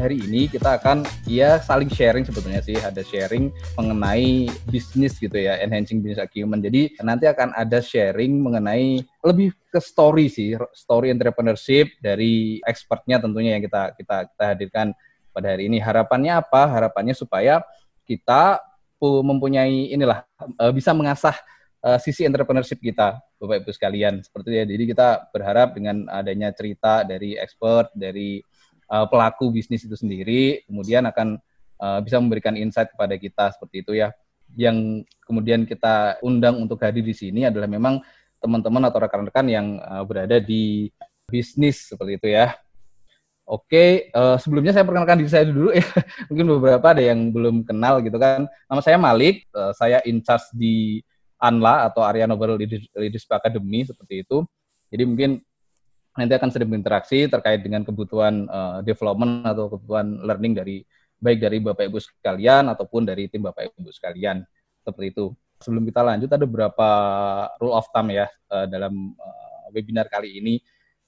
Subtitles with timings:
[0.00, 2.80] hari ini kita akan ya saling sharing sebetulnya sih.
[2.80, 6.64] Ada sharing mengenai bisnis gitu ya enhancing business acumen.
[6.64, 13.60] Jadi nanti akan ada sharing mengenai lebih ke story sih story entrepreneurship dari expertnya tentunya
[13.60, 14.86] yang kita kita kita hadirkan
[15.36, 15.76] pada hari ini.
[15.78, 16.66] Harapannya apa?
[16.66, 17.60] Harapannya supaya
[18.08, 18.58] kita
[19.00, 21.36] mempunyai inilah eh, bisa mengasah
[21.84, 24.20] uh, sisi entrepreneurship kita, Bapak Ibu sekalian.
[24.20, 28.44] Seperti ya, jadi kita berharap dengan adanya cerita dari expert, dari
[28.90, 31.38] uh, pelaku bisnis itu sendiri, kemudian akan
[31.78, 34.10] uh, bisa memberikan insight kepada kita seperti itu ya.
[34.58, 38.02] Yang kemudian kita undang untuk hadir di sini adalah memang
[38.42, 40.90] teman-teman atau rekan-rekan yang uh, berada di
[41.30, 42.58] bisnis seperti itu ya.
[43.50, 45.82] Oke, uh, sebelumnya saya perkenalkan diri saya dulu ya.
[46.30, 48.46] Mungkin beberapa ada yang belum kenal gitu kan.
[48.46, 51.02] Nama saya Malik, uh, saya in charge di
[51.40, 52.62] ANLA atau Area Novel
[52.94, 54.46] Leadership Academy seperti itu.
[54.90, 55.30] Jadi mungkin
[56.16, 60.76] nanti akan sering berinteraksi terkait dengan kebutuhan uh, development atau kebutuhan learning dari
[61.20, 64.42] baik dari Bapak Ibu sekalian ataupun dari tim Bapak Ibu sekalian
[64.82, 65.26] seperti itu.
[65.60, 66.88] Sebelum kita lanjut ada beberapa
[67.60, 70.58] rule of thumb ya uh, dalam uh, webinar kali ini.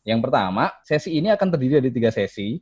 [0.03, 2.59] Yang pertama, sesi ini akan terdiri dari tiga sesi.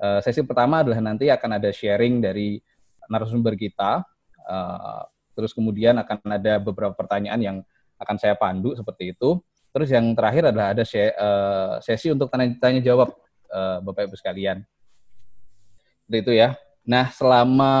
[0.00, 2.58] Uh, sesi pertama adalah nanti akan ada sharing dari
[3.06, 4.02] narasumber kita.
[4.48, 5.04] Uh,
[5.40, 7.56] Terus kemudian akan ada beberapa pertanyaan yang
[7.96, 9.40] akan saya pandu seperti itu.
[9.70, 13.14] Terus yang terakhir adalah ada eh, sesi untuk tanya, jawab
[13.50, 14.66] eh, Bapak Ibu sekalian.
[16.06, 16.58] Seperti itu ya.
[16.80, 17.72] Nah, selama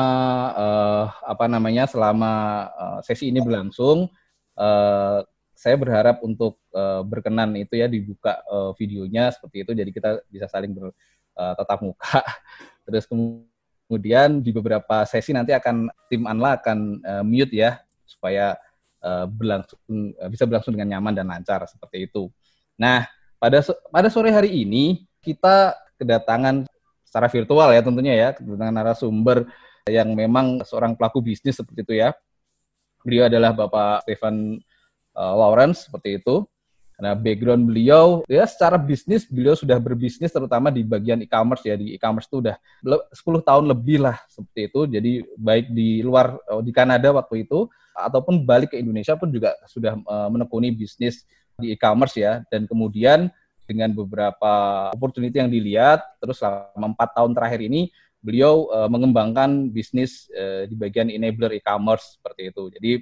[0.54, 1.88] uh, apa namanya?
[1.88, 4.06] selama uh, sesi ini berlangsung
[4.54, 5.18] uh,
[5.56, 10.46] saya berharap untuk uh, berkenan itu ya dibuka uh, videonya seperti itu jadi kita bisa
[10.46, 12.20] saling bertatap uh, muka.
[12.86, 13.08] Terus
[13.90, 18.54] Kemudian di beberapa sesi nanti akan tim Anla akan uh, mute ya supaya
[19.04, 19.80] uh, berlangsung
[20.16, 22.28] uh, bisa berlangsung dengan nyaman dan lancar seperti itu.
[22.80, 23.04] Nah,
[23.36, 26.64] pada pada sore hari ini kita kedatangan
[27.04, 29.48] secara virtual ya tentunya ya kedatangan narasumber
[29.88, 32.14] yang memang seorang pelaku bisnis seperti itu ya.
[33.00, 34.60] Beliau adalah Bapak Stephen
[35.16, 36.44] uh, Lawrence seperti itu.
[37.00, 41.96] Nah, background beliau ya secara bisnis beliau sudah berbisnis terutama di bagian e-commerce ya di
[41.96, 44.80] e-commerce itu udah 10 tahun lebih lah seperti itu.
[44.86, 47.66] Jadi baik di luar oh, di Kanada waktu itu
[47.96, 51.24] ataupun balik ke Indonesia pun juga sudah uh, menekuni bisnis
[51.56, 53.32] di e-commerce ya dan kemudian
[53.64, 57.88] dengan beberapa opportunity yang dilihat terus selama empat tahun terakhir ini
[58.20, 60.28] beliau uh, mengembangkan bisnis
[60.68, 62.68] di bagian enabler e-commerce seperti itu.
[62.76, 62.92] Jadi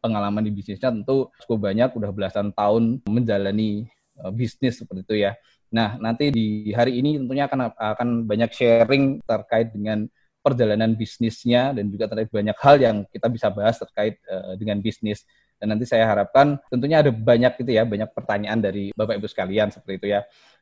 [0.00, 3.88] pengalaman di bisnisnya tentu cukup banyak, udah belasan tahun menjalani
[4.22, 5.32] uh, bisnis seperti itu ya.
[5.72, 10.06] Nah, nanti di hari ini tentunya akan akan banyak sharing terkait dengan
[10.46, 15.26] perjalanan bisnisnya dan juga terkait banyak hal yang kita bisa bahas terkait uh, dengan bisnis.
[15.58, 19.74] Dan nanti saya harapkan tentunya ada banyak itu ya, banyak pertanyaan dari Bapak Ibu sekalian
[19.74, 20.20] seperti itu ya.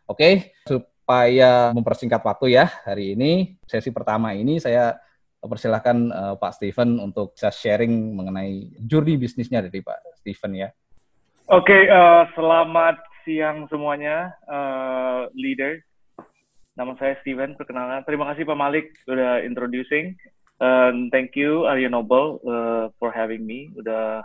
[0.08, 4.96] Oke, supaya mempersingkat waktu ya hari ini sesi pertama ini saya
[5.46, 10.68] persilahkan uh, Pak Steven untuk bisa sharing mengenai journey bisnisnya dari Pak Steven ya.
[11.52, 15.80] Oke, okay, uh, eh, selamat siang semuanya, uh, leader.
[16.74, 18.02] Nama saya Steven, perkenalan.
[18.08, 20.16] Terima kasih Pak Malik udah introducing.
[20.58, 23.70] Uh, thank you Arya Noble uh, for having me.
[23.76, 24.24] Udah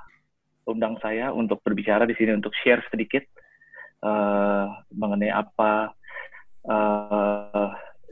[0.69, 3.25] undang saya untuk berbicara di sini untuk share sedikit
[4.06, 5.91] uh, mengenai apa
[6.69, 7.69] uh,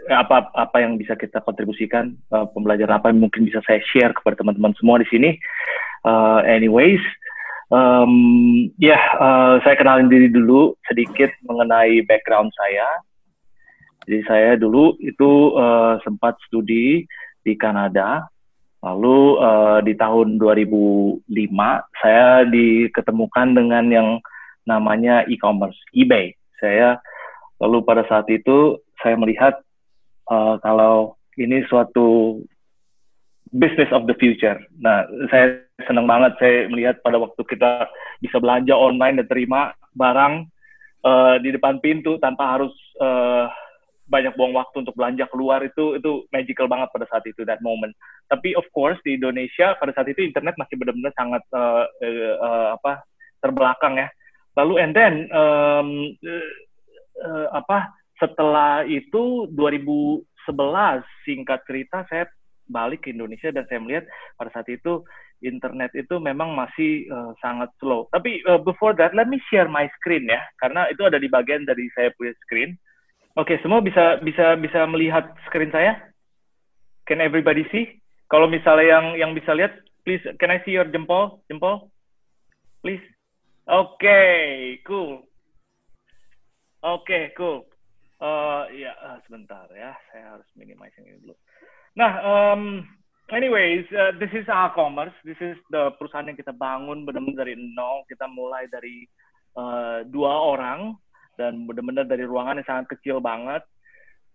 [0.10, 2.16] apa apa yang bisa kita kontribusikan?
[2.32, 5.36] Uh, pembelajaran apa yang mungkin bisa saya share kepada teman-teman semua di sini?
[6.08, 7.02] Uh, anyways
[7.72, 8.14] um,
[8.80, 12.88] ya yeah, uh, saya kenalin diri dulu sedikit mengenai background saya.
[14.08, 17.04] Jadi saya dulu itu uh, sempat studi
[17.44, 18.24] di Kanada.
[18.80, 21.28] Lalu uh, di tahun 2005
[22.00, 24.10] saya diketemukan dengan yang
[24.64, 26.32] namanya e-commerce eBay.
[26.64, 27.04] Saya
[27.60, 29.60] lalu pada saat itu saya melihat
[30.32, 32.40] uh, kalau ini suatu
[33.54, 34.60] business of the future.
[34.80, 37.88] Nah, saya senang banget saya melihat pada waktu kita
[38.20, 40.50] bisa belanja online dan terima barang
[41.06, 43.48] uh, di depan pintu tanpa harus uh,
[44.08, 47.92] banyak buang waktu untuk belanja keluar itu itu magical banget pada saat itu that moment.
[48.32, 52.68] Tapi of course di Indonesia pada saat itu internet masih benar-benar sangat uh, uh, uh,
[52.80, 53.04] apa
[53.44, 54.08] terbelakang ya.
[54.58, 55.90] Lalu and then um,
[56.24, 56.50] uh,
[57.22, 60.26] uh, apa setelah itu 2011
[61.26, 62.26] singkat cerita saya
[62.68, 64.06] balik ke Indonesia dan saya melihat
[64.36, 65.02] pada saat itu
[65.42, 68.10] internet itu memang masih uh, sangat slow.
[68.10, 71.64] Tapi uh, before that, let me share my screen ya, karena itu ada di bagian
[71.64, 72.74] dari saya punya screen.
[73.38, 75.94] Oke, okay, semua bisa bisa bisa melihat screen saya?
[77.06, 78.02] Can everybody see?
[78.28, 81.94] Kalau misalnya yang yang bisa lihat, please, can I see your jempol, jempol,
[82.82, 83.04] please?
[83.70, 84.36] Oke, okay,
[84.84, 85.22] cool.
[86.82, 87.68] Oke, okay, cool.
[88.18, 89.94] Uh, ya, uh, sebentar ya.
[90.10, 91.38] Saya harus minimizing ini dulu.
[91.94, 92.82] Nah, um,
[93.30, 95.14] anyways, uh, this is our commerce.
[95.22, 98.06] This is the perusahaan yang kita bangun benar-benar dari nol.
[98.10, 99.06] Kita mulai dari
[99.54, 100.98] uh, dua orang
[101.38, 103.62] dan benar-benar dari ruangan yang sangat kecil banget.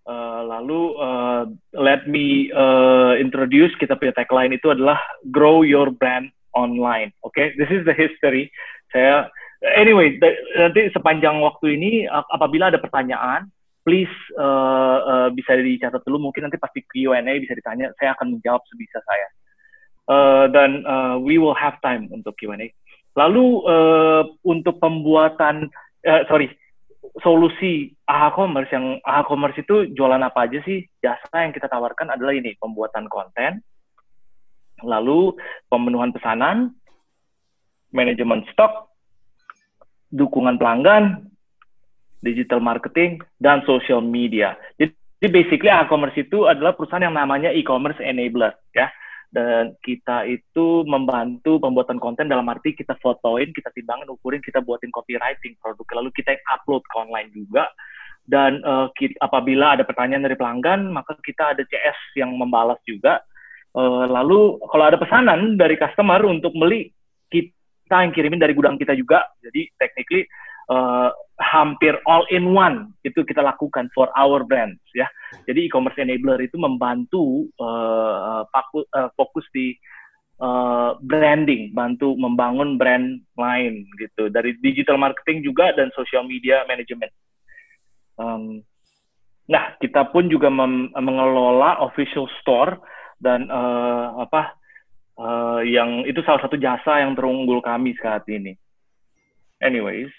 [0.03, 1.47] Uh, lalu uh,
[1.79, 4.99] let me uh, introduce kita punya tagline itu adalah
[5.31, 7.15] grow your brand online.
[7.23, 7.47] Oke, okay?
[7.55, 8.51] this is the history.
[8.91, 9.31] Saya
[9.79, 10.19] anyway
[10.59, 13.47] nanti sepanjang waktu ini apabila ada pertanyaan
[13.83, 16.31] please uh, uh, bisa dicatat dulu.
[16.31, 17.91] Mungkin nanti pasti Q&A bisa ditanya.
[17.99, 19.29] Saya akan menjawab sebisa saya.
[20.11, 22.75] Uh, dan uh, we will have time untuk Q&A
[23.13, 25.69] lalu uh, untuk pembuatan
[26.09, 26.49] uh, sorry
[27.21, 30.87] solusi AHA Commerce yang AHA Commerce itu jualan apa aja sih?
[31.05, 33.61] Jasa yang kita tawarkan adalah ini pembuatan konten
[34.83, 35.37] lalu
[35.71, 36.75] pemenuhan pesanan
[37.95, 38.91] manajemen stok
[40.11, 41.32] dukungan pelanggan
[42.23, 44.55] digital marketing, dan social media.
[44.79, 44.95] Jadi,
[45.29, 48.89] basically e-commerce itu adalah perusahaan yang namanya e-commerce enabler ya.
[49.33, 54.93] Dan kita itu membantu pembuatan konten dalam arti kita fotoin, kita timbangin, ukurin, kita buatin
[54.93, 57.65] copywriting produk, lalu kita upload ke online juga.
[58.29, 63.25] Dan uh, kita, apabila ada pertanyaan dari pelanggan, maka kita ada CS yang membalas juga.
[63.73, 66.93] Uh, lalu kalau ada pesanan dari customer untuk beli,
[67.33, 69.25] kita yang kirimin dari gudang kita juga.
[69.41, 70.29] Jadi technically
[70.71, 71.11] uh,
[71.41, 75.09] hampir all in one itu kita lakukan for our brands ya.
[75.49, 78.45] Jadi e-commerce enabler itu membantu uh,
[79.17, 79.75] fokus di
[80.39, 87.11] uh, branding, bantu membangun brand lain gitu dari digital marketing juga dan social media management.
[88.21, 88.63] Um,
[89.51, 90.53] nah kita pun juga
[90.95, 92.79] mengelola official store
[93.19, 94.55] dan uh, apa
[95.19, 98.55] uh, yang itu salah satu jasa yang terunggul kami saat ini.
[99.63, 100.11] Anyways,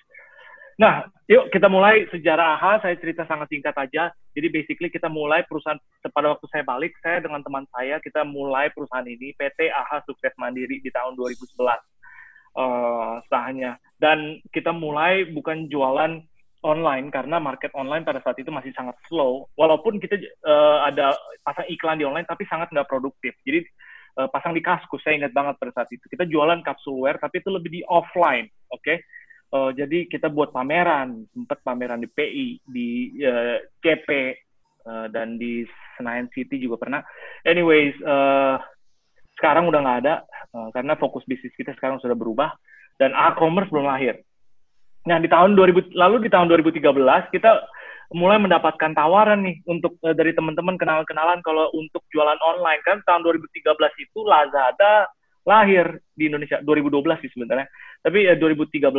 [0.81, 2.74] Nah, yuk kita mulai sejarah AHA.
[2.81, 4.10] Saya cerita sangat singkat aja.
[4.34, 5.78] Jadi basically kita mulai perusahaan
[6.10, 10.34] pada waktu saya balik, saya dengan teman saya kita mulai perusahaan ini PT AHA Sukses
[10.42, 11.54] Mandiri di tahun 2011
[12.58, 13.78] uh, sahnya.
[14.02, 16.22] Dan kita mulai bukan jualan
[16.64, 19.46] online karena market online pada saat itu masih sangat slow.
[19.60, 20.18] Walaupun kita
[20.48, 23.36] uh, ada pasang iklan di online tapi sangat nggak produktif.
[23.46, 23.68] Jadi
[24.18, 26.02] uh, pasang di kaskus, saya ingat banget pada saat itu.
[26.08, 28.81] Kita jualan kapsulware tapi itu lebih di offline, oke?
[28.81, 28.98] Okay?
[29.53, 34.25] Uh, jadi kita buat pameran, sempat pameran di PI, di uh, eh, CP, uh,
[34.89, 35.61] eh, dan di
[35.94, 37.05] Senayan City juga pernah.
[37.45, 38.57] Anyways, uh,
[39.38, 40.25] sekarang udah nggak ada
[40.57, 42.50] uh, karena fokus bisnis kita sekarang sudah berubah
[42.97, 44.25] dan e-commerce belum lahir.
[45.05, 46.89] Nah di tahun 2000 lalu di tahun 2013
[47.29, 47.51] kita
[48.17, 53.21] mulai mendapatkan tawaran nih untuk uh, dari teman-teman kenalan-kenalan kalau untuk jualan online kan tahun
[53.21, 53.69] 2013
[54.01, 55.13] itu Lazada
[55.44, 57.67] lahir di Indonesia 2012 sih sebenarnya.
[58.03, 58.91] Tapi ya 2013,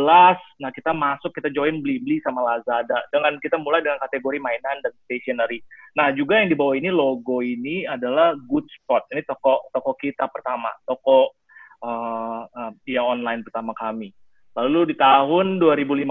[0.65, 4.97] nah kita masuk kita join beli-beli sama Lazada dengan kita mulai dengan kategori mainan dan
[5.05, 5.61] stationery.
[5.93, 9.05] Nah juga yang di bawah ini logo ini adalah Good Spot.
[9.13, 11.37] Ini toko toko kita pertama, toko
[11.85, 14.09] uh, uh, ya online pertama kami.
[14.57, 16.09] Lalu di tahun 2015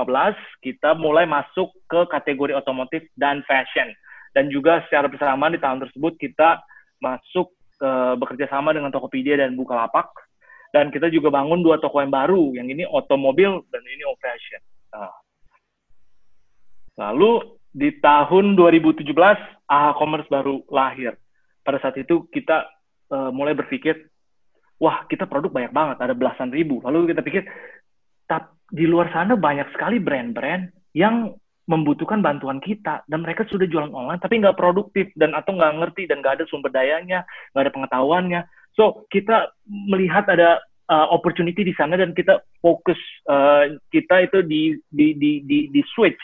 [0.62, 3.90] kita mulai masuk ke kategori otomotif dan fashion.
[4.38, 6.62] Dan juga secara bersamaan di tahun tersebut kita
[7.02, 7.50] masuk
[7.82, 10.14] uh, bekerja sama dengan Tokopedia dan Bukalapak
[10.74, 14.60] dan kita juga bangun dua toko yang baru yang ini otomobil dan ini old fashion.
[14.90, 15.14] Nah.
[16.98, 19.06] Lalu di tahun 2017
[19.66, 21.18] AHA Commerce baru lahir.
[21.66, 22.70] Pada saat itu kita
[23.10, 23.98] uh, mulai berpikir,
[24.78, 26.84] wah kita produk banyak banget, ada belasan ribu.
[26.86, 27.48] Lalu kita pikir,
[28.74, 31.38] di luar sana banyak sekali brand-brand yang
[31.70, 33.04] membutuhkan bantuan kita.
[33.08, 36.46] Dan mereka sudah jualan online tapi nggak produktif dan atau nggak ngerti dan nggak ada
[36.48, 38.42] sumber dayanya nggak ada pengetahuannya.
[38.74, 42.98] So kita melihat ada uh, opportunity di sana dan kita fokus
[43.30, 46.22] uh, kita itu di di di di, di switch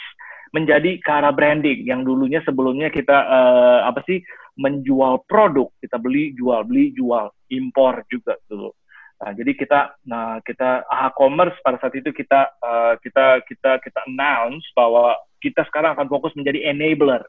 [0.49, 4.19] menjadi ke arah branding yang dulunya sebelumnya kita uh, apa sih
[4.57, 5.69] menjual produk.
[5.79, 8.73] Kita beli jual beli jual impor juga dulu.
[9.19, 13.99] Nah, jadi kita, nah kita AHA Commerce pada saat itu kita uh, kita kita kita
[14.07, 17.23] announce bahwa kita sekarang akan fokus menjadi enabler.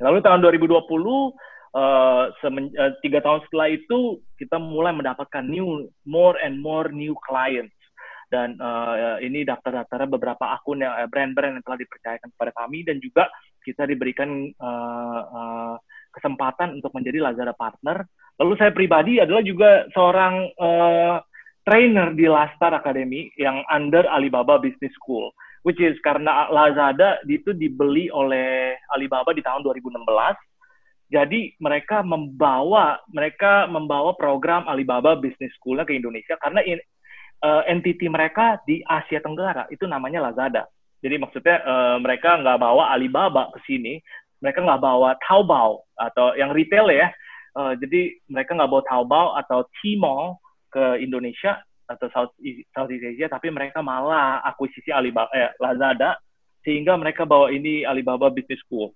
[0.00, 0.80] Lalu tahun 2020
[1.76, 7.12] Uh, semen, uh, tiga tahun setelah itu kita mulai mendapatkan new more and more new
[7.28, 7.76] clients
[8.26, 13.30] dan uh, ini daftar-daftar beberapa akun yang brand-brand yang telah dipercayakan kepada kami dan juga
[13.62, 15.76] kita diberikan uh, uh,
[16.10, 18.02] kesempatan untuk menjadi Lazada partner.
[18.40, 21.16] Lalu saya pribadi adalah juga seorang uh,
[21.62, 25.30] trainer di Lastar Academy yang under Alibaba Business School,
[25.66, 29.98] which is karena Lazada itu dibeli oleh Alibaba di tahun 2016.
[31.10, 36.78] Jadi mereka membawa mereka membawa program Alibaba Business School ke Indonesia karena in,
[37.42, 40.70] uh, entity mereka di Asia Tenggara itu namanya Lazada.
[41.02, 43.98] Jadi maksudnya uh, mereka nggak bawa Alibaba ke sini,
[44.38, 47.10] mereka nggak bawa Taobao atau yang retail ya.
[47.58, 50.38] Uh, jadi mereka nggak bawa Taobao atau Tmall
[50.70, 52.34] ke Indonesia atau South
[52.74, 56.18] Southeast Asia, tapi mereka malah akuisisi Alibaba, eh, Lazada,
[56.66, 58.90] sehingga mereka bawa ini Alibaba Business School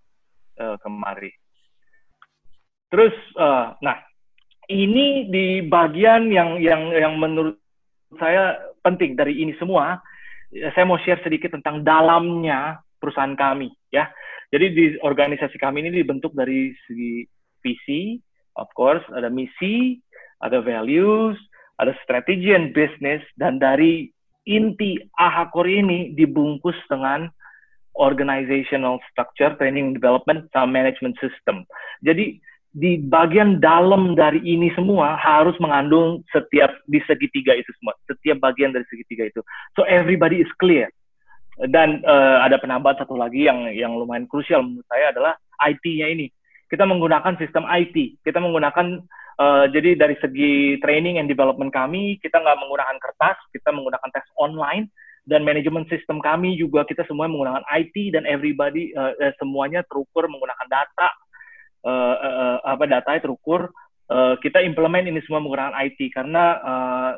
[0.58, 1.30] uh, kemari.
[2.90, 4.02] Terus, uh, nah
[4.66, 7.58] ini di bagian yang yang yang menurut
[8.18, 10.02] saya penting dari ini semua,
[10.50, 14.10] saya mau share sedikit tentang dalamnya perusahaan kami, ya.
[14.50, 17.22] Jadi di organisasi kami ini dibentuk dari segi
[17.62, 18.18] visi,
[18.58, 20.02] of course, ada misi,
[20.42, 21.38] ada values,
[21.80, 24.12] ada strategi and business, dan dari
[24.44, 27.32] inti AHA ini dibungkus dengan
[27.96, 31.66] organizational structure, training development, sama management system.
[32.04, 32.38] Jadi
[32.70, 38.70] di bagian dalam dari ini semua harus mengandung setiap di segitiga itu semua, setiap bagian
[38.70, 39.42] dari segitiga itu.
[39.74, 40.86] So everybody is clear.
[41.60, 46.32] Dan uh, ada penambahan satu lagi yang yang lumayan krusial menurut saya adalah IT-nya ini.
[46.70, 48.22] Kita menggunakan sistem IT.
[48.22, 49.02] Kita menggunakan
[49.40, 54.28] uh, jadi dari segi training and development kami kita nggak menggunakan kertas, kita menggunakan tes
[54.36, 54.92] online.
[55.20, 60.68] Dan manajemen sistem kami juga kita semua menggunakan IT dan everybody uh, semuanya terukur menggunakan
[60.68, 61.08] data.
[61.80, 63.72] Uh, uh, apa datanya terukur.
[64.10, 67.10] Uh, kita implement ini semua menggunakan IT karena uh,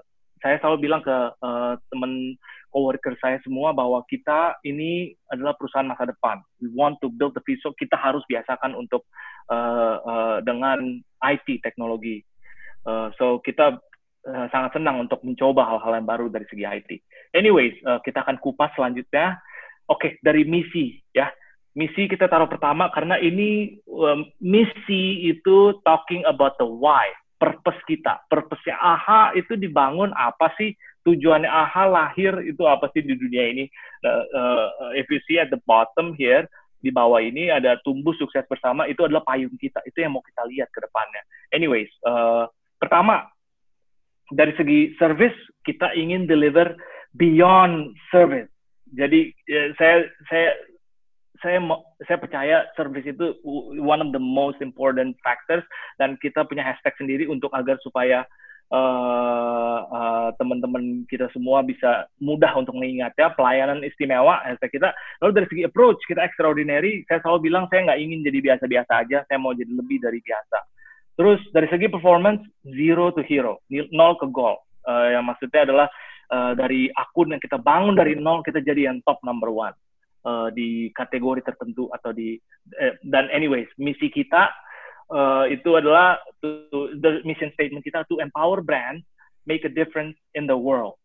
[0.42, 2.36] saya selalu bilang ke uh, teman
[2.72, 6.40] coworker saya semua bahwa kita ini adalah perusahaan masa depan.
[6.58, 7.70] We want to build the future.
[7.76, 9.04] Kita harus biasakan untuk
[9.52, 12.24] uh, uh, dengan IT teknologi.
[12.82, 13.76] Uh, so kita
[14.24, 16.90] uh, sangat senang untuk mencoba hal-hal yang baru dari segi IT.
[17.36, 19.38] Anyways, uh, kita akan kupas selanjutnya.
[19.86, 21.28] Oke, okay, dari misi ya
[21.72, 27.08] misi kita taruh pertama karena ini um, misi itu talking about the why,
[27.40, 28.20] purpose kita.
[28.28, 30.76] Purpose-nya AHA itu dibangun apa sih?
[31.02, 33.64] Tujuannya AHA lahir itu apa sih di dunia ini?
[34.06, 36.46] Uh, if you see at the bottom here,
[36.82, 39.82] di bawah ini ada tumbuh sukses bersama, itu adalah payung kita.
[39.86, 41.22] Itu yang mau kita lihat ke depannya.
[41.54, 42.50] Anyways, uh,
[42.82, 43.26] pertama,
[44.34, 46.74] dari segi service, kita ingin deliver
[47.14, 48.50] beyond service.
[48.92, 50.48] Jadi ya, saya saya
[51.42, 51.58] saya
[52.06, 53.34] saya percaya service itu
[53.82, 55.64] one of the most important factors
[55.98, 58.22] dan kita punya hashtag sendiri untuk agar supaya
[58.72, 63.36] uh, teman-teman kita semua bisa mudah untuk mengingatnya.
[63.36, 64.88] Pelayanan istimewa hashtag kita.
[65.20, 67.04] Lalu dari segi approach kita extraordinary.
[67.06, 69.18] Saya selalu bilang saya nggak ingin jadi biasa-biasa aja.
[69.28, 70.58] Saya mau jadi lebih dari biasa.
[71.20, 73.60] Terus dari segi performance zero to hero.
[73.68, 74.56] Nol ke goal.
[74.82, 75.86] Uh, yang maksudnya adalah
[76.32, 79.76] uh, dari akun yang kita bangun dari nol kita jadi yang top number one.
[80.22, 82.38] Uh, di kategori tertentu atau di
[82.78, 84.54] eh, dan anyways misi kita
[85.12, 89.04] uh, itu adalah to, the mission statement kita to empower brands
[89.44, 90.96] make a difference in the world.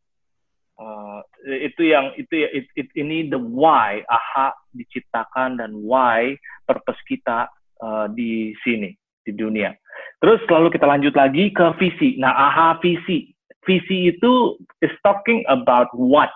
[0.77, 6.37] Uh, itu yang itu it, it, ini the why aha diciptakan dan why
[6.69, 7.49] purpose kita
[7.81, 8.93] uh, di sini
[9.25, 9.73] di dunia.
[10.21, 12.21] Terus lalu kita lanjut lagi ke visi.
[12.21, 13.33] Nah aha visi.
[13.65, 16.31] Visi itu is talking about what?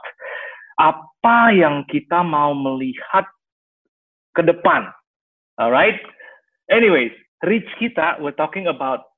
[0.81, 3.29] Apa yang kita mau melihat
[4.33, 4.89] ke depan.
[5.61, 6.01] Alright?
[6.73, 7.13] Anyways,
[7.45, 9.09] reach kita, we're talking about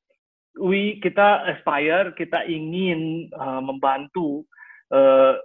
[0.60, 4.46] we kita aspire, kita ingin uh, membantu
[4.94, 5.36] uh,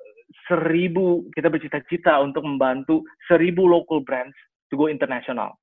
[0.47, 4.37] seribu, kita bercita-cita untuk membantu seribu local brands
[4.68, 5.56] to go international.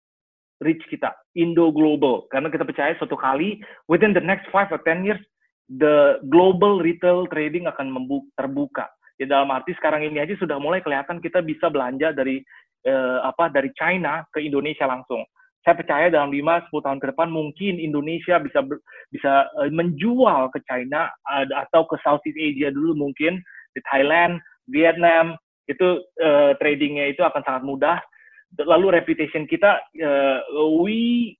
[0.63, 2.31] Reach kita, Indo Global.
[2.31, 3.59] Karena kita percaya suatu kali,
[3.91, 5.19] within the next five or ten years,
[5.67, 7.91] the global retail trading akan
[8.39, 12.43] terbuka Ya dalam arti sekarang ini aja sudah mulai kelihatan kita bisa belanja dari
[12.83, 15.23] eh, apa dari China ke Indonesia langsung.
[15.65, 18.61] Saya percaya dalam 5 10 tahun ke depan mungkin Indonesia bisa
[19.09, 21.09] bisa eh, menjual ke China
[21.57, 23.41] atau ke Southeast Asia dulu mungkin.
[23.73, 24.39] Di Thailand,
[24.71, 27.97] Vietnam itu uh, tradingnya itu akan sangat mudah.
[28.61, 30.39] Lalu reputation kita uh,
[30.79, 31.33] we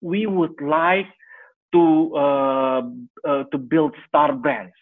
[0.00, 1.06] we would like
[1.70, 2.82] to uh,
[3.28, 4.74] uh, to build star brands.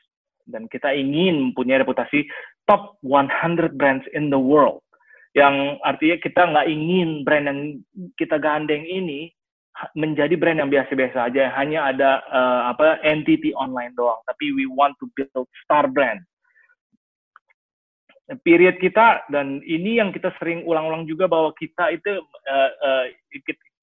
[0.47, 2.25] Dan kita ingin mempunyai reputasi
[2.71, 4.84] top 100 brands in the world
[5.35, 7.61] yang artinya kita nggak ingin brand yang
[8.15, 9.35] kita gandeng ini
[9.99, 11.51] menjadi brand yang biasa-biasa aja.
[11.59, 14.23] Hanya ada uh, apa entity online doang.
[14.31, 16.23] Tapi we want to build star brand.
[18.47, 23.05] Period kita dan ini yang kita sering ulang-ulang juga bahwa kita itu uh, uh,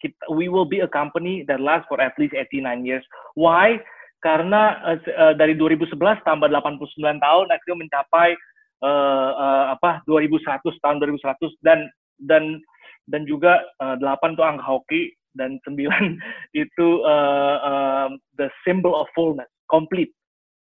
[0.02, 3.06] kita, we will be a company that lasts for at least 89 years.
[3.36, 3.78] Why?
[4.24, 8.34] Karena uh, dari 2011 tambah 89 tahun akhirnya mencapai
[8.84, 11.90] uh, uh, apa 2100 tahun 2100 dan
[12.22, 12.62] dan
[13.10, 15.02] dan juga uh, 8 itu angka hoki
[15.34, 15.78] dan 9
[16.66, 18.08] itu uh, uh,
[18.38, 20.12] the symbol of fullness complete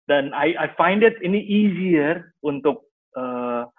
[0.09, 3.69] dan I I find it ini easier untuk uh,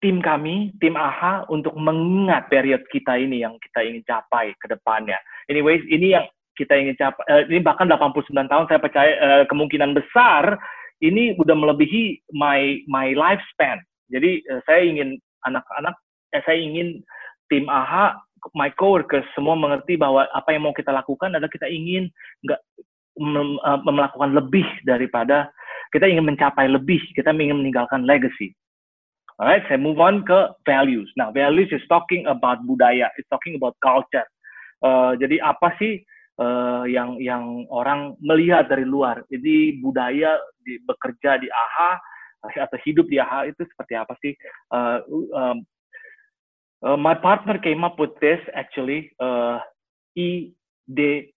[0.00, 5.16] tim kami, tim AHA untuk mengingat period kita ini yang kita ingin capai ke depannya.
[5.48, 9.92] Anyways, ini yang kita ingin capai, uh, ini bahkan 89 tahun saya percaya uh, kemungkinan
[9.92, 10.56] besar
[11.04, 13.80] ini udah melebihi my my lifespan.
[14.08, 15.94] Jadi uh, saya ingin anak-anak,
[16.32, 17.02] eh, saya ingin
[17.52, 18.16] tim AHA,
[18.54, 22.08] my coworkers semua mengerti bahwa apa yang mau kita lakukan adalah kita ingin
[22.46, 22.60] nggak
[23.18, 25.50] mem, uh, melakukan lebih daripada
[25.94, 28.54] kita ingin mencapai lebih, kita ingin meninggalkan legacy.
[29.36, 31.12] Alright, saya move on ke values.
[31.20, 34.24] Nah, values is talking about budaya, it's talking about culture.
[34.80, 36.00] Uh, jadi apa sih
[36.40, 39.24] uh, yang yang orang melihat dari luar?
[39.28, 41.90] Jadi budaya di, bekerja di AHA
[42.46, 44.32] atau hidup di AHA itu seperti apa sih?
[44.70, 44.98] Uh,
[45.34, 45.56] um,
[46.86, 49.58] uh, my partner came up with this actually uh,
[50.16, 51.32] IDE,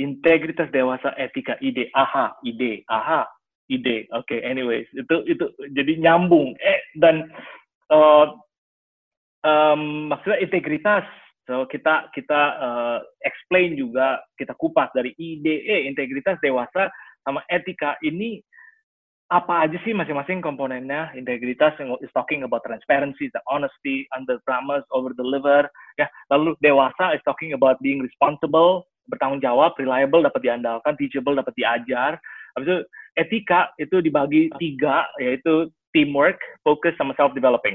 [0.00, 3.26] integritas dewasa etika ide AHA, ide AHA
[3.72, 4.08] ide.
[4.12, 6.52] Oke, okay, anyways, itu itu jadi nyambung.
[6.60, 7.32] Eh dan
[7.88, 8.36] uh,
[9.46, 11.06] um, maksudnya integritas.
[11.46, 16.86] So kita kita uh, explain juga kita kupas dari IDE integritas dewasa
[17.26, 18.38] sama etika ini
[19.32, 21.08] apa aja sih masing-masing komponennya?
[21.16, 21.72] Integritas
[22.04, 25.64] is talking about transparency the honesty under promise over deliver
[25.96, 26.04] ya.
[26.28, 32.20] Lalu dewasa is talking about being responsible bertanggung jawab reliable dapat diandalkan teachable dapat diajar.
[32.54, 32.78] Habis itu
[33.18, 37.74] etika itu dibagi tiga yaitu teamwork, focus sama self developing.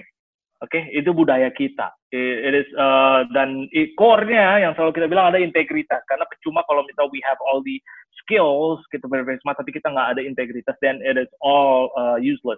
[0.58, 0.84] Oke, okay?
[0.90, 1.94] itu budaya kita.
[2.10, 7.14] It, is uh, dan core-nya yang selalu kita bilang ada integritas karena percuma kalau misalnya
[7.14, 7.78] we have all the
[8.26, 12.58] skills kita smart tapi kita nggak ada integritas then it is all uh, useless.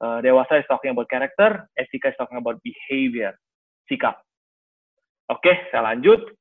[0.00, 3.36] Uh, dewasa is talking about character, etika is talking about behavior,
[3.92, 4.18] sikap.
[5.28, 6.32] Oke, okay, saya lanjut.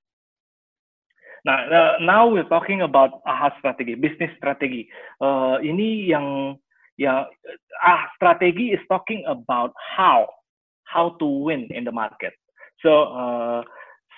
[1.43, 4.87] Nah, uh, now we're talking about AHA strategi, bisnis strategi.
[5.19, 6.55] Uh, ini yang
[6.95, 7.27] yang
[7.81, 10.25] ah strategi is talking about how
[10.91, 12.35] how to win in the market.
[12.83, 13.63] So uh,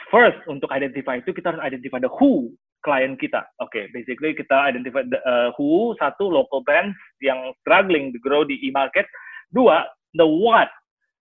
[0.09, 2.49] first untuk identify itu kita harus identify the who
[2.81, 3.45] klien kita.
[3.61, 8.41] Oke, okay, basically kita identify the uh, who satu local brands yang struggling to grow
[8.43, 9.07] di e-market.
[9.53, 9.85] Dua,
[10.17, 10.67] the what,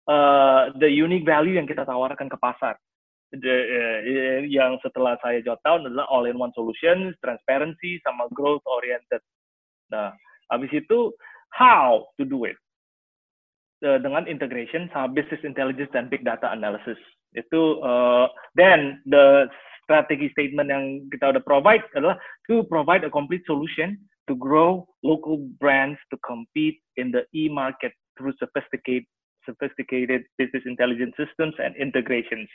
[0.09, 2.81] uh, the unique value yang kita tawarkan ke pasar
[3.33, 3.99] the, uh,
[4.45, 9.25] yang setelah saya jot down adalah all in one solution, transparency, sama growth oriented.
[9.89, 10.13] Nah,
[10.53, 11.13] habis itu
[11.53, 12.57] how to do it
[13.83, 16.99] dengan integration sama business intelligence dan big data analysis.
[17.35, 19.51] Itu uh, then the
[19.83, 22.17] strategi statement yang kita udah provide adalah
[22.47, 23.99] to provide a complete solution
[24.31, 29.09] to grow local brands to compete in the e-market through sophisticated
[29.43, 32.47] sophisticated business intelligence systems and integrations.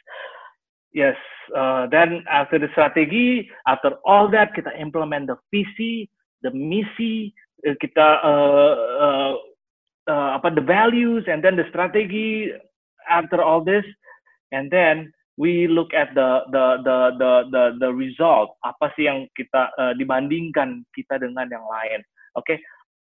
[0.95, 1.19] Yes,
[1.51, 6.07] uh, then after the strategi, after all that kita implement the visi,
[6.47, 7.35] the misi,
[7.67, 9.33] kita uh, uh,
[10.09, 12.51] uh, apa the values, and then the strategy.
[13.07, 13.87] After all this,
[14.51, 18.59] and then we look at the the the the the, the result.
[18.67, 22.03] Apa sih yang kita uh, dibandingkan kita dengan yang lain?
[22.35, 22.57] Oke, okay?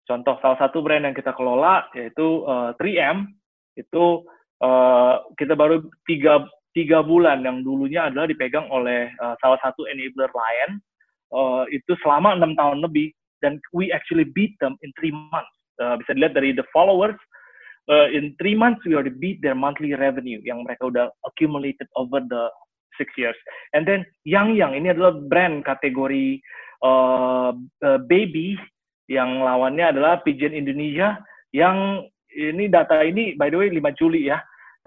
[0.08, 3.28] contoh salah satu brand yang kita kelola yaitu uh, 3M
[3.76, 4.24] itu
[4.64, 10.32] uh, kita baru tiga tiga bulan yang dulunya adalah dipegang oleh uh, salah satu enabler
[10.32, 10.70] lain
[11.36, 13.12] uh, itu selama enam tahun lebih
[13.44, 17.16] dan we actually beat them in three months uh, bisa dilihat dari the followers
[17.90, 22.22] uh, in three months we already beat their monthly revenue yang mereka udah accumulated over
[22.22, 22.50] the
[22.98, 23.38] six years.
[23.78, 26.42] And then Yang Yang ini adalah brand kategori
[26.82, 28.58] uh, uh, baby
[29.08, 31.16] yang lawannya adalah Pigeon Indonesia
[31.56, 34.38] yang ini data ini by the way 5 Juli ya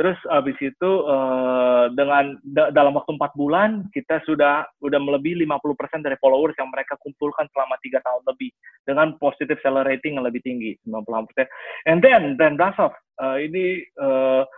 [0.00, 6.00] Terus abis itu uh, dengan da dalam waktu empat bulan kita sudah sudah melebihi 50%
[6.00, 8.48] dari followers yang mereka kumpulkan selama tiga tahun lebih
[8.88, 11.04] dengan positive seller rating yang lebih tinggi 90%.
[11.84, 14.48] And then brand Brasov uh, ini uh,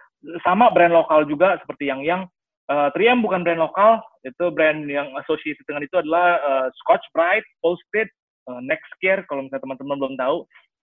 [0.47, 2.31] sama brand lokal juga seperti yang yang
[2.71, 7.47] uh, Triam bukan brand lokal, itu brand yang associated dengan itu adalah uh, Scotch Brite,
[7.59, 8.07] Posted,
[8.47, 10.37] uh, Nextcare kalau misalnya teman-teman belum tahu.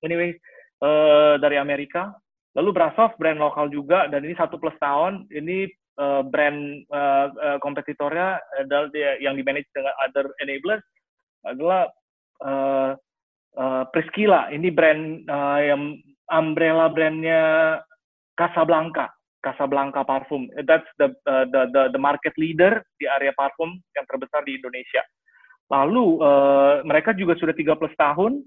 [0.04, 0.36] Anyway,
[0.84, 2.12] uh, dari Amerika
[2.58, 5.70] Lalu Brasov brand lokal juga dan ini satu plus tahun ini
[6.02, 8.90] uh, brand uh, uh, kompetitornya adalah
[9.22, 10.82] yang di manage dengan other enablers
[11.46, 11.86] adalah
[12.42, 12.92] uh,
[13.60, 14.50] uh, Priscilla.
[14.50, 15.82] Ini brand uh, yang
[16.34, 17.44] umbrella brandnya
[18.34, 19.14] Casablanca.
[19.40, 20.52] Casablanca parfum.
[20.68, 25.00] That's the, uh, the the the market leader di area parfum yang terbesar di Indonesia.
[25.72, 28.44] Lalu uh, mereka juga sudah 13 tahun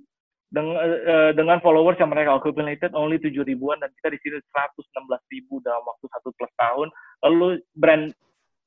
[0.53, 5.33] dengan, uh, dengan followers yang mereka accumulated only 7 ribuan dan kita di sini 116
[5.33, 6.93] ribu dalam waktu satu plus tahun.
[7.25, 8.13] Lalu brand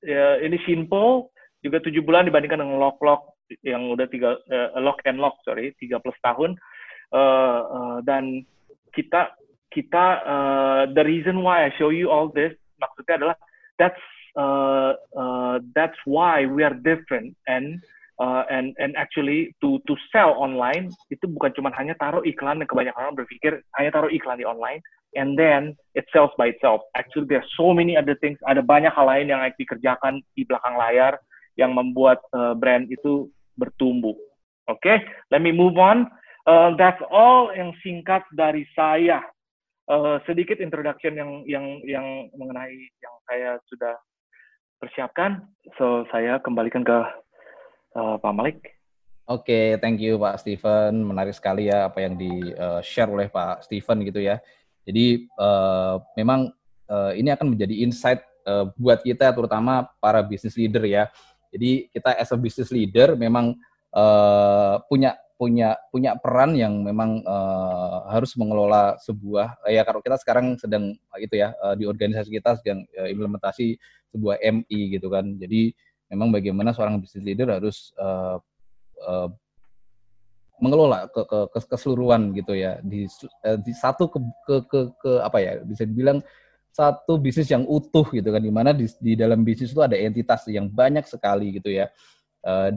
[0.10, 1.30] uh, ini Shinpo
[1.62, 5.74] juga 7 bulan dibandingkan dengan Lock Lock yang udah tiga uh, Lock and Lock sorry
[5.78, 6.58] 3 plus tahun
[7.14, 8.42] uh, uh, dan
[8.94, 9.38] kita
[9.70, 13.38] kita uh, the reason why I show you all this maksudnya adalah
[13.78, 14.06] that's
[14.40, 17.82] uh, uh, that's why we are different and
[18.20, 22.68] uh, and and actually to to sell online itu bukan cuma hanya taruh iklan dan
[22.68, 24.80] kebanyakan orang berpikir hanya taruh iklan di online
[25.16, 26.84] and then it sells by itself.
[26.96, 28.40] Actually there are so many other things.
[28.48, 31.20] Ada banyak hal lain yang dikerjakan di belakang layar
[31.56, 34.16] yang membuat uh, brand itu bertumbuh.
[34.68, 34.98] Oke, okay?
[35.32, 36.10] let me move on.
[36.46, 39.24] Uh, that's all yang singkat dari saya.
[39.86, 43.94] Uh, sedikit introduction yang yang yang mengenai yang saya sudah
[44.82, 45.46] persiapkan.
[45.78, 47.06] So saya kembalikan ke
[47.96, 48.58] uh, Pak Malik.
[49.26, 51.02] Oke, okay, thank you Pak Steven.
[51.02, 54.38] Menarik sekali ya apa yang di uh, share oleh Pak Steven gitu ya.
[54.86, 56.54] Jadi uh, memang
[56.86, 61.10] uh, ini akan menjadi insight uh, buat kita terutama para business leader ya.
[61.50, 63.58] Jadi kita as a business leader memang
[63.98, 70.56] uh, punya punya punya peran yang memang uh, harus mengelola sebuah ya kalau kita sekarang
[70.56, 73.76] sedang itu ya uh, di organisasi kita sedang uh, implementasi
[74.16, 75.76] sebuah MI gitu kan jadi
[76.10, 78.38] memang bagaimana seorang business leader harus uh,
[79.06, 79.30] uh,
[80.62, 82.80] mengelola ke, ke, ke keseluruhan gitu ya.
[82.86, 83.10] Di,
[83.44, 86.22] uh, di satu ke, ke, ke, ke apa ya bisa dibilang
[86.76, 88.42] satu bisnis yang utuh gitu kan.
[88.44, 91.90] Di mana di, di dalam bisnis itu ada entitas yang banyak sekali gitu ya.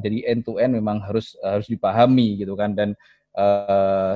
[0.01, 2.73] Dari end to end memang harus harus dipahami gitu kan.
[2.73, 2.97] Dan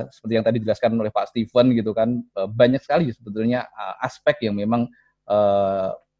[0.09, 3.69] seperti yang tadi dijelaskan oleh Pak Steven gitu kan banyak sekali sebetulnya
[4.01, 4.89] aspek yang memang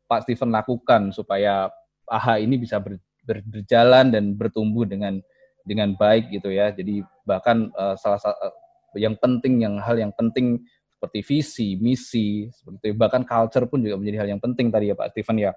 [0.05, 1.65] Pak Steven lakukan supaya
[2.09, 5.19] AHA ini bisa ber, ber, berjalan dan bertumbuh dengan
[5.63, 8.53] dengan baik gitu ya jadi bahkan uh, salah satu uh,
[8.99, 10.61] yang penting yang hal yang penting
[11.03, 15.11] seperti visi, misi, seperti bahkan culture pun juga menjadi hal yang penting tadi ya Pak
[15.11, 15.51] Steven ya.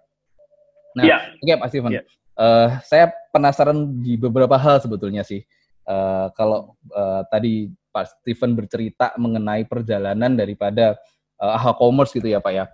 [0.98, 1.20] Nah, yeah.
[1.38, 1.92] oke okay, Pak Steven.
[1.94, 2.04] Yeah.
[2.34, 5.46] Uh, saya penasaran di beberapa hal sebetulnya sih.
[5.86, 10.98] Uh, kalau uh, tadi Pak Steven bercerita mengenai perjalanan daripada
[11.38, 12.64] uh, AHA Commerce gitu ya Pak ya.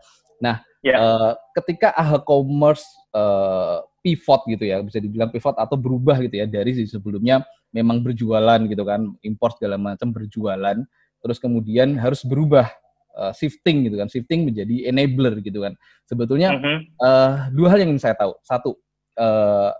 [0.40, 0.98] Nah, yeah.
[0.98, 0.98] Ya.
[0.98, 6.46] uh, ketika AHA Commerce uh, pivot gitu ya, bisa dibilang pivot atau berubah gitu ya
[6.50, 10.76] dari sebelumnya memang berjualan gitu kan, import segala macam berjualan,
[11.22, 12.68] terus kemudian harus berubah
[13.16, 15.72] uh, shifting gitu kan, shifting menjadi enabler gitu kan.
[16.04, 16.78] Sebetulnya -huh.
[17.00, 18.36] uh, dua hal yang ingin saya tahu.
[18.44, 18.76] Satu,
[19.16, 19.72] uh,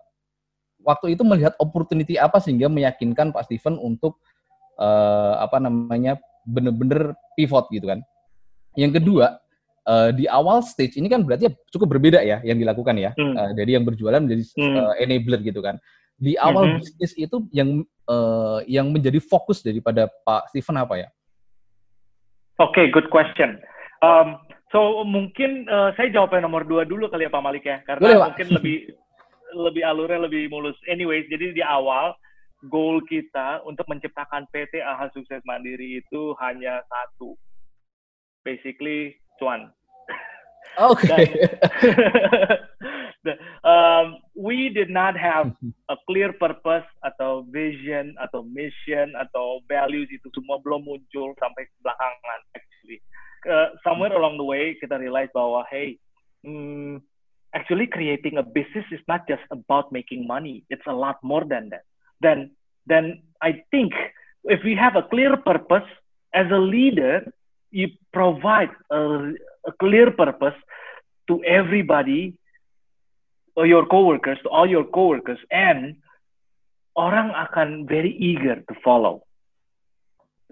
[0.83, 4.23] waktu itu melihat opportunity apa sehingga meyakinkan Pak Steven untuk
[4.79, 8.01] uh, apa namanya benar-benar pivot gitu kan.
[8.75, 9.37] Yang kedua,
[9.87, 13.11] uh, di awal stage ini kan berarti cukup berbeda ya yang dilakukan ya.
[13.19, 13.35] Hmm.
[13.35, 14.77] Uh, dari yang berjualan menjadi hmm.
[14.79, 15.79] uh, enabler gitu kan.
[16.23, 16.79] Di awal hmm.
[16.79, 21.09] bisnis itu yang uh, yang menjadi fokus daripada Pak Steven apa ya?
[22.61, 23.59] Oke, okay, good question.
[24.05, 24.39] Um,
[24.71, 28.19] so mungkin uh, saya jawabnya nomor dua dulu kali ya Pak Malik ya, karena Boleh,
[28.31, 28.77] mungkin lebih
[29.67, 30.77] lebih alurnya lebih mulus.
[30.87, 32.15] Anyways, jadi di awal
[32.71, 37.35] goal kita untuk menciptakan PT AHA Sukses Mandiri itu hanya satu.
[38.47, 39.22] Basically,
[40.81, 41.05] Oke.
[41.05, 41.29] Okay.
[43.65, 45.53] um, we did not have
[45.93, 52.41] a clear purpose atau vision atau mission atau values itu semua belum muncul sampai belakangan
[52.57, 53.05] actually.
[53.45, 55.99] Uh, somewhere along the way kita realize bahwa hey,
[56.41, 57.03] hmm,
[57.53, 60.65] actually creating a business is not just about making money.
[60.73, 61.85] It's a lot more than that.
[62.21, 63.93] Then, then I think
[64.45, 65.87] if we have a clear purpose
[66.33, 67.29] as a leader,
[67.73, 69.33] you provide a,
[69.67, 70.55] a clear purpose
[71.27, 72.37] to everybody,
[73.57, 75.97] or your coworkers, to all your coworkers, and
[76.97, 79.25] orang akan very eager to follow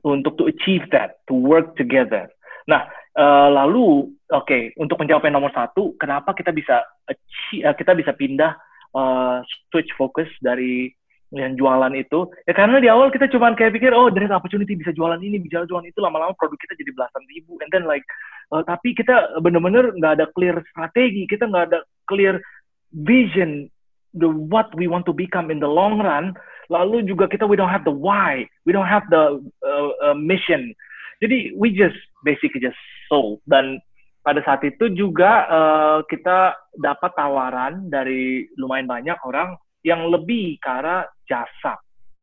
[0.01, 2.33] untuk to achieve that, to work together.
[2.65, 7.93] Nah, uh, lalu oke okay, untuk menjawab yang nomor satu, kenapa kita bisa uh, kita
[7.93, 8.57] bisa pindah
[8.97, 10.89] uh, switch focus dari
[11.31, 14.91] yang jualan itu ya karena di awal kita cuma kayak pikir oh dari opportunity bisa
[14.91, 17.55] jualan ini bisa jualan itu lama-lama produk kita jadi belasan ribu.
[17.63, 18.03] And then like
[18.51, 21.79] uh, tapi kita bener-bener nggak ada clear strategi kita nggak ada
[22.11, 22.43] clear
[22.91, 23.71] vision
[24.19, 26.35] the what we want to become in the long run.
[26.67, 30.75] Lalu juga kita we don't have the why we don't have the uh, uh, mission.
[31.23, 33.39] Jadi we just basically just sold.
[33.47, 33.79] Dan
[34.27, 41.09] pada saat itu juga uh, kita dapat tawaran dari lumayan banyak orang yang lebih arah
[41.31, 41.79] jasa.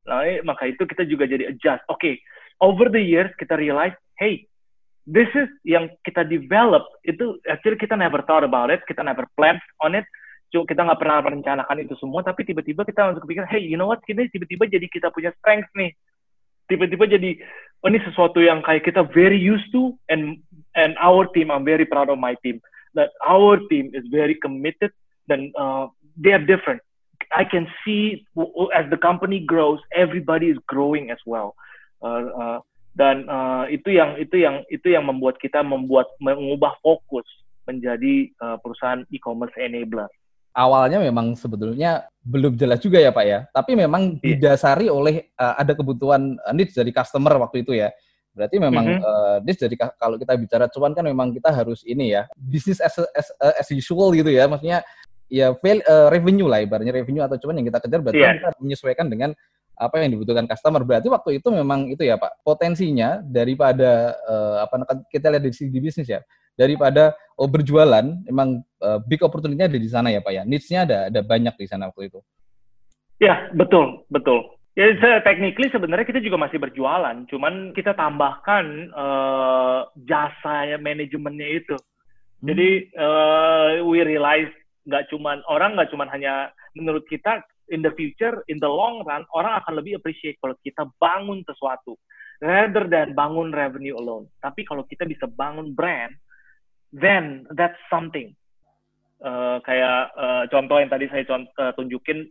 [0.08, 1.84] Nah, maka itu kita juga jadi adjust.
[1.88, 2.14] Oke, okay,
[2.60, 4.44] over the years kita realize, hey,
[5.08, 9.56] this is yang kita develop itu actually kita never thought about it, kita never plan
[9.80, 10.04] on it.
[10.48, 13.92] Cuma kita nggak pernah merencanakan itu semua, tapi tiba-tiba kita langsung kepikir, hey, you know
[13.92, 15.92] what, ini tiba-tiba jadi kita punya strength nih.
[16.72, 17.36] Tiba-tiba jadi,
[17.84, 20.40] oh ini sesuatu yang kayak kita very used to, and
[20.76, 22.64] and our team, I'm very proud of my team,
[22.96, 24.96] that our team is very committed,
[25.28, 26.80] dan uh, they are different.
[27.36, 28.24] I can see
[28.72, 31.56] as the company grows, everybody is growing as well.
[32.00, 32.60] Uh, uh,
[32.98, 37.26] dan uh, itu yang itu yang itu yang membuat kita membuat mengubah fokus
[37.70, 40.10] menjadi uh, perusahaan e-commerce enabler.
[40.58, 44.34] Awalnya memang sebetulnya belum jelas juga ya Pak ya, tapi memang yeah.
[44.34, 47.94] didasari oleh uh, ada kebutuhan uh, needs dari customer waktu itu ya.
[48.34, 49.06] Berarti memang mm -hmm.
[49.06, 52.98] uh, needs dari kalau kita bicara cuan kan memang kita harus ini ya, bisnis as,
[53.14, 54.82] as, as usual gitu ya, maksudnya
[55.28, 58.36] ya fail, uh, revenue lah ibaratnya revenue atau cuman yang kita kejar berarti yeah.
[58.40, 59.32] kita menyesuaikan dengan
[59.78, 60.82] apa yang dibutuhkan customer.
[60.82, 65.78] Berarti waktu itu memang itu ya Pak, potensinya daripada uh, apa kita lihat di segi
[65.78, 66.20] bisnis ya,
[66.58, 70.44] daripada oh, berjualan, memang uh, big opportunity-nya ada di sana ya Pak ya.
[70.44, 72.20] Needs-nya ada ada banyak di sana waktu itu.
[73.22, 74.58] Ya, betul, betul.
[74.78, 74.94] Ya,
[75.26, 81.74] technically sebenarnya kita juga masih berjualan, cuman kita tambahkan uh, jasa manajemennya itu.
[81.74, 82.46] Hmm.
[82.46, 84.54] Jadi uh, we realize
[84.88, 89.28] nggak cuman orang nggak cuman hanya menurut kita in the future, in the long run,
[89.36, 92.00] orang akan lebih appreciate kalau kita bangun sesuatu
[92.40, 94.32] rather than bangun revenue alone.
[94.40, 96.16] Tapi kalau kita bisa bangun brand,
[96.96, 98.32] then that's something.
[99.18, 102.30] Uh, kayak uh, contoh yang tadi saya contoh, uh, tunjukin,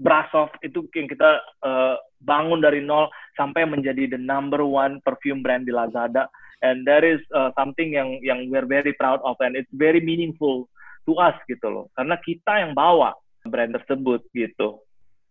[0.00, 5.68] Brasov itu yang kita uh, bangun dari nol sampai menjadi the number one perfume brand
[5.68, 6.24] di Lazada.
[6.64, 10.72] And that is uh, something yang yang we're very proud of and it's very meaningful
[11.10, 11.90] to us gitu loh.
[11.98, 14.78] Karena kita yang bawa brand tersebut gitu.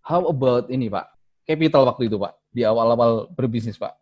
[0.04, 1.08] How about ini Pak?
[1.48, 3.96] Capital waktu itu Pak, di awal-awal berbisnis Pak.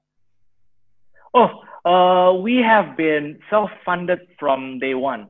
[1.37, 5.29] Oh, uh, we have been self-funded from day one.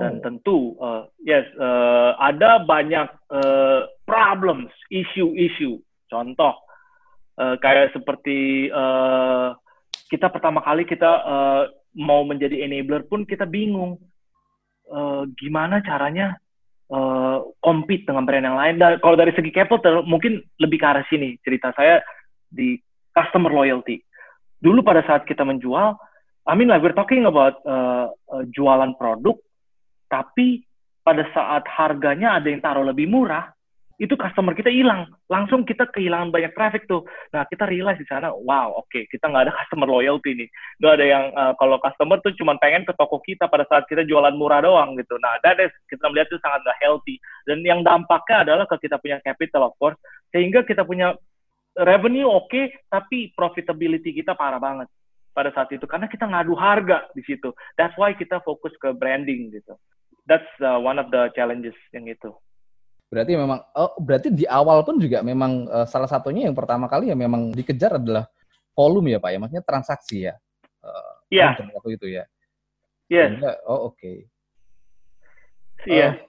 [0.00, 0.22] Dan oh.
[0.24, 5.78] tentu, uh, yes, uh, ada banyak uh, problems, isu-isu.
[6.08, 6.56] Contoh,
[7.36, 9.54] uh, kayak seperti uh,
[10.08, 11.62] kita pertama kali kita uh,
[11.94, 14.00] mau menjadi enabler pun kita bingung.
[14.90, 16.34] Uh, gimana caranya
[16.90, 18.74] uh, compete dengan brand yang lain.
[18.82, 22.02] Dan kalau dari segi capital mungkin lebih ke arah sini cerita saya
[22.50, 22.74] di
[23.14, 24.02] customer loyalty.
[24.58, 25.94] Dulu pada saat kita menjual,
[26.42, 29.38] I mean like we're talking about uh, uh, jualan produk,
[30.10, 30.66] tapi
[31.06, 33.54] pada saat harganya ada yang taruh lebih murah,
[34.00, 35.04] itu customer kita hilang.
[35.28, 37.04] Langsung kita kehilangan banyak traffic tuh.
[37.36, 40.48] Nah, kita realize di sana, wow, oke, okay, kita nggak ada customer loyalty nih.
[40.80, 44.08] Nggak ada yang, uh, kalau customer tuh cuma pengen ke toko kita pada saat kita
[44.08, 45.20] jualan murah doang gitu.
[45.20, 47.20] Nah, that is, kita melihat itu sangat nggak healthy.
[47.44, 50.00] Dan yang dampaknya adalah ke kita punya capital, of course.
[50.32, 51.12] Sehingga kita punya
[51.76, 54.88] revenue oke, okay, tapi profitability kita parah banget
[55.36, 55.84] pada saat itu.
[55.84, 57.52] Karena kita ngadu harga di situ.
[57.76, 59.76] That's why kita fokus ke branding gitu.
[60.24, 62.32] That's uh, one of the challenges yang itu.
[63.10, 67.10] Berarti memang oh, berarti di awal pun juga memang uh, salah satunya yang pertama kali
[67.10, 68.30] ya memang dikejar adalah
[68.70, 70.34] volume ya Pak ya, maksudnya transaksi ya.
[70.78, 71.58] Uh, iya.
[71.58, 71.74] Yeah.
[71.74, 72.24] Waktu itu ya.
[73.10, 73.26] Iya.
[73.34, 73.54] Yeah.
[73.66, 73.98] Oh oke.
[73.98, 74.16] Okay.
[75.90, 76.22] Iya.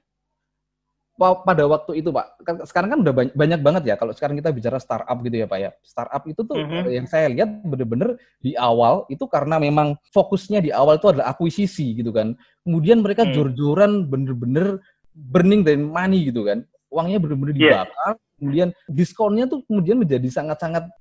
[1.22, 4.42] Uh, pada waktu itu Pak, kan, sekarang kan udah banyak, banyak banget ya kalau sekarang
[4.42, 5.70] kita bicara startup gitu ya Pak ya.
[5.86, 6.98] Startup itu tuh mm -hmm.
[6.98, 11.94] yang saya lihat bener-bener di awal itu karena memang fokusnya di awal itu adalah akuisisi
[11.94, 12.34] gitu kan.
[12.66, 13.38] Kemudian mereka mm.
[13.38, 14.82] jor-joran bener-bener
[15.14, 17.60] burning dan money gitu kan uangnya benar-benar iya.
[17.60, 18.14] dibakar, yeah.
[18.38, 20.92] kemudian diskonnya tuh kemudian menjadi sangat-sangat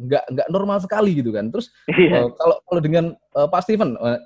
[0.00, 1.50] nggak nggak normal sekali gitu kan.
[1.50, 2.24] Terus yeah.
[2.24, 4.16] uh, kalau kalau dengan uh, Pak Steven uh,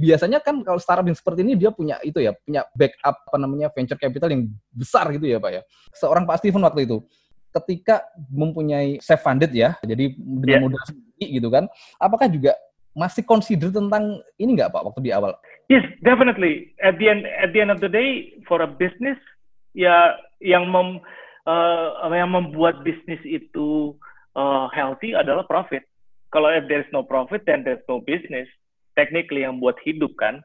[0.00, 3.68] biasanya kan kalau startup yang seperti ini dia punya itu ya punya backup apa namanya
[3.68, 5.62] venture capital yang besar gitu ya Pak ya.
[5.92, 7.04] Seorang Pak Steven waktu itu
[7.50, 10.62] ketika mempunyai self funded ya, jadi dengan yeah.
[10.62, 11.66] modal sendiri gitu kan,
[11.98, 12.54] apakah juga
[12.94, 15.34] masih consider tentang ini nggak Pak waktu di awal?
[15.70, 16.74] Yes, definitely.
[16.82, 19.18] At the end at the end of the day for a business
[19.74, 21.00] ya yang mem
[21.46, 23.94] uh, yang membuat bisnis itu
[24.34, 25.84] uh, healthy adalah profit.
[26.30, 28.48] Kalau if there's no profit, then there's no business.
[28.98, 30.42] Technically yang buat hidup kan.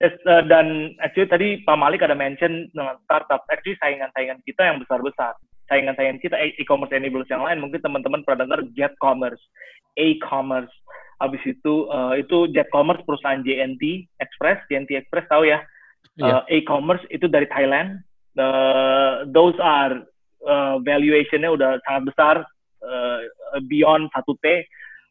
[0.00, 3.44] Yes, uh, dan actually tadi Pak Malik ada mention dengan startup.
[3.52, 5.36] Actually saingan-saingan kita yang besar-besar.
[5.68, 9.38] Saingan-saingan kita e-commerce enablers yang lain mungkin teman-teman pernah dengar Jet Commerce,
[10.00, 10.72] A-commerce.
[11.20, 15.60] Habis itu uh, itu Jet Commerce perusahaan JNT Express, JNT Express tahu ya.
[16.16, 16.42] Yeah.
[16.42, 18.00] Uh, e-commerce itu dari Thailand
[18.38, 20.04] uh, those are
[20.46, 22.34] uh, valuationnya udah sangat besar
[22.84, 23.18] uh,
[23.66, 24.62] beyond satu t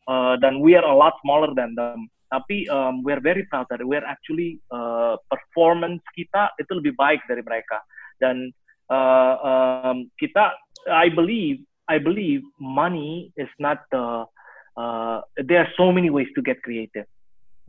[0.08, 2.08] uh, dan we are a lot smaller than them.
[2.29, 6.93] Tapi um, we are very proud that we are actually uh, performance kita itu lebih
[6.93, 7.82] baik dari mereka.
[8.21, 8.53] Dan
[8.93, 10.53] uh, um, kita
[10.93, 14.29] I believe I believe money is not the
[14.77, 17.10] uh, there are so many ways to get creative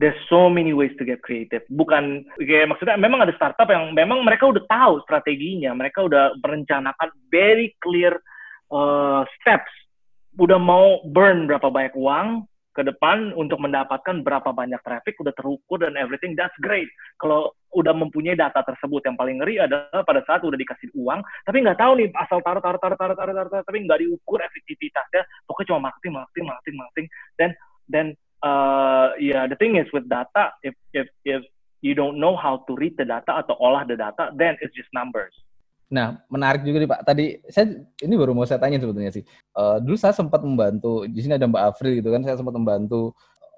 [0.01, 1.61] there's so many ways to get creative.
[1.69, 7.13] Bukan kayak maksudnya memang ada startup yang memang mereka udah tahu strateginya, mereka udah merencanakan
[7.29, 8.17] very clear
[8.73, 9.69] uh, steps.
[10.41, 15.77] Udah mau burn berapa banyak uang ke depan untuk mendapatkan berapa banyak traffic udah terukur
[15.85, 16.89] dan everything that's great.
[17.21, 21.63] Kalau udah mempunyai data tersebut yang paling ngeri adalah pada saat udah dikasih uang tapi
[21.63, 25.23] nggak tahu nih asal taruh taruh taruh taruh taruh taruh, taruh tapi nggak diukur efektivitasnya
[25.47, 27.07] pokoknya cuma marketing marketing marketing marketing
[27.39, 27.49] dan
[27.87, 28.05] dan
[28.43, 31.41] uh, yeah, the thing is with data, if if if
[31.81, 34.89] you don't know how to read the data atau olah the data, then it's just
[34.93, 35.33] numbers.
[35.91, 37.01] Nah, menarik juga nih Pak.
[37.03, 39.27] Tadi saya ini baru mau saya tanya sebetulnya sih.
[39.51, 42.23] Uh, dulu saya sempat membantu di sini ada Mbak Afril gitu kan.
[42.23, 43.11] Saya sempat membantu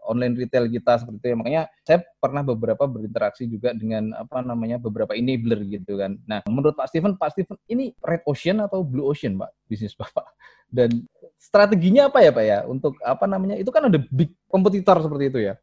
[0.09, 1.37] online retail kita seperti itu.
[1.37, 6.17] Makanya saya pernah beberapa berinteraksi juga dengan apa namanya beberapa enabler gitu kan.
[6.25, 10.25] Nah, menurut Pak Steven, Pak Steven ini red ocean atau blue ocean Pak bisnis Bapak?
[10.73, 11.05] Dan
[11.43, 13.60] strateginya apa ya Pak ya untuk apa namanya?
[13.60, 15.53] Itu kan ada big kompetitor seperti itu ya.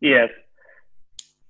[0.00, 0.32] Yes.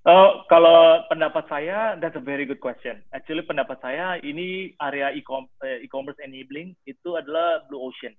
[0.08, 3.04] Oh, kalau pendapat saya, that's a very good question.
[3.12, 8.16] Actually, pendapat saya ini area eh, e-commerce enabling itu adalah blue ocean.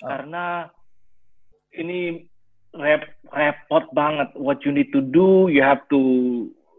[0.00, 0.08] Oh.
[0.08, 0.70] Karena
[1.74, 2.24] ini
[2.78, 4.32] rep, repot banget.
[4.38, 6.00] What you need to do, you have to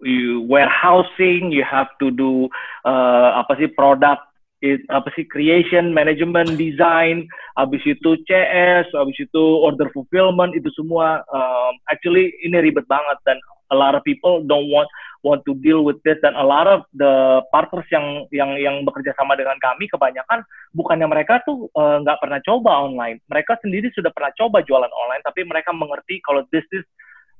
[0.01, 2.47] you warehousing, you have to do
[2.85, 4.26] uh, apa sih product
[4.61, 11.21] it, apa sih creation, management, design, habis itu CS, habis itu order fulfillment itu semua
[11.29, 13.37] um, actually ini ribet banget dan
[13.71, 14.87] a lot of people don't want
[15.25, 19.11] want to deal with this dan a lot of the partners yang yang yang bekerja
[19.17, 23.19] sama dengan kami kebanyakan bukannya mereka tuh uh, nggak uh, pernah coba online.
[23.27, 26.85] Mereka sendiri sudah pernah coba jualan online tapi mereka mengerti kalau this is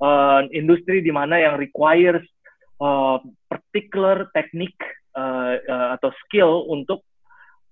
[0.03, 2.25] uh, industri di mana yang requires
[2.82, 4.73] uh, particular teknik
[5.17, 7.01] uh, uh, atau skill untuk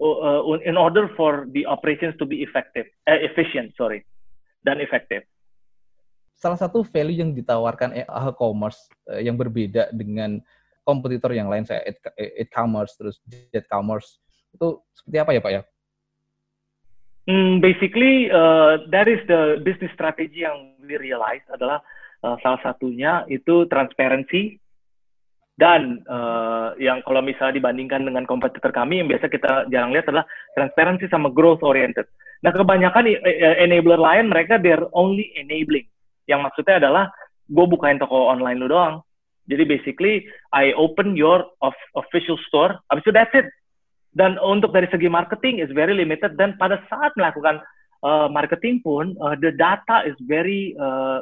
[0.02, 4.02] uh, in order for the operations to be effective uh, efficient sorry
[4.66, 5.22] dan efektif
[6.36, 10.42] salah satu value yang ditawarkan e-commerce uh, yang berbeda dengan
[10.86, 11.82] kompetitor yang lain saya
[12.18, 13.22] e-commerce terus
[13.54, 14.20] e-commerce
[14.56, 15.62] itu seperti apa ya Pak ya?
[17.26, 21.82] Hmm, basically uh, that is the business strategy yang we realize adalah
[22.22, 24.62] uh, salah satunya itu transparency
[25.56, 30.28] dan uh, yang kalau misalnya dibandingkan dengan kompetitor kami yang biasa kita jarang lihat adalah
[30.52, 32.04] transparency sama growth oriented.
[32.44, 33.08] Nah kebanyakan
[33.64, 35.88] enabler lain mereka they're only enabling
[36.28, 37.08] yang maksudnya adalah
[37.48, 39.00] gue bukain toko online lu doang.
[39.46, 43.46] Jadi basically I open your of official store, habis itu that's it.
[44.16, 47.62] Dan untuk dari segi marketing is very limited dan pada saat melakukan
[48.02, 51.22] uh, marketing pun uh, the data is very uh,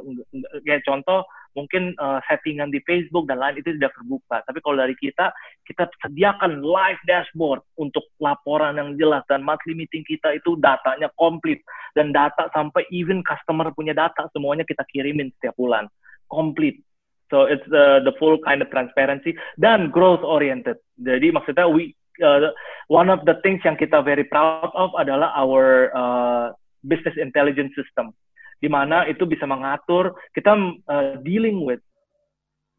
[0.63, 4.41] kayak contoh mungkin uh, settingan di Facebook dan lain itu tidak terbuka.
[4.45, 5.33] Tapi kalau dari kita,
[5.65, 11.61] kita sediakan live dashboard untuk laporan yang jelas dan monthly meeting kita itu datanya komplit
[11.93, 15.85] dan data sampai even customer punya data semuanya kita kirimin setiap bulan
[16.29, 16.81] komplit.
[17.31, 20.77] So it's the the full kind of transparency dan growth oriented.
[21.01, 22.53] Jadi maksudnya we uh,
[22.93, 26.45] one of the things yang kita very proud of adalah our uh,
[26.85, 28.13] business intelligence system
[28.63, 30.55] di mana itu bisa mengatur kita
[30.87, 31.83] uh, dealing with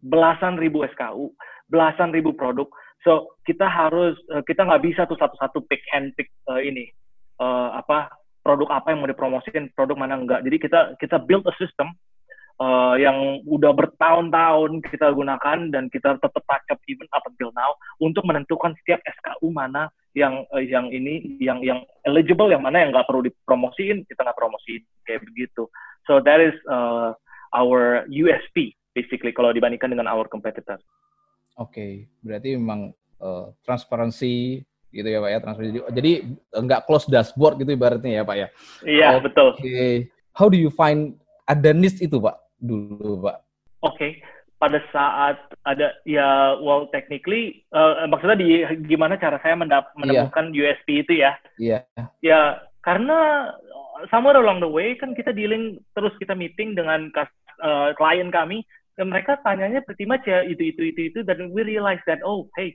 [0.01, 1.29] belasan ribu SKU,
[1.69, 2.65] belasan ribu produk.
[3.05, 6.89] So kita harus uh, kita nggak bisa tuh satu-satu pick hand pick uh, ini
[7.37, 8.09] uh, apa
[8.41, 10.41] produk apa yang mau dipromosikan, produk mana enggak.
[10.41, 11.93] Jadi kita kita build a system
[12.61, 18.23] uh, yang udah bertahun-tahun kita gunakan dan kita tetap up even up until now untuk
[18.23, 23.07] menentukan setiap SKU mana yang uh, yang ini yang yang eligible yang mana yang nggak
[23.09, 25.67] perlu dipromosiin kita nggak promosiin kayak begitu.
[26.07, 27.17] So that is uh,
[27.55, 30.83] our USP basically kalau dibandingkan dengan our competitors.
[31.59, 31.93] Oke okay.
[32.23, 34.63] berarti memang uh, transparansi
[34.95, 35.75] gitu ya pak ya transparansi.
[35.91, 36.13] Jadi
[36.55, 38.49] nggak close dashboard gitu ibaratnya ya pak ya?
[38.87, 39.23] Iya okay.
[39.27, 39.49] betul.
[40.35, 41.19] How do you find
[41.51, 43.37] ada niche itu pak dulu pak
[43.83, 44.23] oke okay
[44.65, 45.37] pada saat
[45.69, 49.99] ada ya well technically uh, maksudnya di gimana cara saya mendap, iya.
[50.01, 50.73] menemukan yeah.
[50.73, 51.33] USP itu ya?
[51.61, 51.79] Iya.
[51.85, 52.07] Yeah.
[52.25, 52.41] Ya
[52.81, 53.53] karena
[54.09, 57.13] somewhere along the way kan kita dealing terus kita meeting dengan
[57.61, 58.65] uh, klien kami
[58.97, 62.47] dan mereka tanyanya pretty much ya itu itu itu itu dan we realize that oh
[62.57, 62.73] hey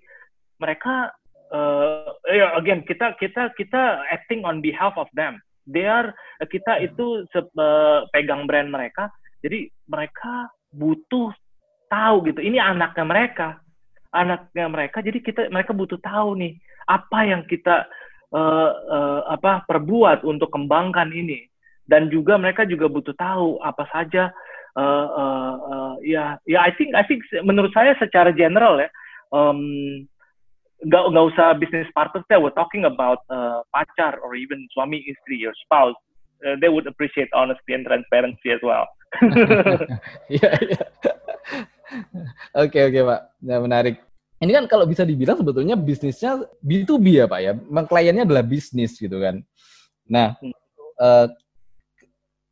[0.60, 1.14] mereka
[1.50, 5.40] uh, ya again kita kita kita acting on behalf of them
[5.70, 6.12] they are
[6.50, 9.08] kita itu se, uh, pegang brand mereka
[9.40, 11.32] jadi mereka butuh
[11.90, 12.40] tahu gitu.
[12.44, 13.48] Ini anaknya mereka.
[14.10, 16.58] Anaknya mereka jadi kita mereka butuh tahu nih
[16.90, 17.86] apa yang kita
[18.34, 21.46] uh, uh, apa perbuat untuk kembangkan ini.
[21.90, 24.30] Dan juga mereka juga butuh tahu apa saja
[24.78, 28.90] uh, uh, uh, ya ya I think I think menurut saya secara general ya
[29.34, 30.06] um,
[30.86, 35.42] nggak nggak usah business partners ya we're talking about uh, pacar or even suami istri
[35.42, 35.98] your spouse
[36.46, 38.88] uh, they would appreciate honesty and transparency as well.
[40.30, 40.88] yeah, yeah.
[42.54, 43.98] Oke oke Pak, nah, menarik.
[44.40, 48.96] Ini kan kalau bisa dibilang sebetulnya bisnisnya B2B ya Pak ya, memang kliennya adalah bisnis
[48.96, 49.44] gitu kan.
[50.08, 50.38] Nah,
[51.02, 51.28] uh,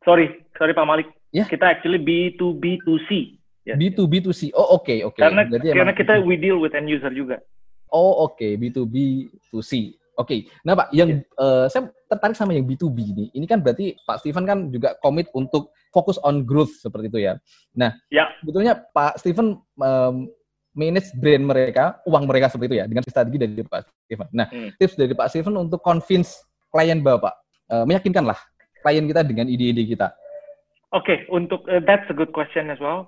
[0.04, 1.48] sorry, sorry Pak Malik, ya?
[1.48, 3.40] kita actually B2B2C.
[3.64, 3.76] Ya.
[3.76, 5.16] B2B2C, oh oke okay, oke.
[5.16, 5.22] Okay.
[5.28, 7.40] Karena Berarti karena kita we deal with end user juga.
[7.88, 8.56] Oh oke, okay.
[8.60, 9.96] B2B2C.
[10.18, 10.40] Oke, okay.
[10.66, 11.22] nah Pak, yang yeah.
[11.22, 11.38] Ya.
[11.38, 13.24] uh, saya tertarik sama yang B2B ini.
[13.38, 17.38] Ini kan berarti Pak Steven kan juga komit untuk fokus on growth seperti itu ya.
[17.78, 18.26] Nah, ya.
[18.42, 20.26] sebetulnya Pak Steven um,
[20.74, 24.28] manage brand mereka, uang mereka seperti itu ya, dengan strategi dari Pak Steven.
[24.34, 24.70] Nah, hmm.
[24.82, 26.42] tips dari Pak Steven untuk convince
[26.74, 27.34] klien Bapak,
[27.70, 28.38] uh, meyakinkanlah
[28.82, 30.10] klien kita dengan ide-ide kita.
[30.90, 33.06] Oke, okay, untuk uh, that's a good question as well.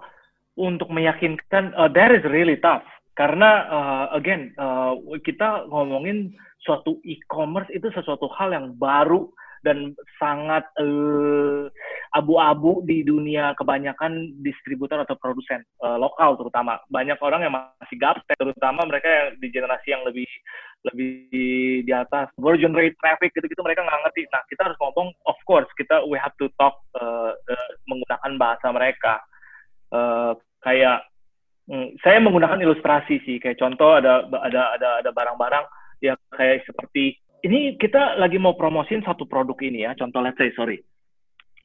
[0.55, 2.87] Untuk meyakinkan, uh, that is really tough.
[3.19, 6.33] Karena uh, again, uh, kita ngomongin
[6.63, 9.29] suatu e-commerce itu sesuatu hal yang baru
[9.61, 11.69] dan sangat uh,
[12.17, 16.81] abu-abu di dunia kebanyakan distributor atau produsen uh, lokal terutama.
[16.89, 20.29] Banyak orang yang masih gaptek terutama mereka yang di generasi yang lebih
[20.89, 22.33] lebih di atas.
[22.41, 24.25] Virgin rate traffic gitu-gitu mereka nggak ngerti.
[24.33, 28.67] Nah kita harus ngomong of course kita we have to talk uh, uh, menggunakan bahasa
[28.73, 29.21] mereka.
[29.91, 31.10] Uh, kayak
[31.71, 35.65] um, saya menggunakan ilustrasi sih kayak contoh ada ada ada ada barang-barang
[36.03, 39.97] ya kayak seperti ini kita lagi mau promosiin satu produk ini ya.
[39.97, 40.81] Contoh let's say sorry.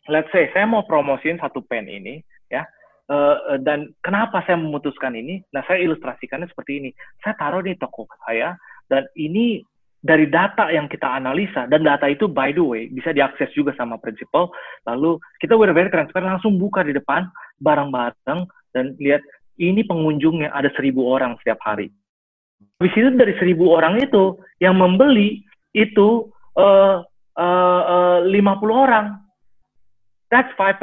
[0.08, 2.64] Let's say saya mau promosiin satu pen ini ya.
[3.06, 5.38] Uh, dan kenapa saya memutuskan ini?
[5.54, 6.90] Nah, saya ilustrasikannya seperti ini.
[7.22, 8.58] Saya taruh di toko saya
[8.90, 9.62] dan ini
[10.06, 13.98] dari data yang kita analisa dan data itu by the way bisa diakses juga sama
[13.98, 14.54] prinsipal
[14.86, 17.26] lalu kita very transparent langsung buka di depan
[17.58, 18.46] barang-barang
[18.78, 19.26] dan lihat
[19.60, 21.92] ini pengunjungnya ada seribu orang setiap hari.
[22.76, 26.28] Di situ dari seribu orang itu yang membeli itu
[26.60, 27.04] uh,
[27.40, 28.36] uh, uh, 50
[28.72, 29.20] orang.
[30.32, 30.82] That's 5%.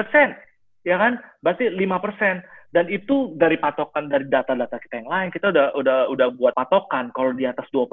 [0.89, 1.21] Ya kan?
[1.45, 2.45] Berarti 5%.
[2.73, 7.13] Dan itu dari patokan dari data-data kita yang lain, kita udah udah udah buat patokan
[7.13, 7.85] kalau di atas 2%,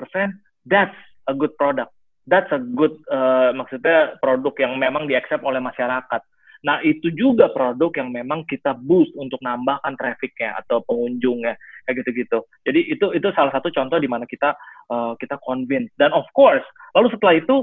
[0.63, 0.95] that's
[1.27, 1.91] a good product.
[2.23, 6.21] That's a good uh, maksudnya produk yang memang diaccept oleh masyarakat.
[6.59, 11.55] Nah, itu juga produk yang memang kita boost untuk nambahkan trafficnya atau pengunjungnya
[11.87, 12.43] kayak gitu-gitu.
[12.67, 14.51] Jadi itu itu salah satu contoh di mana kita
[14.91, 15.87] uh, kita convince.
[15.95, 17.55] Dan of course, lalu setelah itu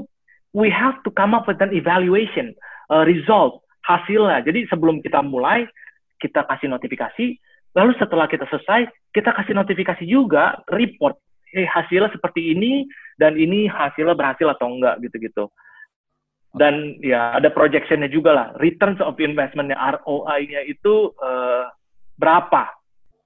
[0.57, 2.57] we have to come up with an evaluation
[2.89, 4.41] uh, result hasilnya.
[4.41, 5.69] Jadi sebelum kita mulai
[6.17, 7.37] kita kasih notifikasi,
[7.77, 11.21] lalu setelah kita selesai kita kasih notifikasi juga report,
[11.53, 12.89] hey hasilnya seperti ini
[13.21, 15.53] dan ini hasilnya berhasil atau enggak gitu-gitu
[16.57, 21.69] dan ya ada projectionnya juga lah returns of investmentnya ROI-nya itu uh,
[22.17, 22.77] berapa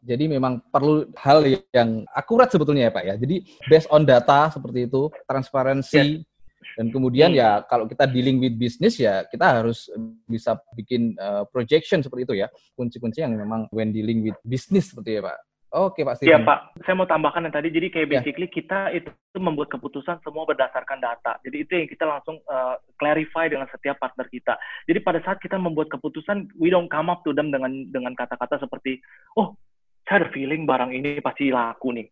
[0.02, 3.16] jadi memang perlu hal yang akurat sebetulnya ya Pak ya.
[3.22, 6.74] Jadi based on data seperti itu, transparansi, yes.
[6.74, 7.38] dan kemudian hmm.
[7.38, 9.94] ya kalau kita dealing with business ya kita harus
[10.26, 12.50] bisa bikin uh, projection seperti itu ya.
[12.74, 15.38] Kunci-kunci yang memang when dealing with business seperti ya Pak.
[15.72, 17.72] Oke Pak Iya Pak, saya mau tambahkan yang tadi.
[17.72, 18.14] Jadi kayak ya.
[18.20, 18.56] basically yeah.
[18.60, 21.40] kita itu membuat keputusan semua berdasarkan data.
[21.48, 24.60] Jadi itu yang kita langsung uh, clarify dengan setiap partner kita.
[24.84, 28.60] Jadi pada saat kita membuat keputusan, we don't come up to them dengan dengan kata-kata
[28.60, 29.00] seperti,
[29.40, 29.56] oh
[30.04, 32.08] saya ada feeling barang ini pasti laku nih.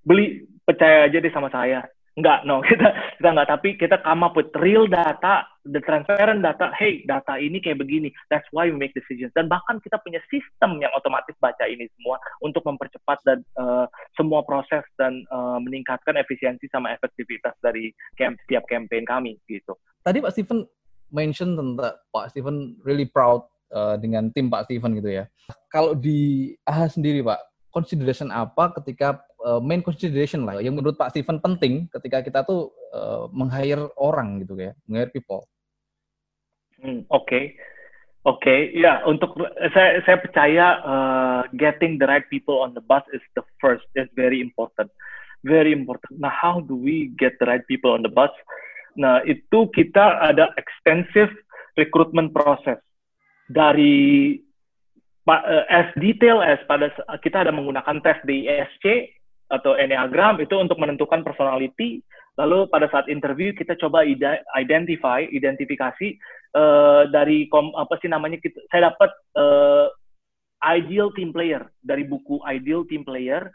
[0.00, 1.84] Beli percaya aja deh sama saya.
[2.20, 3.48] Enggak, no, kita kita enggak.
[3.48, 6.68] Tapi kita come up with real data, the transparent data.
[6.76, 8.12] Hey, data ini kayak begini.
[8.28, 9.32] That's why we make decisions.
[9.32, 13.88] Dan bahkan kita punya sistem yang otomatis baca ini semua untuk mempercepat dan uh,
[14.20, 17.88] semua proses dan uh, meningkatkan efisiensi sama efektivitas dari
[18.20, 19.72] camp, setiap campaign kami gitu.
[20.04, 20.68] Tadi Pak Steven
[21.08, 25.24] mention tentang Pak Steven really proud uh, dengan tim Pak Steven gitu ya.
[25.72, 27.40] Kalau di AHA sendiri Pak,
[27.72, 32.72] consideration apa ketika uh, main consideration lah yang menurut Pak Steven penting ketika kita tuh
[32.92, 35.44] uh, meng-hire orang gitu ya, meng-hire people.
[36.80, 37.44] Hmm, Oke, okay.
[38.24, 38.58] oke, okay.
[38.72, 39.36] ya untuk
[39.76, 44.08] saya saya percaya uh, getting the right people on the bus is the first, is
[44.16, 44.88] very important,
[45.44, 46.16] very important.
[46.16, 48.32] Nah, how do we get the right people on the bus?
[48.96, 51.30] Nah, itu kita ada extensive
[51.76, 52.80] recruitment process
[53.52, 54.40] dari
[55.70, 56.90] as detail as pada
[57.22, 59.19] kita ada menggunakan tes DISC
[59.50, 62.00] atau Enneagram itu untuk menentukan personality.
[62.38, 64.06] Lalu pada saat interview kita coba
[64.56, 66.16] identify, identifikasi
[66.56, 69.90] uh, dari kom, apa sih namanya kita, saya dapat uh,
[70.64, 73.48] ideal team player dari buku Ideal Team Player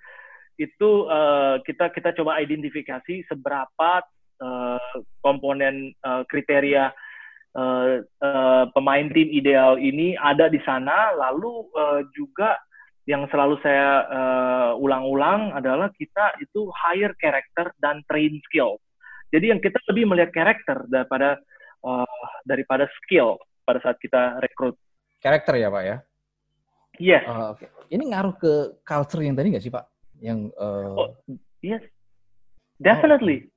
[0.56, 3.92] itu uh, kita kita coba identifikasi seberapa
[4.40, 6.96] uh, komponen uh, kriteria
[7.60, 12.56] uh, uh, pemain tim ideal ini ada di sana lalu uh, juga
[13.06, 18.82] yang selalu saya uh, ulang-ulang adalah kita itu hire karakter dan train skill.
[19.30, 21.38] Jadi yang kita lebih melihat karakter daripada
[21.86, 24.74] uh, daripada skill pada saat kita rekrut.
[25.22, 25.98] Karakter ya pak ya?
[26.98, 27.24] Yes.
[27.30, 27.70] Uh, okay.
[27.94, 29.86] Ini ngaruh ke culture yang tadi nggak sih pak?
[30.18, 30.96] Yang uh...
[30.96, 31.10] oh,
[31.62, 31.84] yes,
[32.82, 33.46] definitely.
[33.46, 33.54] Oh.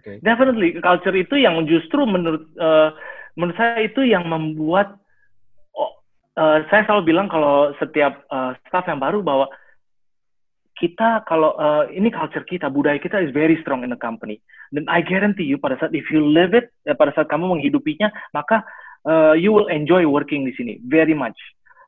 [0.00, 0.16] Okay.
[0.24, 2.96] Definitely culture itu yang justru menurut uh,
[3.36, 4.96] menurut saya itu yang membuat
[6.36, 9.48] uh, saya selalu bilang kalau setiap uh, staff yang baru bahwa
[10.82, 14.40] kita kalau uh, ini culture kita, budaya kita is very strong in the company.
[14.72, 18.10] Dan I guarantee you pada saat if you live it, eh, pada saat kamu menghidupinya,
[18.32, 18.64] maka
[19.04, 21.36] uh, you will enjoy working di sini very much.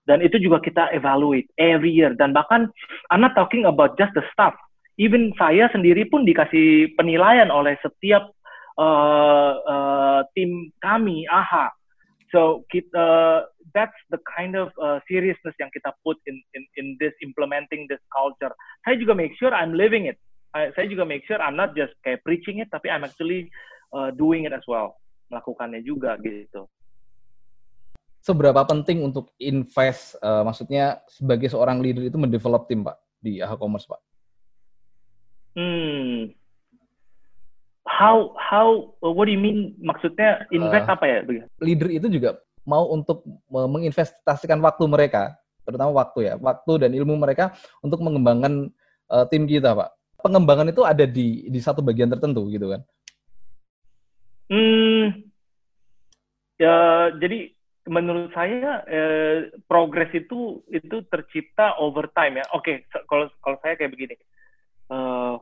[0.05, 2.13] Dan itu juga kita evaluate every year.
[2.13, 2.69] Dan bahkan
[3.09, 4.53] I'm not talking about just the staff.
[5.01, 8.31] Even saya sendiri pun dikasih penilaian oleh setiap
[8.79, 11.73] uh, uh, tim kami, AHA.
[12.35, 13.07] So kita
[13.70, 18.03] that's the kind of uh, seriousness yang kita put in in in this implementing this
[18.11, 18.51] culture.
[18.82, 20.18] Saya juga make sure I'm living it.
[20.51, 23.55] I, saya juga make sure I'm not just kayak preaching it, tapi I'm actually
[23.95, 24.99] uh, doing it as well,
[25.30, 26.66] melakukannya juga gitu
[28.24, 33.61] seberapa penting untuk invest, uh, maksudnya sebagai seorang leader itu mendevelop tim, Pak, di AHA
[33.61, 34.01] Commerce, Pak?
[35.61, 36.32] Hmm.
[37.85, 39.76] How, how, what do you mean?
[39.76, 41.18] Maksudnya invest uh, apa ya?
[41.61, 43.22] Leader itu juga mau untuk
[43.53, 45.37] menginvestasikan waktu mereka,
[45.68, 47.53] terutama waktu ya, waktu dan ilmu mereka
[47.85, 48.72] untuk mengembangkan
[49.12, 49.93] uh, tim kita, Pak.
[50.24, 52.80] Pengembangan itu ada di di satu bagian tertentu, gitu kan?
[54.49, 55.28] Hmm.
[56.57, 57.53] Ya, jadi
[57.85, 62.47] menurut saya eh, progres itu itu tercipta over time ya.
[62.57, 64.16] Oke, okay, kalau kalau saya kayak begini,
[64.89, 65.37] uh,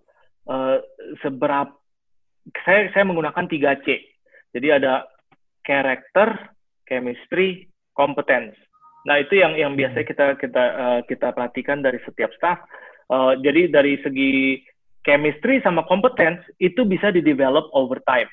[0.51, 0.76] uh,
[1.22, 1.82] seberapa
[2.64, 3.86] saya saya menggunakan 3 C.
[4.53, 5.07] Jadi ada
[5.62, 6.34] character,
[6.84, 8.59] chemistry, competence.
[9.09, 12.62] Nah itu yang yang biasa kita kita uh, kita perhatikan dari setiap staff.
[13.11, 14.62] Uh, jadi dari segi
[15.03, 18.30] chemistry sama competence itu bisa di develop over time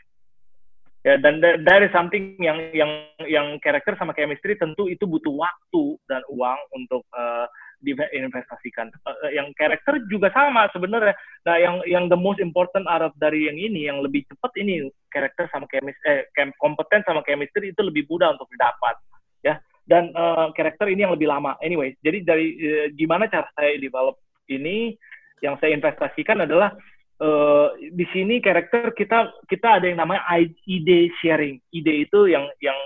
[1.07, 1.39] ya dan
[1.79, 2.91] is something yang yang
[3.23, 7.47] yang karakter sama chemistry tentu itu butuh waktu dan uang untuk uh,
[7.79, 8.91] diinvestasikan.
[9.07, 11.15] Uh, yang karakter juga sama sebenarnya.
[11.47, 15.47] Nah, yang yang the most important out dari yang ini, yang lebih cepat ini karakter
[15.51, 18.95] sama chemistry, eh, kompeten sama chemistry itu lebih mudah untuk didapat,
[19.41, 19.57] ya.
[19.89, 21.57] Dan uh, karakter ini yang lebih lama.
[21.65, 24.21] Anyway, jadi dari uh, gimana cara saya develop
[24.51, 24.93] ini,
[25.41, 26.75] yang saya investasikan adalah
[27.23, 30.23] uh, di sini karakter kita kita ada yang namanya
[30.67, 31.57] ide sharing.
[31.71, 32.77] Ide itu yang yang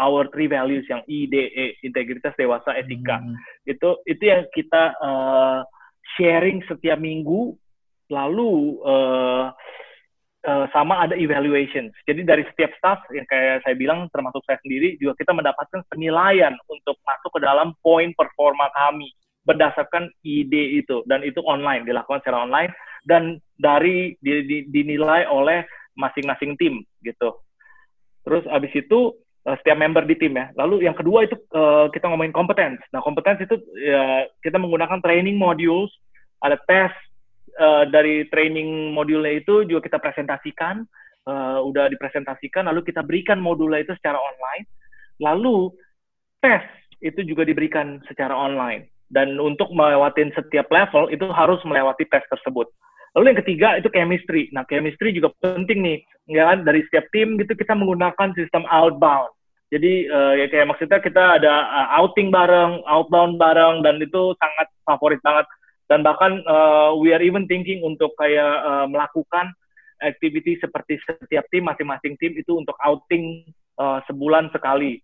[0.00, 3.20] our three values yang IDE, integritas, dewasa, etika.
[3.20, 3.36] Hmm.
[3.68, 5.60] Itu itu yang kita uh,
[6.16, 7.56] sharing setiap minggu.
[8.12, 9.48] Lalu uh,
[10.46, 11.88] uh, sama ada evaluation.
[12.04, 16.54] Jadi dari setiap staff yang kayak saya bilang termasuk saya sendiri juga kita mendapatkan penilaian
[16.68, 19.10] untuk masuk ke dalam poin performa kami
[19.42, 22.70] berdasarkan ide itu dan itu online dilakukan secara online
[23.02, 25.66] dan dari di, di, dinilai oleh
[25.98, 27.42] masing-masing tim gitu.
[28.22, 30.50] Terus abis itu uh, setiap member di tim ya.
[30.58, 32.78] Lalu yang kedua itu uh, kita ngomongin kompetens.
[32.94, 35.90] Nah kompetens itu ya, kita menggunakan training modules,
[36.42, 36.92] ada tes
[37.58, 40.86] uh, dari training modulnya itu juga kita presentasikan,
[41.26, 44.64] uh, udah dipresentasikan, lalu kita berikan modulnya itu secara online.
[45.22, 45.70] Lalu
[46.42, 46.62] tes
[47.02, 48.90] itu juga diberikan secara online.
[49.12, 52.64] Dan untuk melewati setiap level itu harus melewati tes tersebut.
[53.12, 54.48] Lalu yang ketiga itu chemistry.
[54.56, 55.98] Nah, chemistry juga penting nih,
[56.32, 56.64] ya kan?
[56.64, 59.28] Dari setiap tim gitu kita menggunakan sistem outbound.
[59.72, 64.68] Jadi uh, ya kayak maksudnya kita ada uh, outing bareng, outbound bareng, dan itu sangat
[64.84, 65.48] favorit banget.
[65.88, 69.52] Dan bahkan uh, we are even thinking untuk kayak uh, melakukan
[70.00, 73.44] activity seperti setiap tim, masing-masing tim itu untuk outing
[73.76, 75.00] uh, sebulan sekali,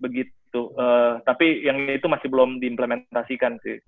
[0.00, 0.72] begitu.
[0.76, 3.80] Uh, tapi yang itu masih belum diimplementasikan sih.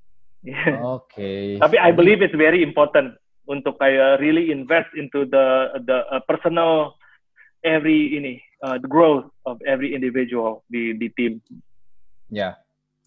[0.83, 1.13] Oke.
[1.13, 1.47] Okay.
[1.63, 3.15] tapi I believe it's very important
[3.47, 6.95] untuk kayak really invest into the the uh, personal
[7.67, 11.43] every ini uh, the growth of every individual di di tim.
[12.31, 12.57] Ya,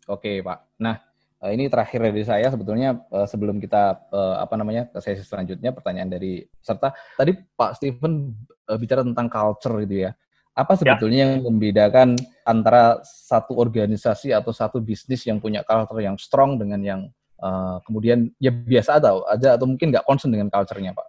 [0.07, 0.59] oke okay, Pak.
[0.79, 0.99] Nah
[1.41, 5.71] uh, ini terakhir dari saya sebetulnya uh, sebelum kita uh, apa namanya ke sesi selanjutnya
[5.71, 8.33] pertanyaan dari serta tadi Pak Steven
[8.67, 10.11] uh, bicara tentang culture gitu ya.
[10.55, 10.79] Apa ya.
[10.79, 11.23] sebetulnya ya.
[11.35, 12.09] yang membedakan
[12.47, 17.01] antara satu organisasi atau satu bisnis yang punya culture yang strong dengan yang
[17.45, 21.07] Uh, kemudian ya biasa atau aja atau mungkin nggak concern dengan culture-nya, Pak?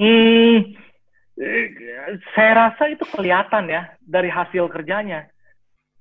[0.00, 0.72] Hmm,
[2.32, 5.28] saya rasa itu kelihatan ya dari hasil kerjanya.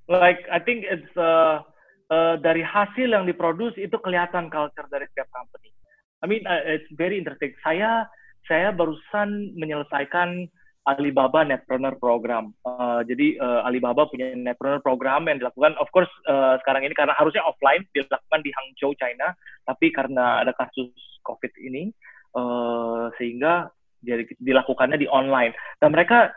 [0.08, 1.68] Like I think it's uh,
[2.08, 5.76] uh, dari hasil yang diproduksi itu kelihatan culture dari setiap company.
[6.24, 7.52] I mean uh, it's very interesting.
[7.68, 8.08] Saya
[8.48, 10.48] saya barusan menyelesaikan
[10.82, 12.50] Alibaba Netpreneur Program.
[12.66, 17.14] Uh, jadi uh, Alibaba punya Netpreneur Program yang dilakukan, of course uh, sekarang ini karena
[17.14, 19.38] harusnya offline dilakukan di Hangzhou, China,
[19.70, 20.90] tapi karena ada kasus
[21.22, 21.94] COVID ini,
[22.34, 23.70] uh, sehingga
[24.02, 25.54] jadi dilakukannya di online.
[25.78, 26.34] Dan mereka,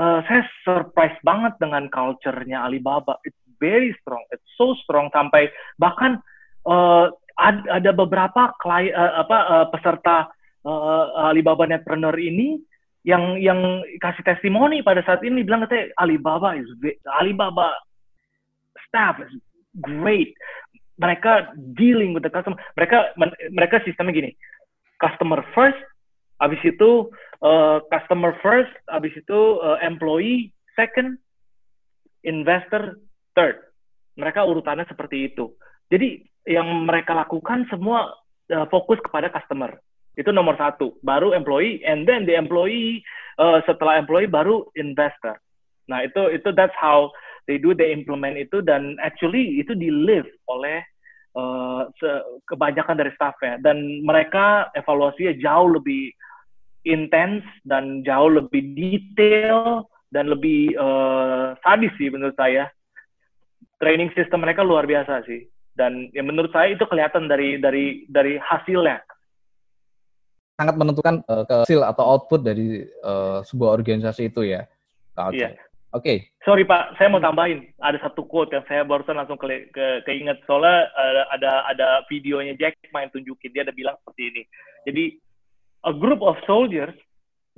[0.00, 3.20] uh, saya surprise banget dengan culture-nya Alibaba.
[3.28, 6.16] It's very strong, it's so strong sampai bahkan
[6.64, 10.32] uh, ada beberapa klien, uh, apa uh, peserta
[10.64, 12.71] uh, Alibaba Netpreneur ini
[13.02, 16.70] yang yang kasih testimoni pada saat ini bilang katanya Alibaba is
[17.18, 17.74] Alibaba
[18.86, 19.32] staff is
[19.82, 20.36] great.
[21.02, 22.60] Mereka dealing with the customer.
[22.78, 23.18] Mereka
[23.50, 24.30] mereka sistemnya gini.
[25.02, 25.80] Customer first,
[26.38, 27.10] habis itu
[27.42, 31.18] uh, customer first, habis itu uh, employee second,
[32.22, 33.02] investor
[33.34, 33.58] third.
[34.14, 35.50] Mereka urutannya seperti itu.
[35.90, 38.14] Jadi yang mereka lakukan semua
[38.54, 39.74] uh, fokus kepada customer.
[40.18, 40.96] Itu nomor satu.
[41.00, 43.00] Baru employee, and then the employee
[43.40, 45.40] uh, setelah employee baru investor.
[45.88, 47.10] Nah itu itu that's how
[47.50, 50.84] they do they implement itu dan actually itu di live oleh
[51.34, 51.88] uh,
[52.46, 56.12] kebanyakan dari staffnya dan mereka evaluasinya jauh lebih
[56.86, 62.68] intens dan jauh lebih detail dan lebih uh, sadis sih menurut saya.
[63.82, 65.42] Training system mereka luar biasa sih.
[65.72, 69.02] Dan ya menurut saya itu kelihatan dari dari dari hasilnya.
[70.62, 74.62] Sangat menentukan uh, hasil atau output dari uh, sebuah organisasi itu ya.
[75.34, 75.58] Iya.
[75.90, 76.06] Oke.
[76.06, 76.18] Okay.
[76.46, 77.66] Sorry Pak, saya mau tambahin.
[77.82, 82.54] Ada satu quote yang saya barusan langsung ke, ke keinget soalnya ada ada ada videonya
[82.54, 84.42] Jack main tunjukin dia ada bilang seperti ini.
[84.86, 85.04] Jadi
[85.82, 86.94] a group of soldiers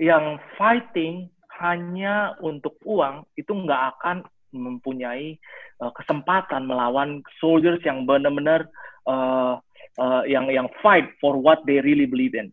[0.00, 1.28] yang fighting
[1.60, 5.38] hanya untuk uang itu nggak akan mempunyai
[5.78, 8.66] uh, kesempatan melawan soldiers yang benar-benar
[9.06, 9.60] uh,
[9.98, 12.50] uh, yang yang fight for what they really believe in.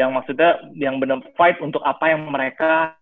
[0.00, 2.96] Yang maksudnya yang benar fight untuk apa yang mereka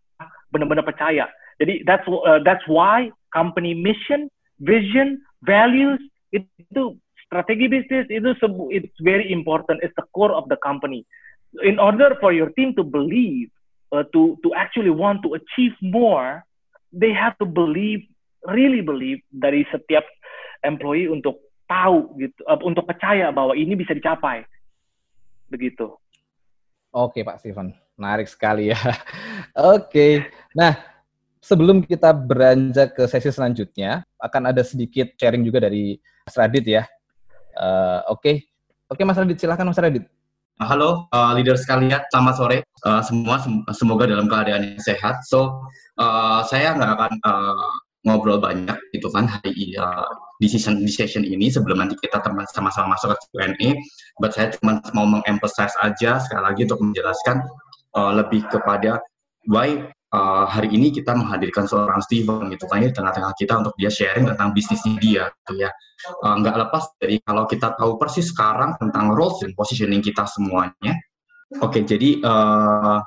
[0.51, 1.31] benar-benar percaya.
[1.63, 4.27] Jadi that's uh, that's why company mission,
[4.59, 6.03] vision, values
[6.35, 8.35] itu strategi bisnis itu
[8.75, 9.79] it's very important.
[9.87, 11.07] It's the core of the company
[11.63, 13.49] in order for your team to believe,
[13.93, 16.45] uh, to to actually want to achieve more,
[16.93, 18.05] they have to believe,
[18.45, 20.05] really believe dari setiap
[20.65, 24.45] employee untuk tahu gitu, uh, untuk percaya bahwa ini bisa dicapai,
[25.49, 25.97] begitu.
[26.89, 28.81] Oke Pak Steven, menarik sekali ya.
[29.77, 30.25] Oke,
[30.57, 30.77] nah
[31.45, 36.85] sebelum kita beranjak ke sesi selanjutnya, akan ada sedikit sharing juga dari Mas Radit ya.
[37.59, 38.47] Uh, Oke,
[38.87, 40.07] oke Mas Radit, silahkan Mas Radit.
[40.59, 43.39] Halo uh, leader sekalian, selamat sore uh, semua.
[43.39, 45.23] Sem semoga dalam keadaan sehat.
[45.23, 45.63] So
[46.03, 47.71] uh, saya nggak akan uh,
[48.09, 50.09] ngobrol banyak gitu kan hari uh,
[50.41, 53.71] di session di session ini sebelum nanti kita sama-sama masuk ke Q&A.
[54.17, 57.37] But saya cuma mau mengemphasize aja sekali lagi untuk menjelaskan
[57.93, 59.03] uh, lebih kepada
[59.51, 63.91] why uh, hari ini kita menghadirkan seorang Steven gitu kan di tengah-tengah kita untuk dia
[63.93, 65.71] sharing tentang bisnisnya dia gitu ya.
[66.23, 70.97] Uh, nggak lepas dari kalau kita tahu persis sekarang tentang roles dan positioning kita semuanya.
[71.61, 73.01] Oke okay, jadi uh,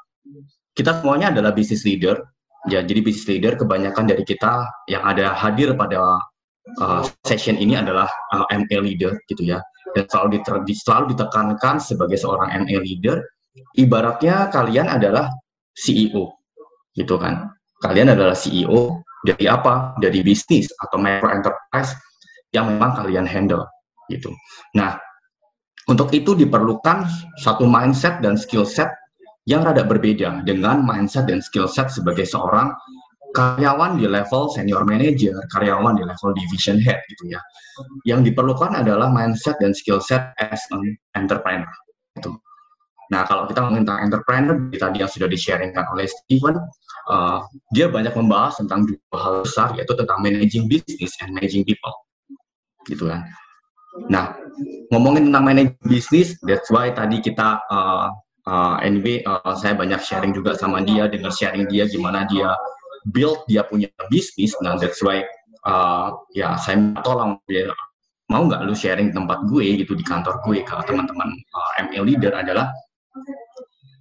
[0.73, 2.30] kita semuanya adalah business leader
[2.69, 6.21] ya jadi business leader kebanyakan dari kita yang ada hadir pada
[6.77, 8.05] uh, session ini adalah
[8.35, 9.61] uh, MA leader gitu ya
[9.97, 13.21] dan selalu diter selalu ditekankan sebagai seorang MA leader
[13.75, 15.27] ibaratnya kalian adalah
[15.75, 16.31] CEO
[16.95, 17.51] gitu kan.
[17.81, 19.97] Kalian adalah CEO dari apa?
[19.97, 21.97] Dari bisnis atau micro enterprise
[22.51, 23.65] yang memang kalian handle
[24.11, 24.29] gitu.
[24.75, 24.99] Nah,
[25.89, 27.07] untuk itu diperlukan
[27.41, 28.91] satu mindset dan skill set
[29.51, 32.71] yang rada berbeda dengan mindset dan skill set sebagai seorang
[33.35, 37.39] karyawan di level senior manager, karyawan di level division head gitu ya.
[38.07, 41.71] Yang diperlukan adalah mindset dan skill set as an entrepreneur.
[42.15, 42.31] Gitu.
[43.11, 46.55] Nah, kalau kita ngomongin tentang entrepreneur, tadi yang sudah di-sharingkan oleh Steven,
[47.11, 47.43] uh,
[47.75, 51.91] dia banyak membahas tentang dua hal besar, yaitu tentang managing business and managing people.
[52.87, 53.27] Gitu kan.
[54.07, 54.31] Nah,
[54.95, 58.07] ngomongin tentang managing business, that's why tadi kita, uh,
[58.47, 62.53] uh, anyway, uh, saya banyak sharing juga sama dia, dengar sharing dia gimana dia
[63.09, 65.25] build dia punya bisnis, nah that's why
[65.65, 67.73] uh, ya saya tolong dia
[68.29, 72.31] mau nggak lu sharing tempat gue gitu di kantor gue ke teman-teman uh, ML leader
[72.31, 72.71] adalah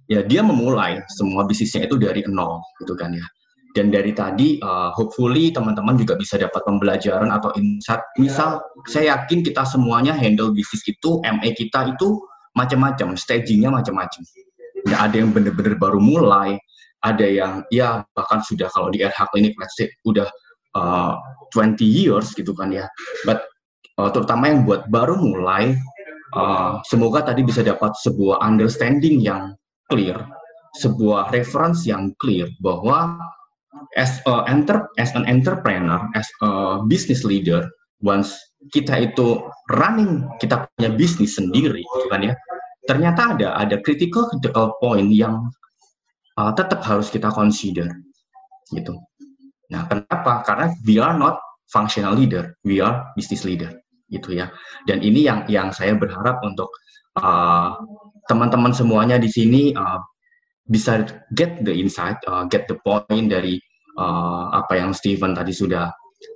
[0.07, 3.27] ya dia memulai semua bisnisnya itu dari nol gitu kan ya.
[3.71, 8.03] Dan dari tadi uh, hopefully teman-teman juga bisa dapat pembelajaran atau insight.
[8.19, 12.19] Misal saya yakin kita semuanya handle bisnis itu MA kita itu
[12.57, 14.21] macam-macam stagingnya macam-macam.
[14.87, 16.57] Nggak ada yang benar-benar baru mulai.
[17.01, 19.73] Ada yang ya bahkan sudah kalau di RH Clinic let's
[20.05, 20.29] udah
[20.77, 21.17] uh,
[21.55, 22.85] 20 years gitu kan ya.
[23.25, 23.49] But
[23.97, 25.73] uh, terutama yang buat baru mulai
[26.35, 29.55] uh, semoga tadi bisa dapat sebuah understanding yang
[29.89, 30.15] clear,
[30.79, 33.19] sebuah reference yang clear bahwa
[33.99, 37.67] as a enter as an entrepreneur, as a business leader,
[37.99, 38.37] once
[38.69, 39.41] kita itu
[39.73, 42.33] running kita punya bisnis sendiri, gitu kan ya,
[42.85, 44.29] ternyata ada ada critical
[44.77, 45.49] point yang
[46.37, 47.89] uh, tetap harus kita consider,
[48.69, 48.93] gitu.
[49.71, 50.45] Nah, kenapa?
[50.45, 51.39] Karena we are not
[51.71, 53.71] functional leader, we are business leader,
[54.11, 54.51] gitu ya.
[54.83, 56.69] Dan ini yang yang saya berharap untuk
[57.17, 57.79] uh,
[58.27, 59.97] teman-teman semuanya di sini uh,
[60.67, 63.57] bisa get the insight, uh, get the point dari
[63.95, 65.87] uh, apa yang Steven tadi sudah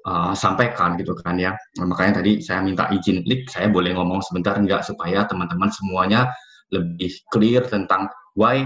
[0.05, 1.53] uh, sampaikan gitu kan ya.
[1.81, 6.29] Nah, makanya tadi saya minta izin Lik, saya boleh ngomong sebentar enggak supaya teman-teman semuanya
[6.73, 8.65] lebih clear tentang why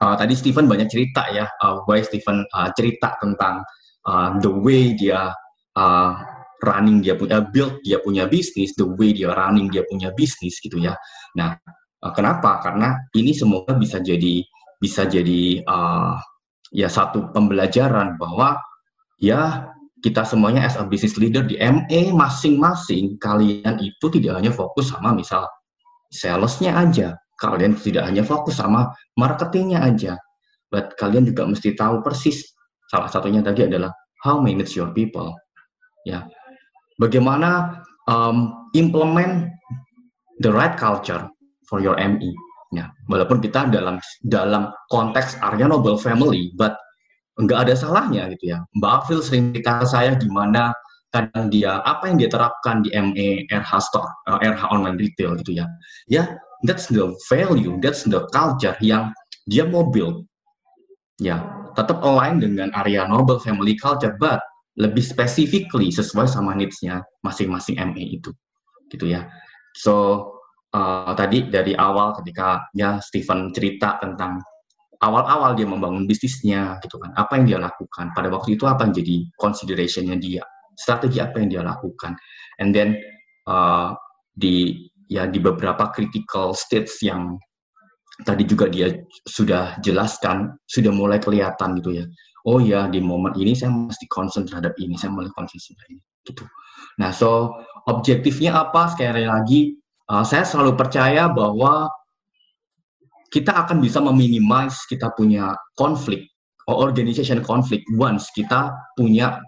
[0.00, 3.64] uh, tadi Steven banyak cerita ya, uh, why Steven uh, cerita tentang
[4.06, 5.32] uh, the way dia
[5.76, 6.10] uh,
[6.60, 10.76] running dia punya build dia punya bisnis, the way dia running dia punya bisnis gitu
[10.76, 10.92] ya.
[11.36, 11.56] Nah,
[12.12, 12.60] kenapa?
[12.60, 14.44] Karena ini semoga bisa jadi
[14.80, 16.16] bisa jadi uh,
[16.72, 18.56] ya satu pembelajaran bahwa
[19.20, 19.69] ya
[20.00, 25.12] kita semuanya as a business leader di MA masing-masing kalian itu tidak hanya fokus sama
[25.12, 25.44] misal
[26.10, 30.18] salesnya aja, kalian tidak hanya fokus sama marketingnya aja,
[30.68, 32.42] but kalian juga mesti tahu persis.
[32.90, 33.94] Salah satunya tadi adalah
[34.26, 35.30] how manage your people,
[36.02, 36.26] ya.
[36.98, 37.80] Bagaimana
[38.10, 39.48] um, implement
[40.42, 41.24] the right culture
[41.70, 42.34] for your ME.
[42.70, 46.78] Ya, walaupun kita dalam dalam konteks Arya Noble Family, but
[47.40, 48.58] nggak ada salahnya gitu ya.
[48.76, 50.72] Mbak Afil sering cerita saya gimana
[51.10, 55.34] kadang dia apa yang dia terapkan di ME RH Store, uh, eh, RH Online Retail
[55.42, 55.66] gitu ya.
[56.06, 59.10] Ya, that's the value, that's the culture yang
[59.50, 60.24] dia mau build.
[61.20, 61.42] Ya,
[61.74, 64.40] tetap align dengan area Noble Family Culture, but
[64.78, 68.30] lebih specifically sesuai sama needs-nya masing-masing ME itu.
[68.88, 69.28] Gitu ya.
[69.76, 70.24] So,
[70.72, 74.40] uh, tadi dari awal ketika ya Stephen cerita tentang
[75.00, 77.10] awal-awal dia membangun bisnisnya gitu kan.
[77.16, 78.12] Apa yang dia lakukan?
[78.12, 80.44] Pada waktu itu apa yang jadi considerationnya dia?
[80.76, 82.16] Strategi apa yang dia lakukan?
[82.60, 83.00] And then
[83.48, 83.96] uh,
[84.36, 87.40] di ya di beberapa critical states yang
[88.22, 88.92] tadi juga dia
[89.24, 92.04] sudah jelaskan sudah mulai kelihatan gitu ya.
[92.44, 96.44] Oh ya di momen ini saya mesti concern terhadap ini saya mulai konsisten ini gitu.
[97.00, 97.56] Nah so
[97.88, 98.92] objektifnya apa?
[98.92, 99.76] Sekali lagi
[100.12, 101.88] uh, saya selalu percaya bahwa
[103.30, 106.30] kita akan bisa meminimize kita punya konflik
[106.76, 109.42] organization konflik once kita punya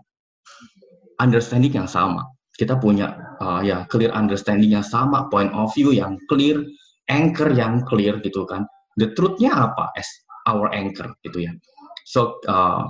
[1.23, 2.27] understanding yang sama.
[2.53, 6.59] Kita punya uh, ya clear understanding yang sama point of view yang clear
[7.07, 8.67] anchor yang clear gitu kan.
[8.99, 9.95] The truthnya apa?
[9.95, 10.09] As
[10.51, 11.53] our anchor gitu ya.
[12.05, 12.85] So uh,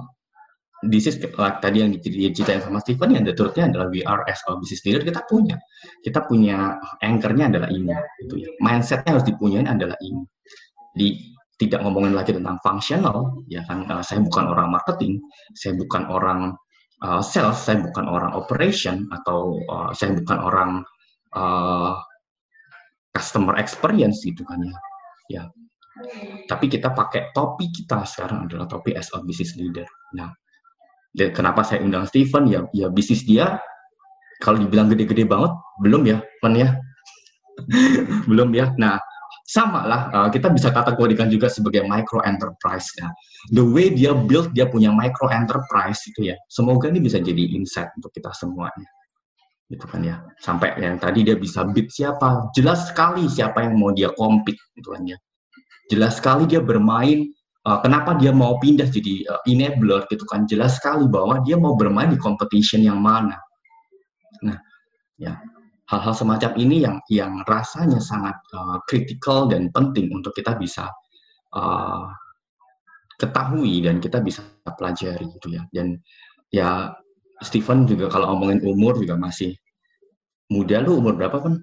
[0.89, 4.41] this is like tadi yang diceritain sama Stephen yang the truthnya adalah we are as
[4.51, 5.57] a business leader kita punya.
[6.03, 8.51] Kita punya anchornya adalah ini gitu ya.
[8.59, 10.27] Mindsetnya harus dipunyain adalah ini
[10.93, 15.23] di tidak ngomongin lagi tentang functional, ya kan uh, saya bukan orang marketing,
[15.55, 16.41] saya bukan orang
[17.07, 20.71] uh, sales, saya bukan orang operation atau uh, saya bukan orang
[21.39, 21.95] uh,
[23.15, 24.77] customer experience gitu kan ya.
[25.31, 25.43] Ya.
[26.51, 29.87] Tapi kita pakai topi kita sekarang adalah topi as a business leader.
[30.19, 30.35] Nah,
[31.15, 33.61] kenapa saya undang Steven ya ya bisnis dia
[34.43, 36.75] kalau dibilang gede-gede banget belum ya, kan ya.
[38.29, 38.75] belum ya.
[38.81, 38.99] Nah,
[39.53, 43.13] sama lah uh, kita bisa kategorikan juga sebagai micro enterprise ya.
[43.53, 46.37] The way dia build dia punya micro enterprise itu ya.
[46.49, 48.89] Semoga ini bisa jadi insight untuk kita semuanya.
[49.69, 50.25] Gitu kan ya.
[50.41, 54.97] Sampai yang tadi dia bisa bid siapa, jelas sekali siapa yang mau dia compete gitu
[54.97, 55.21] kan ya.
[55.93, 57.29] Jelas sekali dia bermain
[57.69, 60.49] uh, kenapa dia mau pindah jadi uh, enabler gitu kan.
[60.49, 63.37] Jelas sekali bahwa dia mau bermain di competition yang mana.
[64.41, 64.57] Nah,
[65.21, 65.37] ya
[65.93, 68.41] hal-hal semacam ini yang yang rasanya sangat
[68.89, 70.89] kritikal uh, dan penting untuk kita bisa
[71.53, 72.09] uh,
[73.21, 75.63] ketahui dan kita bisa pelajari gitu ya.
[75.69, 76.01] Dan
[76.49, 76.97] ya
[77.45, 79.53] Stephen juga kalau ngomongin umur juga masih
[80.49, 80.81] muda.
[80.81, 81.61] Lu umur berapa kan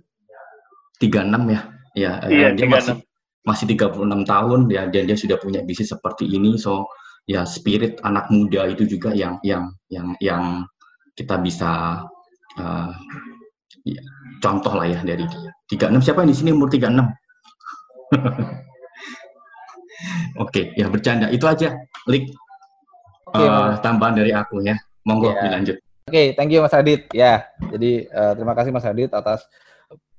[1.02, 1.10] 36
[1.50, 1.62] ya?
[1.98, 2.76] Ya iya, dia 36.
[2.78, 2.96] masih
[3.42, 4.60] masih 36 tahun.
[4.70, 6.54] Ya dan dia sudah punya bisnis seperti ini.
[6.62, 6.86] So
[7.26, 10.70] ya spirit anak muda itu juga yang yang yang yang
[11.18, 12.06] kita bisa
[12.62, 12.94] uh,
[13.96, 14.04] ya,
[14.44, 15.52] contoh lah ya dari dia.
[15.70, 16.90] 36 siapa yang di sini umur 36?
[20.44, 21.28] Oke, ya bercanda.
[21.30, 21.76] Itu aja,
[22.08, 22.32] Lik.
[23.30, 24.76] Okay, uh, eh, tambahan dari aku ya.
[25.06, 25.44] Monggo yeah.
[25.46, 25.78] dilanjut.
[26.10, 27.06] Oke, okay, thank you Mas Adit.
[27.14, 29.46] Ya, jadi uh, terima kasih Mas Adit atas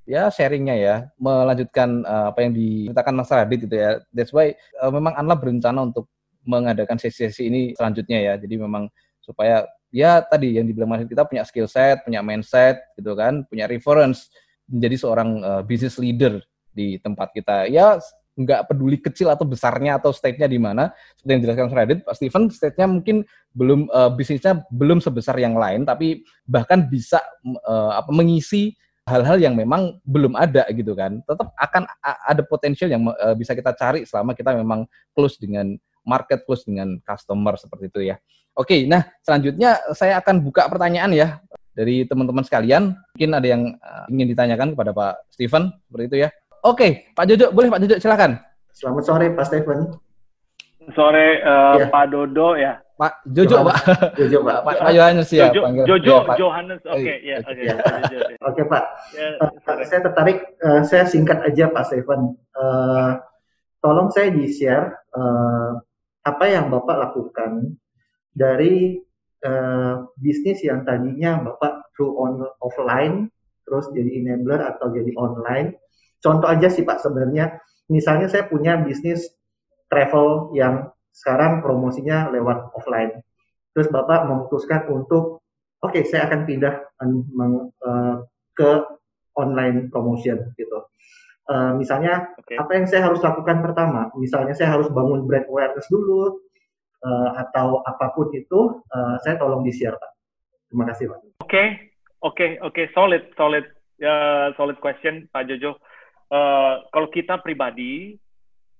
[0.06, 3.98] ya sharingnya ya, melanjutkan uh, apa yang diceritakan Mas Adit itu ya.
[4.14, 6.06] That's why uh, memang Anla berencana untuk
[6.46, 8.34] mengadakan sesi-sesi ini selanjutnya ya.
[8.38, 8.86] Jadi memang
[9.18, 13.66] supaya ya tadi yang dibilang Mas kita punya skill set, punya mindset gitu kan, punya
[13.66, 14.30] reference
[14.70, 16.38] menjadi seorang uh, business leader
[16.70, 17.66] di tempat kita.
[17.66, 17.98] Ya
[18.38, 20.94] nggak peduli kecil atau besarnya atau state-nya di mana.
[21.18, 23.16] Seperti yang dijelaskan Radit, Pak Steven, state-nya mungkin
[23.52, 27.20] belum uh, bisnisnya belum sebesar yang lain, tapi bahkan bisa
[27.66, 31.18] uh, apa mengisi hal-hal yang memang belum ada gitu kan.
[31.26, 35.74] Tetap akan ada potensial yang uh, bisa kita cari selama kita memang close dengan
[36.06, 38.16] market, close dengan customer seperti itu ya.
[38.58, 41.28] Oke, nah selanjutnya saya akan buka pertanyaan ya
[41.72, 42.92] dari teman-teman sekalian.
[43.14, 46.28] Mungkin ada yang uh, ingin ditanyakan kepada Pak Steven seperti itu ya.
[46.60, 48.36] Oke, Pak Jojo, boleh Pak Jojo silakan.
[48.74, 49.80] Selamat sore Pak Steven.
[50.92, 51.86] Sore uh, ya.
[51.88, 52.82] Pak Dodo ya.
[53.00, 53.76] Pak Jojo, Pak.
[54.20, 54.58] Jojo, Pak.
[54.60, 55.48] Pak, Pak Yohanes ya.
[55.48, 55.84] Jojo, panggil.
[55.88, 56.36] Jojo, ya, Pak.
[56.36, 56.80] Johannes.
[56.84, 57.36] Oke, okay, ya.
[57.40, 57.74] Oke, ya.
[58.44, 58.84] Oke, Pak.
[59.16, 62.36] Ya, uh, saya tertarik, uh, saya singkat aja Pak Steven.
[62.52, 63.16] Uh,
[63.80, 65.80] tolong saya di-share uh,
[66.28, 67.79] apa yang Bapak lakukan
[68.34, 68.98] dari
[69.44, 73.28] uh, bisnis yang tadinya Bapak through on offline
[73.70, 75.78] terus jadi enabler atau jadi online.
[76.18, 79.30] Contoh aja sih Pak sebenarnya, misalnya saya punya bisnis
[79.86, 83.22] travel yang sekarang promosinya lewat offline.
[83.72, 85.46] Terus Bapak memutuskan untuk,
[85.80, 86.74] oke okay, saya akan pindah
[87.86, 88.26] uh,
[88.58, 88.70] ke
[89.38, 90.90] online promotion gitu.
[91.50, 92.58] Uh, misalnya okay.
[92.58, 94.10] apa yang saya harus lakukan pertama?
[94.18, 96.42] Misalnya saya harus bangun brand awareness dulu,
[97.04, 100.12] uh, atau apa pun itu, uh, saya tolong di-share, Pak.
[100.70, 101.18] Terima kasih, Pak.
[101.18, 101.66] Oke, okay.
[102.22, 102.50] oke, okay.
[102.60, 102.86] oke, okay.
[102.94, 103.66] solid, solid,
[104.04, 105.76] uh, solid question, Pak Jojo.
[106.30, 108.14] Uh, kalau kita pribadi,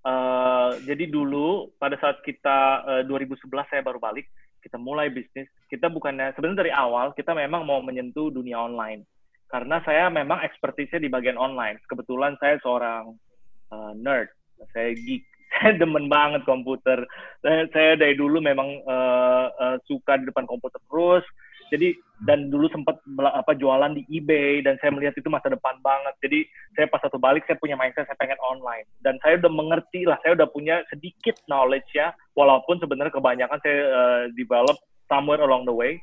[0.06, 5.48] uh, jadi dulu pada saat kita uh, 2011 saya baru balik, kita mulai bisnis.
[5.66, 9.08] Kita bukannya sebenarnya dari awal kita memang mau menyentuh dunia online
[9.50, 11.82] karena saya memang ekspertisnya di bagian online.
[11.90, 13.18] Kebetulan saya seorang
[13.74, 14.30] uh, nerd,
[14.70, 15.26] saya geek
[15.60, 17.04] saya demen banget komputer.
[17.44, 21.22] Saya, saya dari dulu memang uh, uh, suka di depan komputer terus.
[21.70, 21.94] Jadi
[22.26, 26.18] dan dulu sempat apa jualan di eBay dan saya melihat itu masa depan banget.
[26.18, 26.40] Jadi
[26.74, 30.18] saya pas satu balik saya punya mindset saya pengen online dan saya udah mengerti lah,
[30.26, 34.74] saya udah punya sedikit knowledge ya, walaupun sebenarnya kebanyakan saya uh, develop
[35.06, 36.02] somewhere along the way.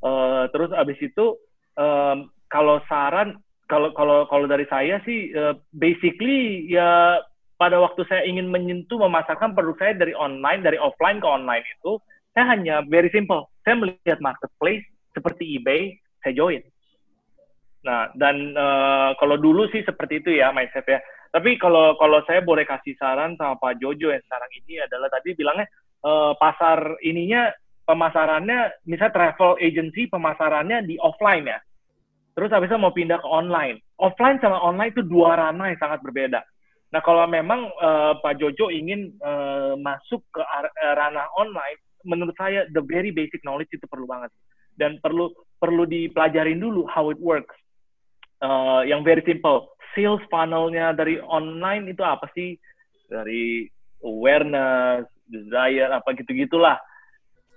[0.00, 1.36] Uh, terus abis itu
[1.76, 3.36] um, kalau saran
[3.68, 7.20] kalau kalau kalau dari saya sih uh, basically ya
[7.62, 12.02] pada waktu saya ingin menyentuh memasarkan produk saya dari online, dari offline ke online itu,
[12.34, 13.46] saya hanya very simple.
[13.62, 14.82] Saya melihat marketplace
[15.14, 15.94] seperti eBay,
[16.26, 16.58] saya join.
[17.86, 20.98] Nah, dan uh, kalau dulu sih seperti itu ya mindset ya.
[21.30, 25.30] Tapi kalau kalau saya boleh kasih saran sama Pak Jojo yang sekarang ini adalah tadi
[25.38, 25.70] bilangnya
[26.02, 27.46] uh, pasar ininya
[27.86, 31.58] pemasarannya misalnya travel agency pemasarannya di offline ya.
[32.34, 33.78] Terus habis itu mau pindah ke online.
[34.02, 36.42] Offline sama online itu dua ranah yang sangat berbeda.
[36.92, 42.68] Nah, kalau memang uh, Pak Jojo ingin uh, masuk ke uh, ranah online, menurut saya
[42.76, 44.28] the very basic knowledge itu perlu banget
[44.76, 47.56] dan perlu perlu dipelajarin dulu how it works.
[48.42, 52.58] Uh, yang very simple, sales funnelnya dari online itu apa sih?
[53.08, 53.70] Dari
[54.02, 56.76] awareness, desire, apa gitu-gitulah.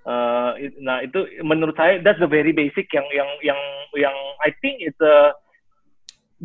[0.06, 3.60] Uh, nah itu menurut saya that's the very basic yang yang yang
[3.98, 5.34] yang I think it's a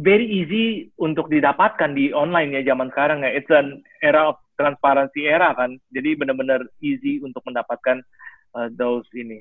[0.01, 3.31] very easy untuk didapatkan di online ya zaman sekarang ya.
[3.37, 5.77] It's an era of transparency era kan.
[5.93, 8.01] Jadi benar-benar easy untuk mendapatkan
[8.57, 9.39] uh, those ini.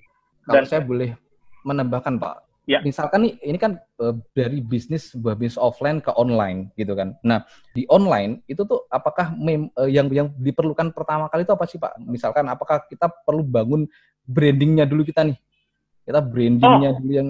[0.48, 1.11] Dan Kalau saya boleh
[1.64, 2.34] menambahkan Pak,
[2.68, 2.80] ya.
[2.84, 7.16] misalkan nih ini kan uh, dari bisnis sebuah bisnis offline ke online gitu kan.
[7.24, 11.64] Nah di online itu tuh apakah mem, uh, yang yang diperlukan pertama kali itu apa
[11.68, 12.00] sih Pak?
[12.04, 13.88] Misalkan apakah kita perlu bangun
[14.24, 15.36] brandingnya dulu kita nih?
[16.04, 16.98] Kita brandingnya oh.
[17.00, 17.28] dulu yang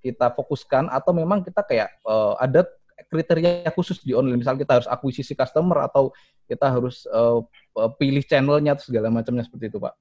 [0.00, 2.64] kita fokuskan atau memang kita kayak uh, ada
[3.08, 6.12] kriteria khusus di online misal kita harus akuisisi customer atau
[6.44, 7.40] kita harus uh,
[7.96, 9.96] pilih channelnya atau segala macamnya seperti itu pak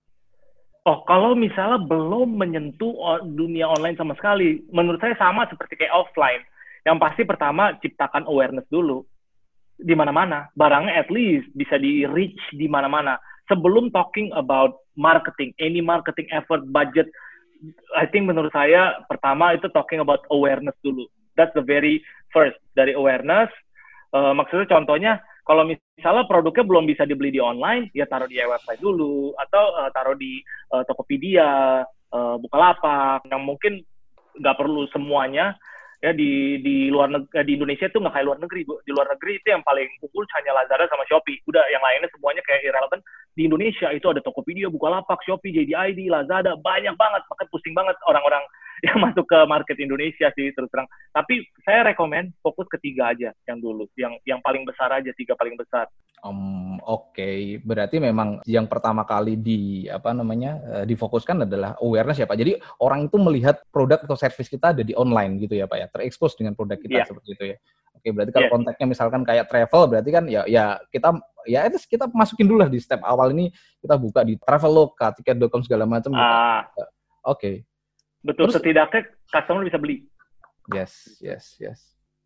[0.88, 6.42] Oh, kalau misalnya belum menyentuh dunia online sama sekali, menurut saya sama seperti kayak offline.
[6.82, 9.06] Yang pasti pertama ciptakan awareness dulu
[9.78, 10.50] di mana-mana.
[10.58, 13.22] Barangnya at least bisa di reach di mana-mana.
[13.52, 17.06] Sebelum talking about marketing, any marketing effort, budget,
[17.96, 21.08] I think menurut saya pertama itu talking about awareness dulu.
[21.36, 23.52] That's the very first dari awareness.
[24.16, 28.80] Uh, maksudnya contohnya kalau misalnya produknya belum bisa dibeli di online, ya taruh di website
[28.80, 30.40] dulu atau uh, taruh di
[30.72, 31.84] uh, Tokopedia,
[32.14, 33.82] uh, Bukalapak yang mungkin
[34.40, 35.58] nggak perlu semuanya
[36.00, 39.32] ya di di luar negeri di Indonesia itu nggak kayak luar negeri di luar negeri
[39.36, 41.44] itu yang paling unggul hanya Lazada sama Shopee.
[41.48, 43.04] Udah yang lainnya semuanya kayak irrelevant.
[43.36, 47.22] Di Indonesia itu ada Tokopedia Bukalapak Shopee JDID Lazada banyak banget.
[47.28, 48.44] Makanya pusing banget orang-orang
[48.88, 50.88] yang masuk ke market Indonesia sih terus terang.
[51.12, 55.60] Tapi saya rekomend fokus ketiga aja yang dulu, yang yang paling besar aja tiga paling
[55.60, 55.88] besar.
[56.20, 57.38] Um, Oke, okay.
[57.64, 62.40] berarti memang yang pertama kali di apa namanya uh, difokuskan adalah awareness ya Pak.
[62.40, 65.88] Jadi orang itu melihat produk atau service kita ada di online gitu ya Pak ya,
[65.88, 67.08] terekspos dengan produk kita yeah.
[67.08, 67.58] seperti itu ya.
[68.00, 68.56] Oke, berarti kalau yeah.
[68.56, 72.72] konteksnya misalkan kayak travel, berarti kan ya ya kita ya itu kita masukin dulu lah
[72.72, 76.16] di step awal ini kita buka di Traveloka, tiket.com segala macam.
[76.16, 76.68] Ah.
[76.76, 76.84] Oke.
[77.36, 77.56] Okay.
[78.20, 79.02] Betul, Terus, setidaknya
[79.32, 80.04] customer bisa beli.
[80.76, 81.80] Yes, yes, yes.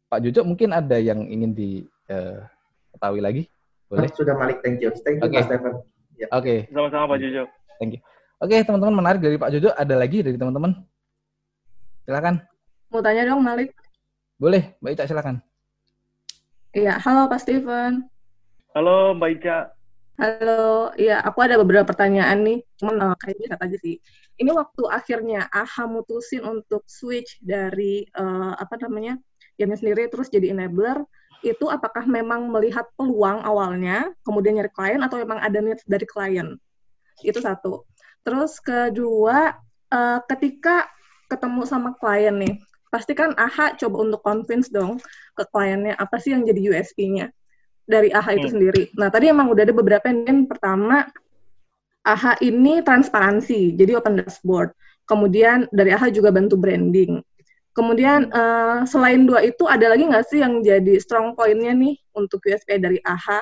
[0.10, 3.44] Pak Jojo mungkin ada yang ingin diketahui uh, lagi?
[3.90, 4.10] Boleh?
[4.14, 4.90] Sudah Malik, thank you.
[5.06, 5.42] Thank you, okay.
[5.42, 5.74] Pak Stephen.
[6.18, 6.28] Ya.
[6.34, 6.46] Oke.
[6.46, 6.60] Okay.
[6.74, 7.44] Sama-sama Pak Jojo.
[7.78, 8.02] Thank you.
[8.42, 9.70] Oke, okay, teman-teman menarik dari Pak Jojo.
[9.74, 10.72] Ada lagi dari teman-teman?
[12.06, 12.36] Silakan.
[12.94, 13.74] Mau tanya dong, Malik.
[14.38, 15.42] Boleh, Mbak Ica silakan.
[16.74, 18.06] Iya, halo Pak Steven.
[18.74, 19.73] Halo Mbak Ica.
[20.14, 23.98] Halo, iya aku ada beberapa pertanyaan nih, cuman uh, kayak bisa aja sih.
[24.38, 29.18] Ini waktu akhirnya AHA mutusin untuk switch dari uh, apa namanya,
[29.58, 31.02] gamenya sendiri terus jadi enabler,
[31.42, 36.62] itu apakah memang melihat peluang awalnya, kemudian nyari klien, atau memang ada needs dari klien?
[37.26, 37.90] Itu satu.
[38.22, 39.58] Terus kedua,
[39.90, 40.94] uh, ketika
[41.26, 42.62] ketemu sama klien nih,
[42.94, 45.02] pasti kan AHA coba untuk convince dong
[45.34, 47.34] ke kliennya apa sih yang jadi USP-nya
[47.84, 48.54] dari AHA itu hmm.
[48.56, 48.84] sendiri.
[48.96, 51.08] Nah, tadi emang udah ada beberapa yang pertama
[52.04, 54.76] AHA ini transparansi, jadi open dashboard.
[55.08, 57.24] Kemudian dari AHA juga bantu branding.
[57.74, 62.44] Kemudian uh, selain dua itu ada lagi nggak sih yang jadi strong point-nya nih untuk
[62.46, 63.42] USP dari AHA?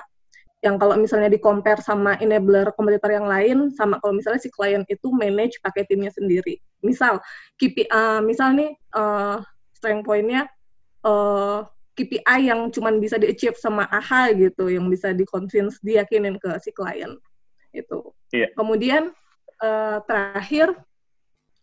[0.62, 4.86] Yang kalau misalnya di compare sama enabler kompetitor yang lain, sama kalau misalnya si klien
[4.88, 6.62] itu manage pakai timnya sendiri.
[6.86, 7.18] Misal
[7.58, 9.42] KPI, uh, misal nih uh,
[9.74, 10.46] strong point-nya
[11.02, 11.66] uh,
[12.02, 17.14] KPI yang cuma bisa di-achieve sama AHA gitu, yang bisa di-convince, diyakinin ke si klien
[17.72, 18.10] itu.
[18.34, 18.50] Yeah.
[18.58, 19.14] Kemudian
[19.62, 20.74] uh, terakhir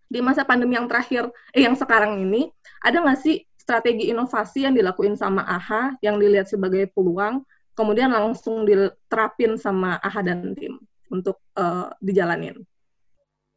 [0.09, 2.49] di masa pandemi yang terakhir, eh yang sekarang ini,
[2.81, 7.45] ada nggak sih strategi inovasi yang dilakuin sama AHA yang dilihat sebagai peluang,
[7.77, 10.81] kemudian langsung diterapin sama AHA dan tim
[11.13, 12.65] untuk uh, dijalanin?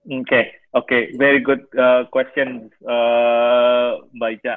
[0.02, 1.02] Oke, okay, oke, okay.
[1.16, 4.56] very good uh, question, uh, Mbak Ica.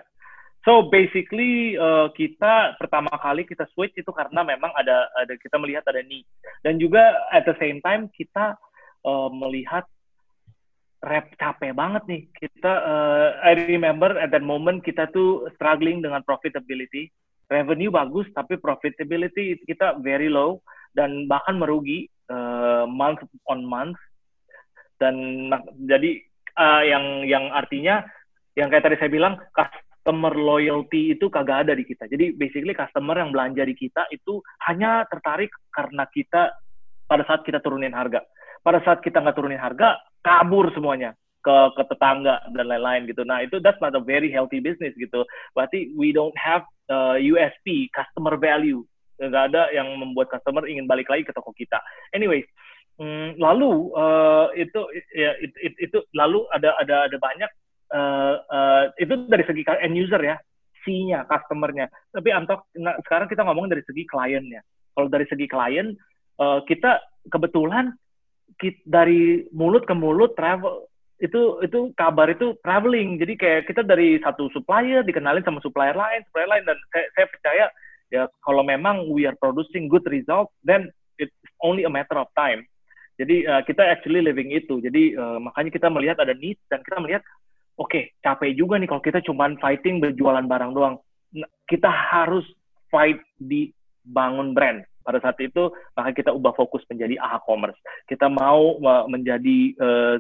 [0.65, 5.85] So basically uh, kita pertama kali kita switch itu karena memang ada ada kita melihat
[5.85, 6.25] ada need.
[6.65, 8.57] Dan juga at the same time kita
[9.05, 9.85] uh, melihat
[11.05, 12.23] rep capek banget nih.
[12.33, 17.13] Kita uh, I remember at that moment kita tuh struggling dengan profitability.
[17.53, 20.65] Revenue bagus tapi profitability kita very low
[20.97, 23.21] dan bahkan merugi uh, month
[23.53, 24.01] on month.
[24.97, 26.25] Dan jadi
[26.57, 28.01] uh, yang yang artinya
[28.57, 29.37] yang kayak tadi saya bilang
[30.05, 32.05] customer loyalty itu kagak ada di kita.
[32.05, 36.53] Jadi basically customer yang belanja di kita itu hanya tertarik karena kita
[37.09, 38.21] pada saat kita turunin harga.
[38.61, 43.25] Pada saat kita nggak turunin harga, kabur semuanya ke ke tetangga dan lain-lain gitu.
[43.25, 45.25] Nah itu that's not a very healthy business gitu.
[45.57, 48.85] Berarti we don't have uh, USP customer value.
[49.17, 51.81] Nggak ada yang membuat customer ingin balik lagi ke toko kita.
[52.13, 52.45] Anyways,
[53.01, 54.85] hmm, lalu uh, itu
[55.17, 57.49] ya itu, itu, itu lalu ada ada ada banyak
[57.95, 60.37] uh, itu dari segi end user ya,
[60.83, 61.87] C-nya, customer-nya.
[62.11, 64.61] Tapi antok nah, sekarang kita ngomong dari segi kliennya.
[64.95, 65.95] Kalau dari segi klien,
[66.39, 67.95] uh, kita kebetulan
[68.59, 70.87] kita, dari mulut ke mulut travel
[71.23, 73.17] itu itu kabar itu traveling.
[73.17, 77.27] Jadi kayak kita dari satu supplier dikenalin sama supplier lain, supplier lain dan saya, saya
[77.31, 77.65] percaya
[78.13, 82.67] ya kalau memang we are producing good result, then it's only a matter of time.
[83.15, 84.83] Jadi uh, kita actually living itu.
[84.83, 87.23] Jadi uh, makanya kita melihat ada need dan kita melihat
[87.79, 90.97] oke okay, capek juga nih kalau kita cuma fighting berjualan barang doang.
[91.35, 92.47] Nah, kita harus
[92.91, 93.71] fight di
[94.07, 94.85] bangun brand.
[95.05, 95.69] Pada saat itu
[95.99, 97.79] maka kita ubah fokus menjadi AHA Commerce.
[98.09, 100.17] Kita mau menjadi uh,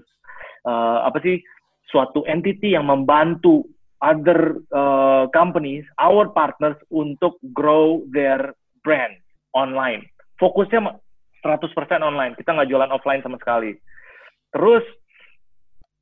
[0.68, 1.40] uh, apa sih
[1.88, 3.64] suatu entity yang membantu
[4.05, 8.52] other uh, companies, our partners untuk grow their
[8.84, 9.16] brand
[9.57, 10.05] online.
[10.36, 10.84] Fokusnya
[11.40, 12.36] 100% online.
[12.36, 13.72] Kita nggak jualan offline sama sekali.
[14.52, 14.84] Terus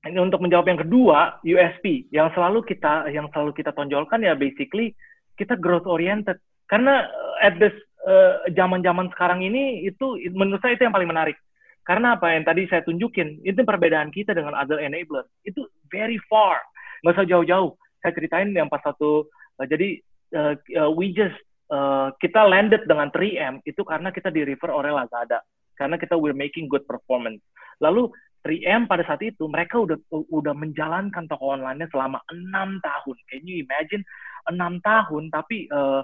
[0.02, 4.98] untuk menjawab yang kedua USP yang selalu kita yang selalu kita tonjolkan ya basically
[5.38, 6.42] kita growth oriented.
[6.66, 11.38] Karena uh, at this uh, zaman-zaman sekarang ini itu menurut saya itu yang paling menarik.
[11.82, 12.34] Karena apa?
[12.34, 16.58] Yang tadi saya tunjukin itu perbedaan kita dengan other enabler itu very far.
[17.02, 17.70] Nggak usah jauh-jauh.
[18.02, 20.02] Saya ceritain yang pas satu uh, jadi
[20.34, 21.38] uh, uh, we just
[21.70, 25.42] uh, kita landed dengan 3M itu karena kita di refer oleh Lazada
[25.78, 27.42] karena kita we're making good performance.
[27.82, 28.10] Lalu
[28.42, 33.16] 3M pada saat itu mereka udah udah menjalankan toko online-nya selama enam tahun.
[33.30, 34.02] Can you imagine
[34.50, 36.02] enam tahun tapi uh,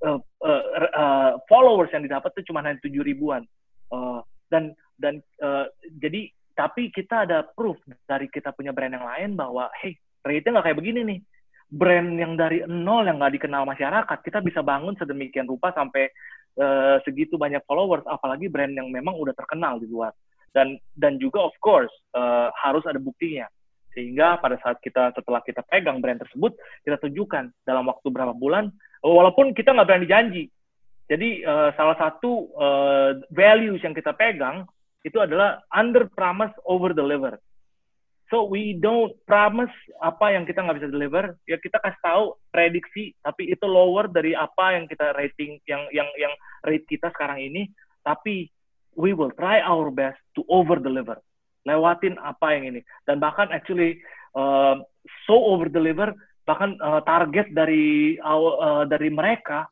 [0.00, 0.62] uh, uh,
[0.96, 3.44] uh, followers yang didapat tuh cuma hanya tujuh ribuan.
[3.92, 5.68] Uh, dan dan uh,
[6.00, 7.76] jadi tapi kita ada proof
[8.08, 11.20] dari kita punya brand yang lain bahwa hey rate-nya nggak kayak begini nih.
[11.74, 16.08] Brand yang dari nol yang nggak dikenal masyarakat kita bisa bangun sedemikian rupa sampai
[16.56, 18.08] uh, segitu banyak followers.
[18.08, 20.16] Apalagi brand yang memang udah terkenal di luar
[20.54, 23.50] dan dan juga of course uh, harus ada buktinya.
[23.94, 26.54] Sehingga pada saat kita setelah kita pegang brand tersebut
[26.86, 28.70] kita tunjukkan dalam waktu berapa bulan
[29.02, 30.44] walaupun kita nggak berani janji.
[31.04, 34.64] Jadi uh, salah satu uh, values yang kita pegang
[35.04, 37.36] itu adalah under promise over deliver.
[38.32, 41.36] So we don't promise apa yang kita nggak bisa deliver.
[41.44, 46.08] Ya kita kasih tahu prediksi tapi itu lower dari apa yang kita rating yang yang
[46.16, 46.32] yang
[46.64, 47.68] rate kita sekarang ini.
[48.00, 48.48] Tapi
[48.94, 51.18] we will try our best to over deliver
[51.64, 52.80] lewatin apa yang ini.
[53.08, 53.98] Dan bahkan actually
[54.36, 54.78] uh,
[55.24, 56.12] so over deliver
[56.44, 59.64] bahkan uh, target dari uh, dari mereka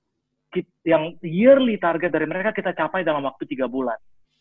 [0.84, 3.96] yang yearly target dari mereka kita capai dalam waktu tiga bulan.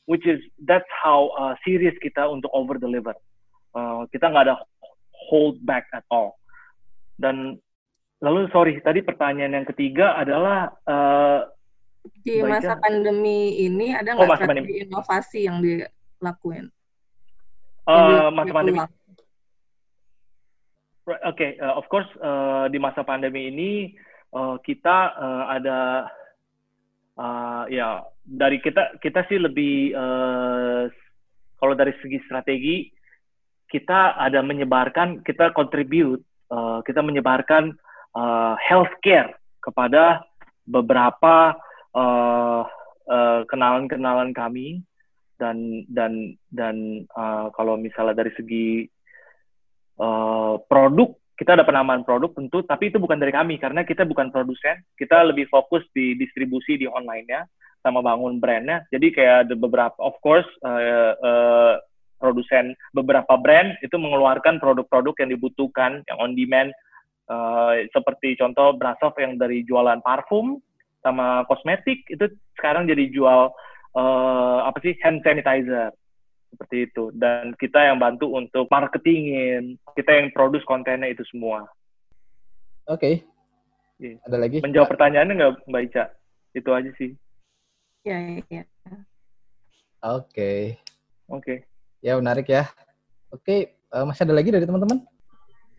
[0.09, 3.13] Which is that's how uh, serious kita untuk over deliver
[3.75, 4.55] uh, kita nggak ada
[5.29, 6.39] hold back at all.
[7.19, 7.59] Dan
[8.23, 11.47] lalu sorry tadi pertanyaan yang ketiga adalah uh,
[12.21, 16.65] di masa pandemi ini ada oh, nggak oh, strategi inovasi yang dilakuin?
[17.85, 18.79] Uh, masa pandemi.
[21.25, 23.71] okay, uh, of course uh, di masa pandemi ini
[24.33, 26.09] uh, kita uh, ada
[27.17, 30.85] uh, ya dari kita kita sih lebih uh,
[31.57, 32.89] kalau dari segi strategi
[33.69, 36.21] kita ada menyebarkan kita contribute
[36.53, 37.73] uh, kita menyebarkan
[38.13, 40.21] uh, healthcare kepada
[40.65, 41.55] beberapa
[41.95, 42.63] uh,
[43.09, 44.83] uh, kenalan-kenalan kami
[45.41, 48.85] dan dan dan uh, kalau misalnya dari segi
[49.97, 54.29] uh, produk kita ada penamaan produk tentu tapi itu bukan dari kami karena kita bukan
[54.29, 57.41] produsen kita lebih fokus di distribusi di online nya
[57.81, 58.85] sama bangun brandnya.
[58.93, 61.73] Jadi kayak ada beberapa of course uh, uh,
[62.21, 66.71] produsen beberapa brand itu mengeluarkan produk-produk yang dibutuhkan yang on demand.
[67.31, 70.59] Uh, seperti contoh Brasov yang dari jualan parfum
[71.01, 72.25] sama kosmetik itu
[72.57, 73.53] sekarang jadi jual
[73.97, 75.91] uh, apa sih hand sanitizer
[76.51, 81.65] seperti itu dan kita yang bantu untuk marketingin kita yang produce kontennya itu semua
[82.87, 83.15] oke okay.
[84.01, 84.17] Iya.
[84.17, 84.27] yeah.
[84.29, 86.03] ada lagi menjawab pertanyaannya nggak mbak Ica
[86.57, 87.11] itu aja sih
[88.05, 88.63] ya ya, ya.
[90.05, 90.77] oke okay.
[91.31, 91.57] oke okay.
[92.03, 92.69] ya menarik ya
[93.33, 93.73] oke okay.
[93.93, 95.01] uh, eh, masih ada lagi dari teman-teman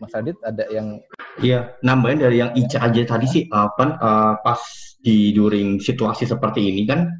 [0.03, 0.99] Mas Adit ada yang
[1.41, 4.61] Iya, nambahin dari yang Ica aja tadi sih, apa uh, pas
[5.03, 7.11] di during situasi seperti ini kan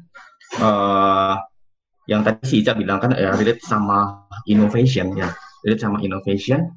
[0.63, 1.35] uh,
[2.07, 5.27] yang tadi si Ica bilang kan ya relate sama innovation ya
[5.63, 6.67] relate sama innovation.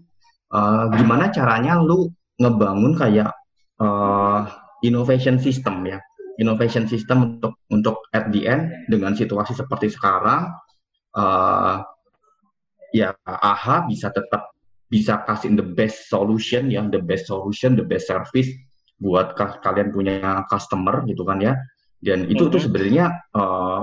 [0.46, 2.06] Uh, gimana caranya lu
[2.38, 3.34] ngebangun kayak
[3.82, 4.46] uh,
[4.86, 5.98] innovation system ya?
[6.38, 10.54] Innovation system untuk untuk at the end dengan situasi seperti sekarang
[11.18, 11.82] uh,
[12.94, 14.54] ya AHA bisa tetap
[14.86, 18.46] bisa kasih the best solution ya the best solution the best service
[18.96, 21.54] buat kalian punya customer gitu kan ya.
[22.00, 22.54] Dan itu mm -hmm.
[22.54, 23.04] tuh sebenarnya
[23.36, 23.80] uh,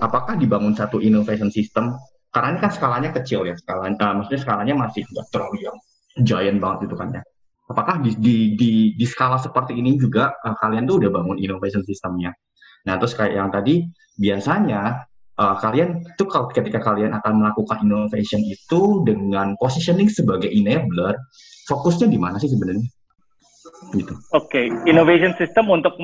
[0.00, 1.96] apakah dibangun satu innovation system?
[2.30, 5.76] Karena ini kan skalanya kecil ya skalanya uh, maksudnya skalanya masih nggak terlalu yang
[6.22, 7.22] giant banget itu kan ya.
[7.70, 11.82] Apakah di di di, di skala seperti ini juga uh, kalian tuh udah bangun innovation
[11.82, 12.30] systemnya?
[12.86, 15.10] Nah terus kayak yang tadi biasanya
[15.40, 21.16] uh, kalian tuh kalau ketika kalian akan melakukan innovation itu dengan positioning sebagai enabler
[21.66, 22.84] fokusnya di mana sih sebenarnya
[23.96, 24.14] gitu.
[24.36, 24.66] Oke, okay.
[24.86, 25.96] innovation system untuk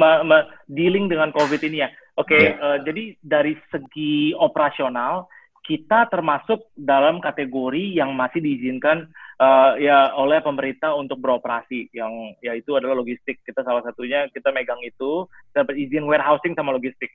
[0.71, 1.91] dealing dengan COVID ini ya.
[2.17, 2.49] Oke, okay, ya.
[2.49, 2.55] yeah.
[2.65, 5.29] uh, jadi dari segi operasional
[5.67, 9.11] kita termasuk dalam kategori yang masih diizinkan
[9.43, 14.79] uh, ya oleh pemerintah untuk beroperasi yang yaitu adalah logistik kita salah satunya kita megang
[14.87, 17.11] itu dapat izin warehousing sama logistik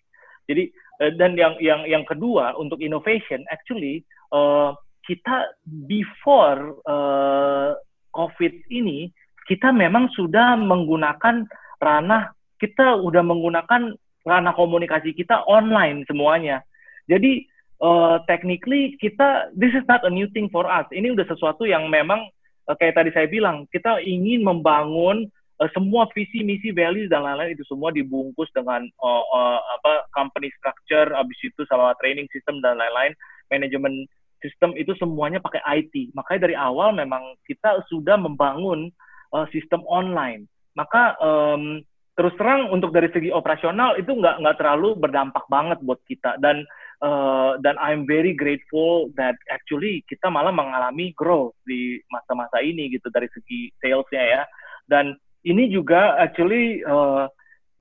[0.51, 0.67] jadi
[0.99, 4.03] uh, dan yang yang yang kedua untuk innovation actually
[4.35, 4.75] uh,
[5.07, 5.47] kita
[5.87, 7.71] before uh,
[8.11, 9.15] covid ini
[9.49, 11.45] kita memang sudah menggunakan
[11.81, 16.61] ranah kita udah menggunakan ranah komunikasi kita online semuanya.
[17.09, 17.49] Jadi
[17.81, 20.85] uh, technically kita this is not a new thing for us.
[20.93, 22.29] Ini udah sesuatu yang memang
[22.69, 25.25] uh, kayak tadi saya bilang, kita ingin membangun
[25.57, 30.53] uh, semua visi, misi, values dan lain-lain itu semua dibungkus dengan uh, uh, apa company
[30.55, 33.17] structure, habis itu sama training system dan lain-lain,
[33.49, 34.05] manajemen
[34.41, 36.13] sistem itu semuanya pakai IT.
[36.17, 38.89] Makanya dari awal memang kita sudah membangun
[39.33, 40.47] uh, sistem online.
[40.75, 41.83] Maka um,
[42.15, 46.39] terus terang untuk dari segi operasional itu nggak nggak terlalu berdampak banget buat kita.
[46.39, 46.63] Dan
[47.03, 53.07] uh, dan I'm very grateful that actually kita malah mengalami growth di masa-masa ini gitu
[53.11, 54.41] dari segi salesnya ya.
[54.87, 55.15] Dan
[55.47, 57.27] ini juga actually uh,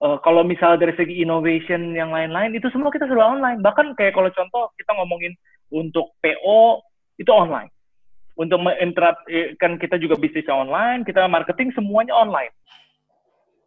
[0.02, 3.60] uh, kalau misalnya dari segi innovation yang lain-lain itu semua kita sudah online.
[3.62, 5.34] Bahkan kayak kalau contoh kita ngomongin
[5.70, 6.82] untuk PO
[7.20, 7.70] itu online
[8.40, 9.20] untuk menginterap
[9.60, 12.56] kan kita juga bisnis online kita marketing semuanya online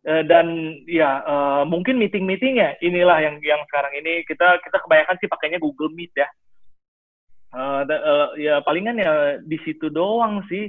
[0.04, 5.16] Uh, dan ya uh, mungkin meeting-meeting ya inilah yang yang sekarang ini kita kita kebanyakan
[5.16, 6.28] sih pakainya Google Meet ya.
[7.56, 10.68] Uh, the, uh, ya palingan ya di situ doang sih.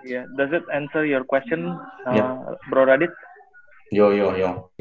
[0.00, 0.24] Ya, yeah.
[0.32, 1.76] does it answer your question,
[2.08, 2.56] uh, yeah.
[2.72, 3.12] Bro Radit?
[3.92, 4.72] Yo yo yo.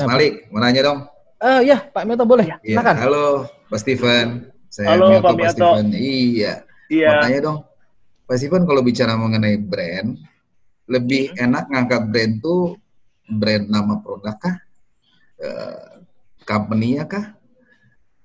[0.00, 1.04] Nah, Malik, mau nanya dong?
[1.36, 2.48] Uh, ya, Pak Mioto boleh.
[2.48, 2.56] Ya.
[2.64, 4.48] Ya, halo, Pak Steven.
[4.72, 5.44] Saya halo, Mioto, Pak, Mioto.
[5.44, 5.86] Pak Steven.
[5.92, 6.52] Iya.
[6.88, 7.08] Iya.
[7.12, 7.58] Mau nanya dong,
[8.24, 10.16] Pak Steven kalau bicara mengenai brand,
[10.88, 11.44] lebih hmm.
[11.44, 12.80] enak ngangkat brand tuh
[13.28, 14.56] brand nama produk kah?
[15.40, 16.04] Uh,
[16.48, 17.36] company-nya kah?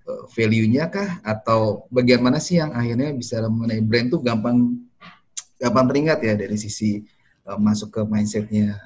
[0.07, 1.19] Uh, value-nya kah?
[1.23, 4.87] Atau bagian mana sih yang akhirnya bisa mengenai brand tuh gampang
[5.59, 7.03] gampang teringat ya dari sisi
[7.43, 8.79] uh, masuk ke mindsetnya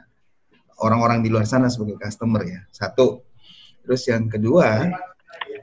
[0.82, 2.62] orang-orang di luar sana sebagai customer ya.
[2.74, 3.22] Satu.
[3.86, 4.90] Terus yang kedua,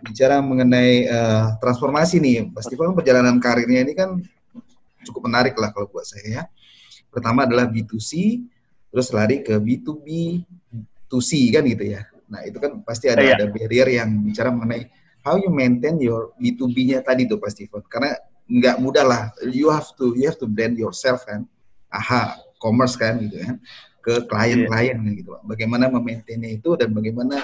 [0.06, 4.20] bicara mengenai uh, transformasi nih, pasti kan perjalanan karirnya ini kan
[5.06, 6.42] cukup menarik lah kalau buat saya ya.
[7.10, 8.42] Pertama adalah B2C,
[8.94, 10.06] terus lari ke B2B,
[11.10, 12.06] 2C kan gitu ya.
[12.30, 13.34] Nah itu kan pasti ada yeah.
[13.34, 14.86] ada barrier yang bicara mengenai
[15.26, 17.66] how you maintain your B2B-nya tadi tuh pasti.
[17.66, 18.14] Karena
[18.46, 19.22] nggak mudah lah.
[19.50, 21.44] You have to you have to brand yourself kan.
[21.90, 23.58] AHA commerce kan gitu kan
[24.00, 25.16] ke klien-klien yeah.
[25.18, 27.36] gitu Bagaimana memaintainnya itu dan bagaimana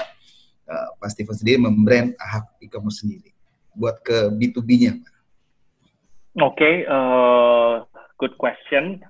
[0.71, 3.35] uh, Pak Steven sendiri membrand AHA e-commerce sendiri
[3.77, 4.97] buat ke B2B-nya.
[4.97, 5.16] Oke,
[6.43, 7.85] okay, uh,
[8.21, 9.01] good question.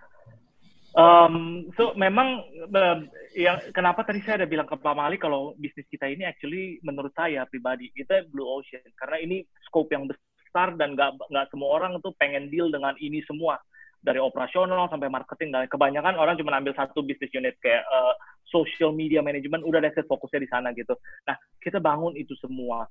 [0.96, 2.40] Um, so memang
[2.72, 2.98] uh,
[3.36, 7.12] yang kenapa tadi saya ada bilang ke Pak Mali kalau bisnis kita ini actually menurut
[7.12, 12.00] saya pribadi kita blue ocean karena ini scope yang besar dan nggak nggak semua orang
[12.00, 13.60] tuh pengen deal dengan ini semua
[14.00, 18.16] dari operasional sampai marketing dan kebanyakan orang cuma ambil satu bisnis unit kayak uh,
[18.48, 20.96] social media management udah deh fokusnya di sana gitu.
[21.28, 22.88] Nah kita bangun itu semua.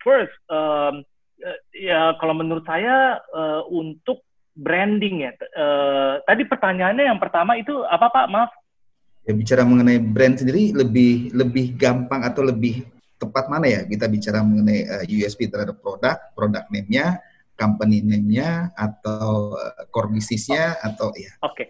[0.00, 1.04] First um,
[1.76, 4.24] ya kalau menurut saya uh, untuk
[4.56, 5.32] branding ya.
[5.52, 8.26] Uh, tadi pertanyaannya yang pertama itu apa Pak?
[8.32, 8.50] Maaf.
[9.28, 12.86] Ya bicara mengenai brand sendiri lebih lebih gampang atau lebih
[13.16, 17.20] tepat mana ya kita bicara mengenai uh, eh, USP terhadap produk, produk name-nya,
[17.56, 20.86] company name-nya atau uh, core bisnisnya oh.
[20.88, 21.32] atau ya.
[21.44, 21.52] Oke.
[21.52, 21.68] Okay.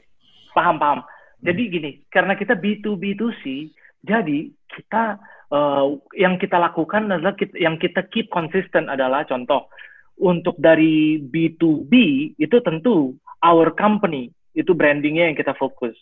[0.54, 1.00] Paham, paham.
[1.44, 3.68] Jadi gini, karena kita B2B2C,
[4.00, 5.20] jadi kita
[5.52, 9.70] uh, yang kita lakukan adalah kita, yang kita keep konsisten adalah contoh
[10.16, 11.92] untuk dari B2B
[12.40, 13.12] itu tentu
[13.44, 15.92] our company itu brandingnya yang kita fokus.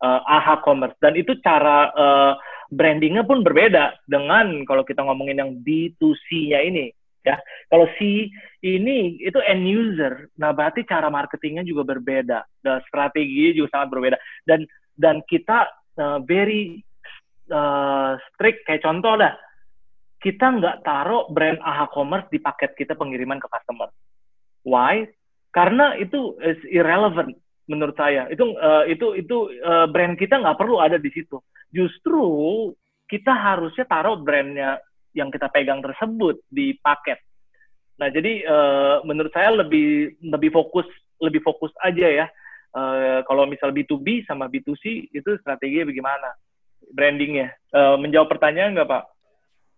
[0.00, 0.96] Uh, AHA Commerce.
[0.96, 2.32] Dan itu cara uh,
[2.72, 6.88] brandingnya pun berbeda dengan kalau kita ngomongin yang B2C-nya ini
[7.20, 7.36] ya.
[7.68, 8.28] Kalau C
[8.64, 10.32] ini itu end user.
[10.40, 12.44] Nah berarti cara marketingnya juga berbeda.
[12.64, 14.16] Dan strategi juga sangat berbeda.
[14.48, 14.64] Dan
[14.96, 15.68] dan kita
[16.00, 16.80] uh, very
[17.50, 19.34] uh, strict kayak contoh dah
[20.24, 23.92] kita nggak taruh brand AHA Commerce di paket kita pengiriman ke customer.
[24.64, 25.04] Why?
[25.52, 27.36] Karena itu is irrelevant
[27.68, 28.24] menurut saya.
[28.32, 31.36] Itu uh, itu itu uh, brand kita nggak perlu ada di situ.
[31.68, 32.24] Justru
[33.04, 34.80] kita harusnya taruh brandnya
[35.12, 37.20] yang kita pegang tersebut di paket.
[38.00, 40.88] Nah, jadi uh, menurut saya lebih lebih fokus
[41.20, 42.26] lebih fokus aja ya.
[42.74, 46.34] Uh, kalau misal B2B sama B2C itu strateginya bagaimana?
[46.92, 47.54] Brandingnya.
[47.72, 49.04] Uh, menjawab pertanyaan nggak Pak?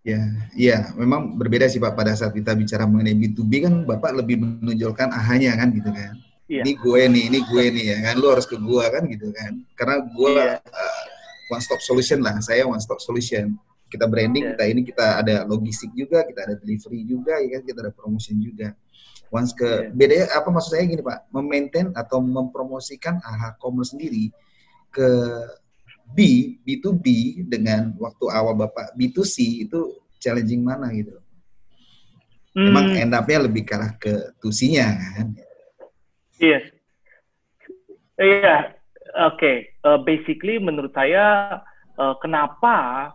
[0.07, 0.23] Ya,
[0.55, 5.11] iya, memang berbeda sih Pak pada saat kita bicara mengenai B2B kan Bapak lebih menonjolkan
[5.11, 6.15] ahanya kan gitu kan.
[6.47, 6.63] Iya.
[6.63, 9.53] Ini gue nih, ini gue nih ya kan, lu harus ke gue kan gitu kan.
[9.75, 10.63] Karena gue iya.
[10.63, 11.03] uh,
[11.51, 13.59] one stop solution lah, saya one stop solution.
[13.91, 14.51] Kita branding, iya.
[14.55, 18.39] kita ini kita ada logistik juga, kita ada delivery juga, ya kan, kita ada promotion
[18.39, 18.79] juga.
[19.35, 19.91] Once ke iya.
[19.91, 24.31] beda apa maksud saya gini Pak, memaintain atau mempromosikan AHA Commerce sendiri
[24.95, 25.09] ke
[26.15, 26.19] B,
[26.63, 27.07] B2B
[27.51, 31.19] dengan waktu awal Bapak B2C itu challenging mana gitu?
[32.57, 32.73] Hmm.
[32.73, 35.29] Emang end up-nya lebih kalah ke tusinya kan?
[36.41, 36.59] Iya.
[38.17, 38.57] Iya,
[39.29, 39.77] oke.
[39.85, 41.61] Uh, basically menurut saya
[42.01, 43.13] uh, kenapa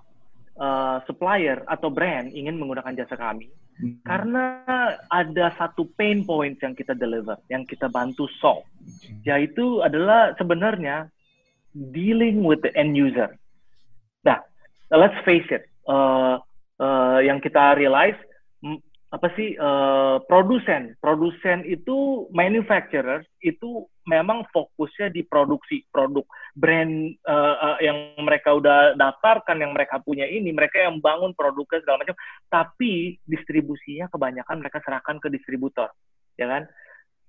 [0.62, 3.50] uh, supplier atau brand ingin menggunakan jasa kami?
[3.82, 3.98] Hmm.
[4.06, 4.62] Karena
[5.10, 8.70] ada satu pain point yang kita deliver, yang kita bantu solve.
[9.26, 11.10] Yaitu adalah sebenarnya
[11.73, 13.35] dealing with the end user.
[14.23, 14.43] Nah,
[14.91, 16.38] let's face it, uh,
[16.80, 18.18] uh, yang kita realize
[19.11, 26.23] apa sih uh, produsen, produsen itu manufacturer itu memang fokusnya di produksi produk
[26.56, 31.84] brand uh, uh, yang mereka udah daftarkan, yang mereka punya ini, mereka yang bangun produknya
[31.84, 32.15] segala macam,
[32.48, 35.91] tapi distribusinya kebanyakan mereka serahkan ke distributor,
[36.39, 36.64] ya kan?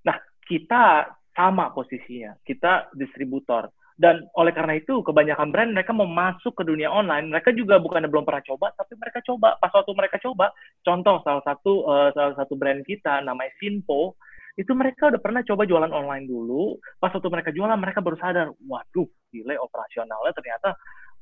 [0.06, 6.56] Nah, kita sama posisinya, kita distributor dan oleh karena itu kebanyakan brand mereka mau masuk
[6.56, 7.28] ke dunia online.
[7.28, 9.56] Mereka juga bukan belum pernah coba tapi mereka coba.
[9.60, 14.16] Pas waktu mereka coba contoh salah satu uh, salah satu brand kita namanya Sinpo
[14.56, 16.76] itu mereka udah pernah coba jualan online dulu.
[17.00, 20.68] Pas waktu mereka jualan mereka baru sadar waduh gile operasionalnya ternyata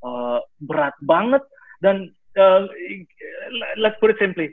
[0.03, 1.43] uh, berat banget.
[1.81, 2.69] Dan uh,
[3.81, 4.53] let's put it simply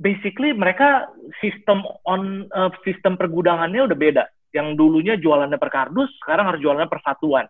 [0.00, 1.12] basically mereka
[1.44, 6.90] sistem on uh, sistem pergudangannya udah beda yang dulunya jualannya per kardus, sekarang harus jualannya
[6.90, 7.46] per satuan.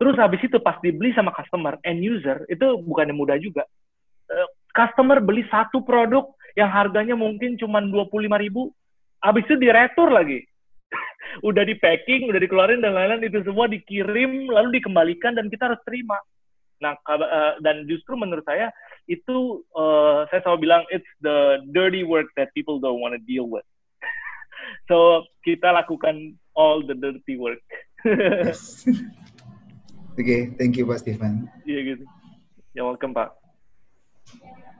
[0.00, 3.62] Terus habis itu pas dibeli sama customer, end user, itu bukannya mudah juga.
[4.26, 8.10] Uh, customer beli satu produk yang harganya mungkin cuma 25
[8.40, 8.72] ribu,
[9.22, 10.42] habis itu diretur lagi.
[11.48, 15.82] udah di packing, udah dikeluarin dan lain-lain, itu semua dikirim, lalu dikembalikan, dan kita harus
[15.86, 16.18] terima.
[16.82, 18.74] Nah, uh, dan justru menurut saya,
[19.06, 23.46] itu uh, saya selalu bilang, it's the dirty work that people don't want to deal
[23.46, 23.64] with
[24.88, 27.62] so kita lakukan all the dirty work.
[28.04, 28.54] Oke,
[30.20, 31.48] okay, thank you Pak Stefan.
[31.64, 32.04] Iya gitu.
[32.74, 33.44] Ya welcome Pak.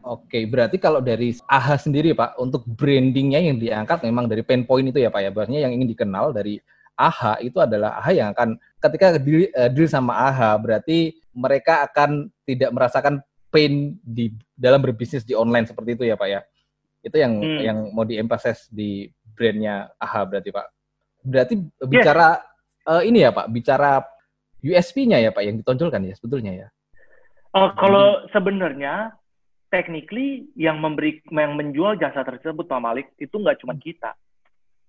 [0.04, 4.84] Oke, berarti kalau dari AHA sendiri Pak, untuk brandingnya yang diangkat memang dari pain point
[4.84, 6.60] itu ya Pak ya, bahasanya yang ingin dikenal dari
[6.94, 8.48] AHA itu adalah AHA yang akan
[8.84, 10.98] ketika deal, uh, deal sama AHA berarti
[11.32, 16.40] mereka akan tidak merasakan pain di dalam berbisnis di online seperti itu ya Pak ya.
[17.00, 17.60] Itu yang hmm.
[17.64, 20.66] yang mau diemphasize di brandnya AHA berarti Pak.
[21.24, 21.54] Berarti
[21.84, 22.40] bicara
[22.88, 24.00] uh, ini ya Pak, bicara
[24.64, 26.68] USP-nya ya Pak yang ditonjolkan ya sebetulnya ya.
[27.54, 28.32] Uh, kalau hmm.
[28.32, 29.14] sebenarnya
[29.68, 34.14] technically yang memberi yang menjual jasa tersebut Pak Malik itu nggak cuma kita.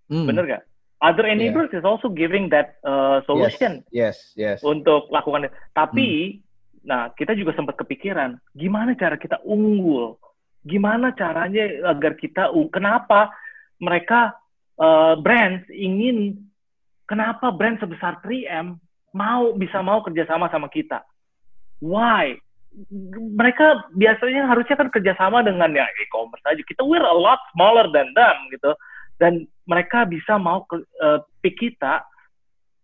[0.07, 0.29] Hmm.
[0.29, 0.63] Bener nggak?
[1.03, 1.83] Other enablers yeah.
[1.83, 3.83] is also giving that uh, solution.
[3.91, 4.65] Yes, yes, yes.
[4.65, 6.87] Untuk lakukan Tapi, hmm.
[6.87, 10.15] nah kita juga sempat kepikiran, gimana cara kita unggul?
[10.65, 13.29] Gimana caranya agar kita, kenapa
[13.81, 14.35] mereka
[14.79, 16.39] uh, brands ingin,
[17.05, 18.79] kenapa brand sebesar 3M
[19.15, 21.03] mau bisa mau kerjasama sama kita?
[21.83, 22.39] Why?
[23.35, 26.59] mereka biasanya harusnya kan kerjasama dengan ya e-commerce aja.
[26.59, 28.75] Kita we're a lot smaller than them gitu.
[29.15, 32.03] Dan mereka bisa mau ke, uh, pick kita.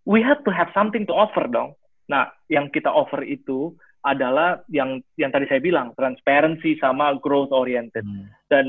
[0.08, 1.76] We have to have something to offer dong.
[2.08, 8.08] Nah, yang kita offer itu adalah yang yang tadi saya bilang transparency sama growth oriented.
[8.08, 8.32] Hmm.
[8.48, 8.66] Dan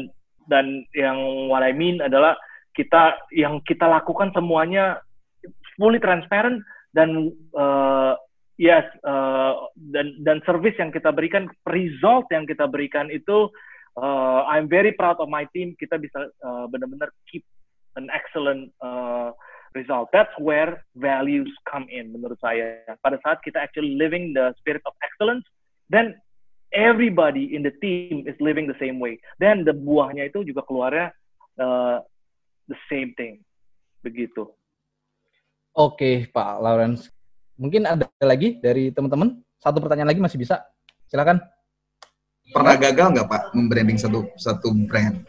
[0.49, 2.39] dan yang what I mean adalah
[2.73, 4.99] kita yang kita lakukan semuanya
[5.77, 6.65] fully transparent
[6.97, 8.17] dan uh,
[8.57, 13.49] yes uh, dan dan service yang kita berikan result yang kita berikan itu
[14.01, 15.77] uh, I'm very proud of my team.
[15.77, 17.45] Kita bisa uh, benar-benar keep
[18.01, 19.37] an excellent uh,
[19.77, 20.09] result.
[20.13, 22.81] That's where values come in menurut saya.
[23.05, 25.45] Pada saat kita actually living the spirit of excellence
[25.93, 26.17] then
[26.73, 31.13] everybody in the team is living the same way then the buahnya itu juga keluarnya
[31.61, 32.01] uh,
[32.69, 33.41] the same thing
[34.03, 34.49] begitu
[35.77, 37.13] oke okay, Pak Lawrence
[37.63, 39.39] Mungkin ada lagi dari teman-teman?
[39.63, 40.67] Satu pertanyaan lagi masih bisa.
[41.07, 41.39] Silakan.
[42.51, 45.23] Pernah gagal nggak Pak membranding satu satu brand?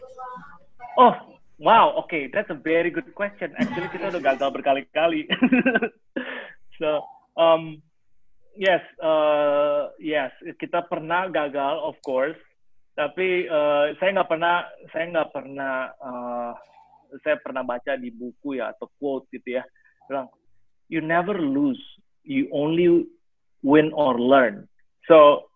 [0.98, 1.14] Oh,
[1.62, 2.26] wow, oke, okay.
[2.30, 3.54] that's a very good question.
[3.54, 5.30] Actually kita udah gagal berkali-kali.
[6.78, 7.06] so,
[7.38, 7.78] um,
[8.56, 12.38] yes, uh, yes, kita pernah gagal, of course.
[12.94, 14.56] Tapi uh, saya nggak pernah,
[14.94, 16.52] saya nggak pernah, uh,
[17.26, 19.66] saya pernah baca di buku ya atau quote gitu ya,
[20.06, 20.30] bilang
[20.86, 21.80] you never lose
[22.24, 23.06] you only
[23.62, 24.66] win or learn.
[25.06, 25.48] So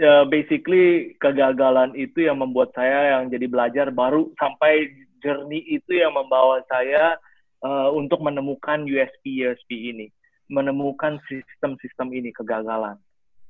[0.00, 4.90] uh, basically kegagalan itu yang membuat saya yang jadi belajar baru sampai
[5.20, 7.16] journey itu yang membawa saya
[7.64, 10.06] uh, untuk menemukan USP USP ini,
[10.48, 13.00] menemukan sistem-sistem ini kegagalan.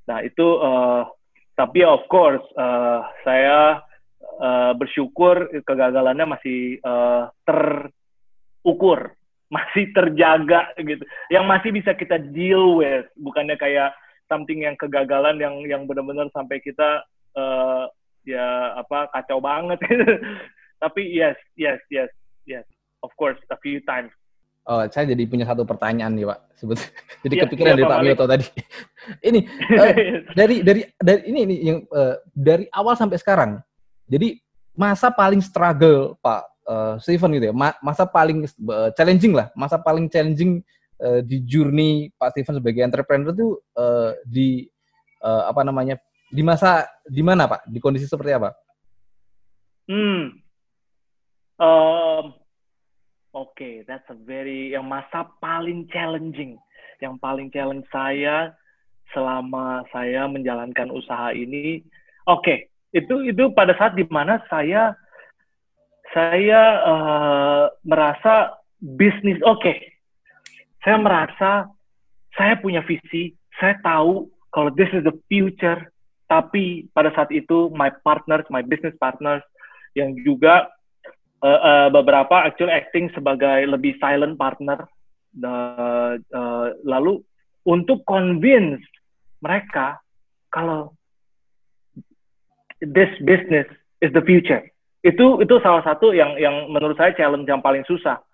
[0.06, 1.08] Nah itu uh,
[1.54, 3.82] tapi of course uh, saya
[4.38, 9.14] uh, bersyukur kegagalannya masih uh, terukur
[9.54, 11.04] masih terjaga gitu.
[11.30, 13.94] Yang masih bisa kita deal with bukannya kayak
[14.26, 17.04] something yang kegagalan yang yang benar-benar sampai kita
[17.36, 17.86] uh,
[18.24, 19.76] ya apa kacau banget
[20.82, 22.10] tapi yes yes yes
[22.48, 22.64] yes.
[23.04, 24.16] Of course a few times
[24.64, 26.40] Oh, saya jadi punya satu pertanyaan nih, Pak.
[26.56, 26.80] Sebut.
[27.24, 28.46] Jadi ya, kepikiran ya, dari Pak Mioto tadi.
[29.28, 29.44] ini
[29.76, 29.92] uh,
[30.38, 33.60] dari dari dari ini ini yang uh, dari awal sampai sekarang.
[34.08, 34.40] Jadi
[34.72, 37.54] masa paling struggle, Pak uh, Steven gitu ya,
[37.84, 40.64] masa paling uh, challenging lah, masa paling challenging
[41.00, 44.64] uh, di journey Pak Steven sebagai entrepreneur itu uh, di
[45.20, 46.00] uh, apa namanya
[46.32, 48.56] di masa di mana Pak, di kondisi seperti apa?
[49.84, 50.40] Hmm,
[51.60, 52.24] um,
[53.34, 56.56] okay, that's a very yang masa paling challenging,
[57.02, 58.54] yang paling challenge saya
[59.12, 61.82] selama saya menjalankan usaha ini,
[62.30, 62.58] oke, okay,
[62.94, 64.94] itu itu pada saat di mana saya
[66.14, 69.60] saya uh, merasa bisnis oke.
[69.60, 69.78] Okay.
[70.86, 71.50] Saya merasa
[72.38, 75.90] saya punya visi, saya tahu kalau this is the future,
[76.30, 79.42] tapi pada saat itu my partners, my business partners
[79.98, 80.70] yang juga
[81.44, 84.88] uh, uh, beberapa actually acting sebagai lebih silent partner,
[85.44, 87.20] uh, uh, lalu
[87.68, 88.80] untuk convince
[89.44, 90.00] mereka
[90.48, 90.96] kalau
[92.80, 93.68] this business
[94.00, 94.64] is the future.
[95.04, 98.24] Itu itu salah satu yang yang menurut saya challenge yang paling susah.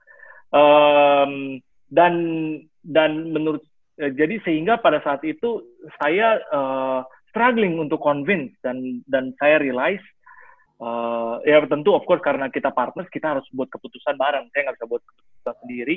[0.54, 1.58] Um,
[1.90, 2.14] dan
[2.86, 3.62] dan menurut
[3.98, 5.62] jadi sehingga pada saat itu
[5.98, 10.02] saya uh, struggling untuk convince dan dan saya realize
[10.80, 14.48] uh, ya tentu of course karena kita partners kita harus buat keputusan bareng.
[14.50, 15.96] Saya nggak bisa buat keputusan sendiri.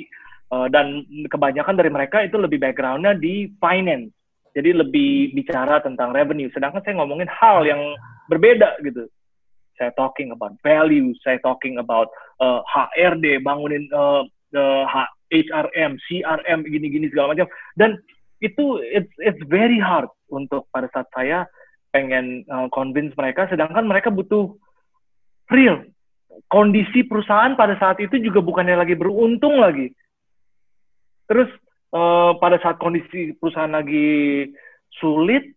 [0.52, 4.12] Uh, dan kebanyakan dari mereka itu lebih backgroundnya di finance.
[4.54, 6.46] Jadi lebih bicara tentang revenue.
[6.54, 7.80] Sedangkan saya ngomongin hal yang
[8.30, 9.10] berbeda gitu.
[9.74, 12.06] Saya talking about values, saya talking about
[12.38, 14.22] uh, HRD, bangunin uh,
[14.54, 14.84] uh,
[15.34, 17.50] HRM, CRM, gini-gini segala macam.
[17.74, 17.98] Dan
[18.38, 21.50] itu it's it's very hard untuk pada saat saya
[21.90, 24.54] pengen uh, convince mereka, sedangkan mereka butuh
[25.50, 25.84] real.
[26.50, 29.90] Kondisi perusahaan pada saat itu juga bukannya lagi beruntung lagi.
[31.26, 31.48] Terus
[31.94, 34.50] uh, pada saat kondisi perusahaan lagi
[35.00, 35.56] sulit,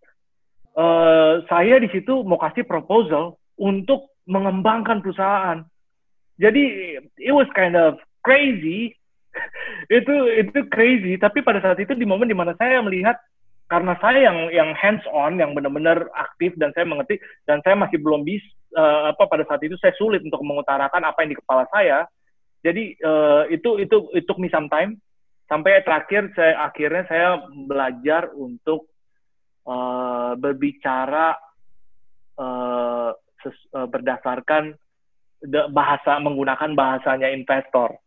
[0.77, 5.65] uh, saya di situ mau kasih proposal untuk mengembangkan perusahaan.
[6.38, 8.93] Jadi it was kind of crazy
[9.97, 11.18] itu itu crazy.
[11.18, 13.18] Tapi pada saat itu di momen di mana saya melihat
[13.68, 17.99] karena saya yang yang hands on, yang benar-benar aktif dan saya mengerti dan saya masih
[17.99, 18.48] belum bisa
[18.80, 22.07] uh, apa pada saat itu saya sulit untuk mengutarakan apa yang di kepala saya.
[22.64, 24.95] Jadi uh, itu itu itu me some time
[25.52, 27.27] sampai terakhir saya akhirnya saya
[27.68, 28.88] belajar untuk
[29.68, 31.35] uh, berbicara
[32.39, 33.11] uh,
[33.44, 34.80] ses, uh, berdasarkan
[35.76, 37.99] bahasa menggunakan bahasanya investor.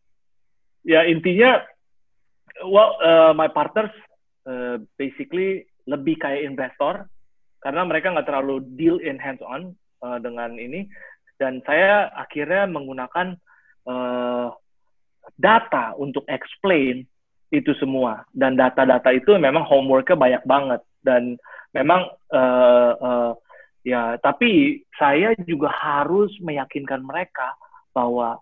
[0.82, 1.60] Ya intinya,
[2.64, 3.92] well uh, my partners
[4.46, 7.08] uh, basically lebih kayak investor
[7.60, 10.88] karena mereka nggak terlalu deal in hands on uh, dengan ini.
[11.40, 13.36] Dan saya akhirnya menggunakan
[13.88, 14.52] uh,
[15.40, 17.08] data untuk explain
[17.48, 18.28] itu semua.
[18.32, 20.80] Dan data-data itu memang homeworknya banyak banget.
[21.00, 21.40] Dan
[21.72, 23.32] memang uh, uh,
[23.80, 27.56] Ya, tapi saya juga harus meyakinkan mereka
[27.96, 28.36] bahwa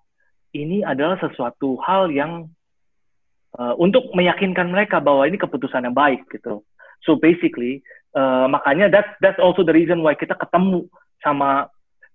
[0.51, 2.51] ini adalah sesuatu hal yang
[3.59, 6.63] uh, untuk meyakinkan mereka bahwa ini keputusan yang baik gitu.
[7.03, 7.83] So basically,
[8.15, 10.87] uh, makanya that's that's also the reason why kita ketemu
[11.19, 11.67] sama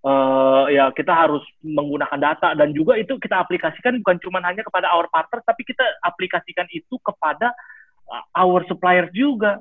[0.07, 2.55] uh, ya kita harus menggunakan data.
[2.55, 6.95] Dan juga itu kita aplikasikan bukan cuma hanya kepada our partner tapi kita aplikasikan itu
[7.03, 7.51] kepada
[8.35, 9.59] our suppliers juga.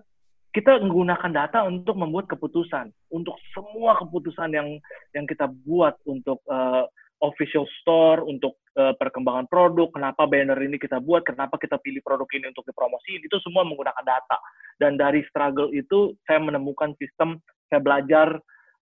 [0.52, 2.92] Kita menggunakan data untuk membuat keputusan.
[3.08, 4.68] Untuk semua keputusan yang
[5.16, 6.84] yang kita buat untuk uh,
[7.24, 12.28] official store untuk uh, perkembangan produk kenapa banner ini kita buat kenapa kita pilih produk
[12.36, 14.38] ini untuk dipromosiin itu semua menggunakan data
[14.78, 18.36] dan dari struggle itu saya menemukan sistem saya belajar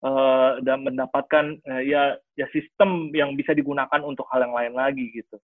[0.05, 5.09] uh, dan mendapatkan uh, ya ya sistem yang bisa digunakan untuk hal yang lain lagi
[5.13, 5.37] gitu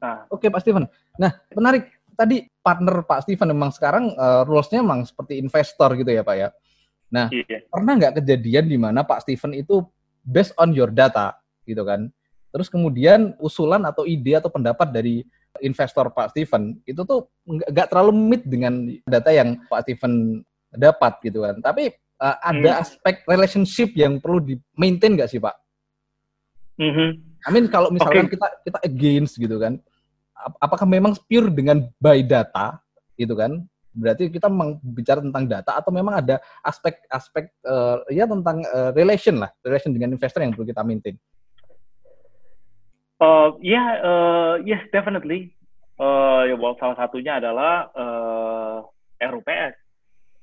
[0.00, 0.84] nah oke Pak Steven
[1.16, 6.22] nah menarik tadi partner Pak Steven memang sekarang uh, rules-nya memang seperti investor gitu ya
[6.22, 6.48] Pak ya.
[7.12, 7.62] Nah, iya.
[7.68, 9.84] pernah nggak kejadian di mana Pak Steven itu
[10.24, 11.36] based on your data
[11.68, 12.08] gitu kan?
[12.54, 15.26] Terus kemudian usulan atau ide atau pendapat dari
[15.58, 20.38] investor Pak Steven itu tuh nggak terlalu meet dengan data yang Pak Steven
[20.70, 21.58] dapat gitu kan.
[21.58, 21.90] Tapi
[22.22, 22.82] uh, ada hmm.
[22.86, 25.54] aspek relationship yang perlu di maintain nggak sih Pak?
[26.78, 27.10] Mm -hmm.
[27.42, 28.38] I mean kalau misalkan okay.
[28.38, 29.82] kita kita against gitu kan,
[30.62, 32.78] apakah memang pure dengan by data
[33.18, 38.66] gitu kan berarti kita memang bicara tentang data atau memang ada aspek-aspek uh, ya tentang
[38.66, 41.14] uh, relation lah relation dengan investor yang perlu kita maintain
[43.20, 45.52] uh, ya yeah, uh, yes definitely.
[45.94, 48.82] Uh, ya well, salah satunya adalah uh,
[49.22, 49.74] RUPS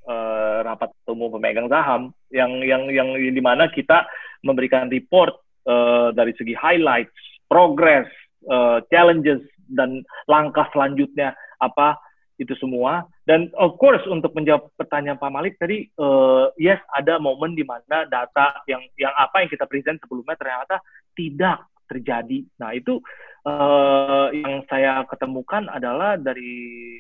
[0.07, 2.15] uh, rapat umum pemegang saham.
[2.31, 4.07] Yang yang yang di mana kita
[4.48, 5.35] memberikan report
[5.68, 7.14] uh, dari segi highlights
[7.52, 8.07] progress
[8.48, 11.99] uh, challenges dan langkah selanjutnya apa
[12.41, 13.06] itu semua.
[13.27, 18.07] Dan of course untuk menjawab pertanyaan Pak Malik tadi, uh, yes ada momen di mana
[18.10, 20.81] data yang yang apa yang kita present sebelumnya ternyata
[21.14, 22.47] tidak terjadi.
[22.63, 23.03] Nah itu
[23.43, 26.95] uh, yang saya ketemukan adalah dari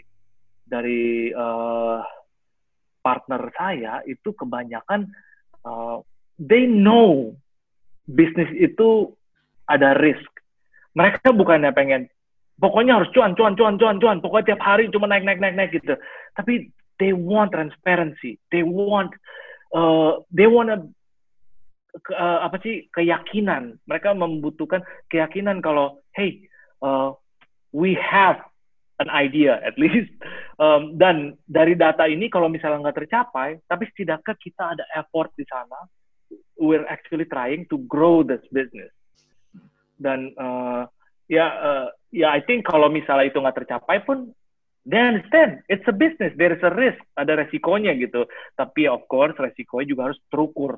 [0.67, 2.03] dari uh,
[2.99, 5.07] partner saya itu kebanyakan
[5.63, 6.03] uh,
[6.35, 7.31] they know
[8.03, 9.15] bisnis itu
[9.71, 10.27] ada risk.
[10.91, 12.11] Mereka bukannya pengen
[12.61, 14.17] pokoknya harus cuan, cuan, cuan, cuan, cuan.
[14.21, 15.97] Pokoknya tiap hari cuma naik, naik, naik, naik gitu.
[16.37, 16.69] Tapi
[17.01, 18.37] they want transparency.
[18.53, 19.15] They want,
[19.73, 20.85] uh, they want a,
[21.91, 23.79] ke, uh, apa sih keyakinan.
[23.83, 24.81] Mereka membutuhkan
[25.11, 26.47] keyakinan kalau, hey,
[26.79, 27.11] uh,
[27.75, 28.39] we have
[29.03, 30.11] an idea at least.
[30.61, 35.41] Um, dan dari data ini kalau misalnya nggak tercapai, tapi setidaknya kita ada effort di
[35.49, 35.89] sana.
[36.53, 38.93] We're actually trying to grow this business.
[39.97, 40.85] Dan uh,
[41.25, 44.37] ya uh, ya I think kalau misalnya itu nggak tercapai pun
[44.83, 48.27] they understand it's a business there is a risk ada resikonya gitu
[48.59, 50.75] tapi of course resikonya juga harus terukur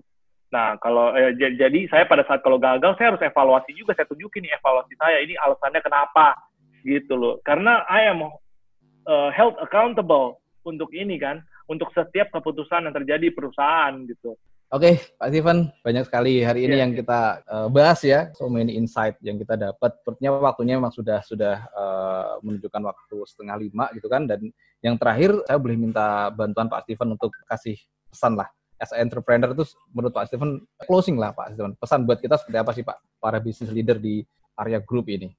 [0.53, 4.45] nah kalau eh, jadi saya pada saat kalau gagal saya harus evaluasi juga saya tunjukin
[4.45, 6.37] nih evaluasi saya ini alasannya kenapa
[6.85, 12.93] gitu loh karena I am uh, held accountable untuk ini kan untuk setiap keputusan yang
[12.93, 14.37] terjadi perusahaan gitu
[14.73, 16.81] Oke, okay, Pak Steven, banyak sekali hari ini yeah.
[16.81, 20.01] yang kita uh, bahas ya, so many insight yang kita dapat.
[20.01, 24.25] Sepertinya waktunya memang sudah sudah uh, menunjukkan waktu setengah lima gitu kan.
[24.25, 24.49] Dan
[24.81, 27.77] yang terakhir, saya boleh minta bantuan Pak Steven untuk kasih
[28.09, 28.49] pesan lah.
[28.83, 29.63] As an entrepreneur itu
[29.95, 31.71] menurut Pak Steven, closing lah Pak Steven.
[31.79, 34.19] Pesan buat kita seperti apa sih Pak, para business leader di
[34.59, 35.31] area group ini?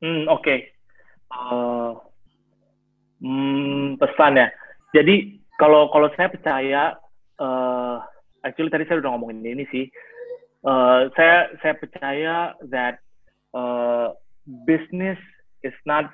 [0.00, 0.40] Hmm, Oke.
[0.40, 0.58] Okay.
[1.28, 2.00] Uh,
[3.20, 4.48] hmm, pesan ya.
[4.96, 6.96] Jadi kalau kalau saya percaya
[7.36, 8.00] uh,
[8.40, 9.84] actually tadi saya udah ngomongin ini sih.
[10.64, 13.04] Uh, saya saya percaya that
[13.52, 14.16] uh,
[14.64, 15.20] business
[15.60, 16.08] is not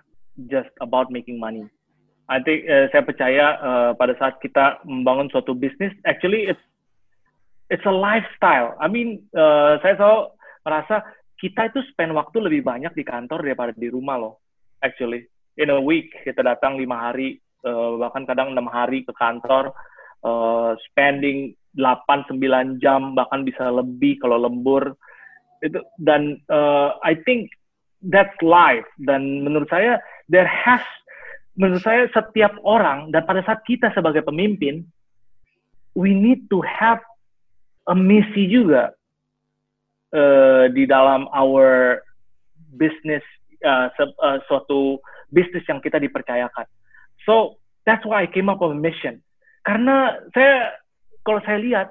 [0.51, 1.68] just about making money.
[2.32, 6.64] I think uh, saya percaya uh, pada saat kita membangun suatu bisnis, actually it's
[7.68, 8.72] it's a lifestyle.
[8.80, 10.20] I mean, uh, saya selalu
[10.64, 10.96] merasa
[11.36, 14.40] kita itu spend waktu lebih banyak di kantor daripada di rumah loh.
[14.80, 15.28] Actually,
[15.60, 17.36] in a week kita datang lima hari,
[17.68, 19.76] uh, bahkan kadang enam hari ke kantor,
[20.24, 24.96] uh, spending 8-9 jam bahkan bisa lebih kalau lembur
[25.62, 27.54] itu dan uh, I think
[28.02, 30.82] that's life dan menurut saya there has
[31.56, 34.84] menurut saya setiap orang dan pada saat kita sebagai pemimpin
[35.92, 37.00] we need to have
[37.88, 38.96] a misi juga
[40.16, 42.00] uh, di dalam our
[42.76, 43.20] business
[43.64, 44.96] uh, uh, suatu
[45.32, 46.64] bisnis yang kita dipercayakan.
[47.24, 49.20] So that's why I came up with a mission.
[49.64, 50.76] Karena saya
[51.22, 51.88] kalau saya lihat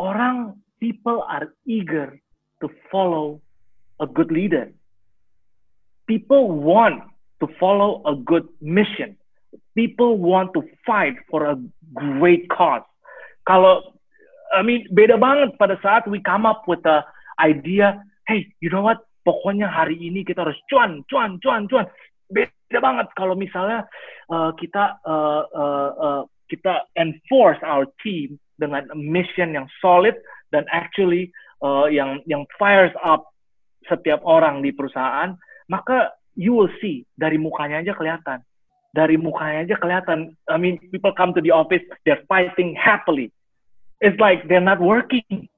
[0.00, 2.16] orang people are eager
[2.64, 3.40] to follow
[4.00, 4.72] a good leader.
[6.08, 7.06] People want
[7.40, 9.16] to follow a good mission.
[9.74, 11.56] People want to fight for a
[11.96, 12.84] great cause.
[13.48, 13.96] Kalau
[14.52, 17.02] I mean beda banget pada saat we come up with the
[17.40, 17.98] idea,
[18.28, 19.02] hey, you know what?
[19.24, 21.86] Pokoknya hari ini kita harus cuan, cuan, cuan, cuan.
[22.30, 23.84] Beda banget kalau misalnya
[24.30, 30.18] uh, kita uh, uh, uh, kita enforce our team dengan mission yang solid
[30.52, 31.32] dan actually
[31.64, 33.30] uh, yang yang fires up
[33.88, 35.34] setiap orang di perusahaan,
[35.70, 38.40] maka you will see dari mukanya aja kelihatan.
[38.96, 40.34] Dari mukanya aja kelihatan.
[40.48, 43.28] I mean, people come to the office, they're fighting happily
[44.00, 45.48] it's like they're not working.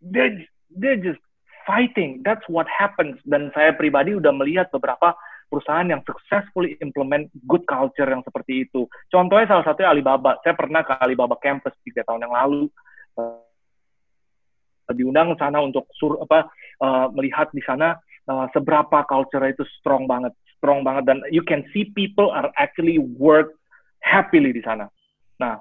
[0.00, 1.20] They're they're just
[1.66, 2.22] fighting.
[2.24, 3.18] That's what happens.
[3.26, 5.18] Dan saya pribadi udah melihat beberapa
[5.50, 8.86] perusahaan yang successfully implement good culture yang seperti itu.
[9.10, 10.38] Contohnya salah satunya Alibaba.
[10.46, 12.70] Saya pernah ke Alibaba campus tiga tahun yang lalu.
[13.18, 13.42] Uh,
[14.90, 16.50] diundang sana untuk sur apa
[16.82, 17.94] uh, melihat di sana
[18.30, 23.02] uh, seberapa culture itu strong banget, strong banget dan you can see people are actually
[23.18, 23.58] work
[24.06, 24.86] happily di sana.
[25.42, 25.58] Nah,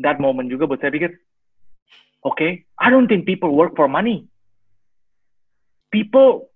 [0.00, 1.12] that moment juga buat saya pikir
[2.26, 4.26] Okay, I don't think people work for money.
[5.94, 6.50] People,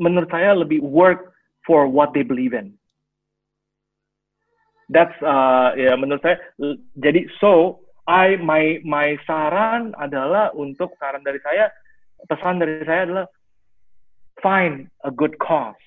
[0.00, 1.36] menurut saya lebih work
[1.68, 2.72] for what they believe in.
[4.88, 6.40] That's uh, ya menurut saya.
[6.96, 11.68] Jadi so I my my saran adalah untuk saran dari saya
[12.24, 13.26] pesan dari saya adalah
[14.42, 15.78] find a good cause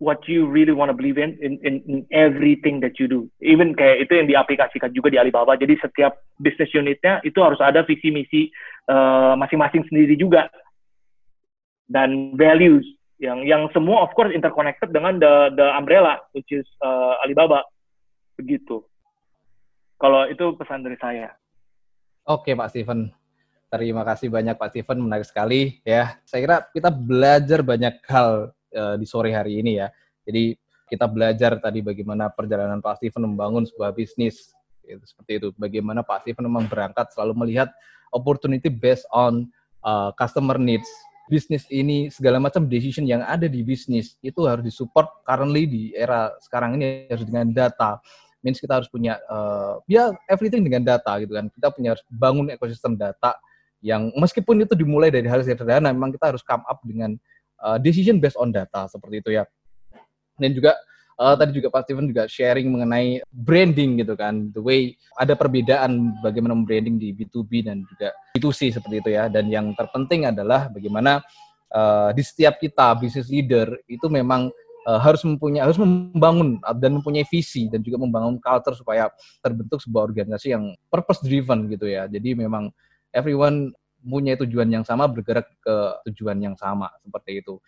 [0.00, 3.28] what you really want to believe in, in in in everything that you do.
[3.44, 5.54] Even kayak itu yang diaplikasikan juga di Alibaba.
[5.60, 8.48] Jadi setiap business unitnya itu harus ada visi misi
[8.88, 10.48] uh, masing-masing sendiri juga
[11.92, 12.88] dan values
[13.20, 17.60] yang yang semua of course interconnected dengan the the umbrella which is uh, Alibaba
[18.40, 18.80] begitu.
[20.00, 21.28] Kalau itu pesan dari saya.
[22.24, 23.12] Oke Pak Steven,
[23.70, 26.18] terima kasih banyak Pak Steven, menarik sekali ya.
[26.26, 29.88] Saya kira kita belajar banyak hal uh, di sore hari ini ya.
[30.26, 30.58] Jadi
[30.90, 34.50] kita belajar tadi bagaimana perjalanan Pak Steven membangun sebuah bisnis
[34.82, 35.48] itu seperti itu.
[35.54, 37.70] Bagaimana Pak Steven memang berangkat selalu melihat
[38.10, 39.46] opportunity based on
[39.86, 40.90] uh, customer needs.
[41.30, 46.34] Bisnis ini segala macam decision yang ada di bisnis itu harus disupport currently di era
[46.42, 48.02] sekarang ini harus dengan data.
[48.42, 51.46] Means kita harus punya uh, ya everything dengan data gitu kan.
[51.54, 53.38] Kita punya harus bangun ekosistem data
[53.80, 57.16] yang meskipun itu dimulai dari hal sederhana memang kita harus come up dengan
[57.64, 59.44] uh, decision based on data seperti itu ya.
[60.40, 60.76] Dan juga
[61.20, 66.16] uh, tadi juga Pak Steven juga sharing mengenai branding gitu kan, the way ada perbedaan
[66.24, 69.28] bagaimana branding di B2B dan juga B2C seperti itu ya.
[69.28, 71.20] Dan yang terpenting adalah bagaimana
[71.72, 74.48] uh, di setiap kita business leader itu memang
[74.88, 79.12] uh, harus mempunyai harus membangun dan mempunyai visi dan juga membangun culture supaya
[79.44, 82.08] terbentuk sebuah organisasi yang purpose driven gitu ya.
[82.08, 82.72] Jadi memang
[83.12, 85.76] everyone punya tujuan yang sama bergerak ke
[86.10, 87.60] tujuan yang sama seperti itu.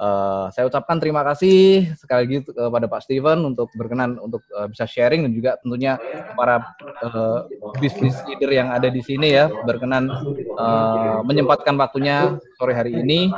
[0.00, 4.88] Uh, saya ucapkan terima kasih sekali lagi kepada Pak Steven untuk berkenan untuk uh, bisa
[4.88, 6.00] sharing dan juga tentunya
[6.40, 6.64] para
[7.04, 7.44] uh,
[7.84, 10.08] bisnis leader yang ada di sini ya berkenan
[10.56, 13.28] uh, menyempatkan waktunya sore hari ini.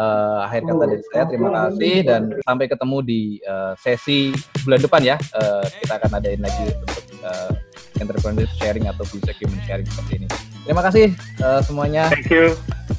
[0.00, 4.32] Uh, akhir kata dari saya terima kasih dan sampai ketemu di uh, sesi
[4.64, 5.16] bulan depan ya.
[5.36, 7.52] Uh, kita akan adain lagi untuk uh,
[8.00, 10.28] entrepreneurship sharing atau bisa human sharing seperti ini.
[10.68, 12.12] Terima kasih uh, semuanya.
[12.12, 12.52] Thank you.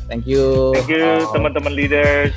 [0.09, 0.73] Thank you.
[0.73, 2.33] Thank you teman-teman leaders.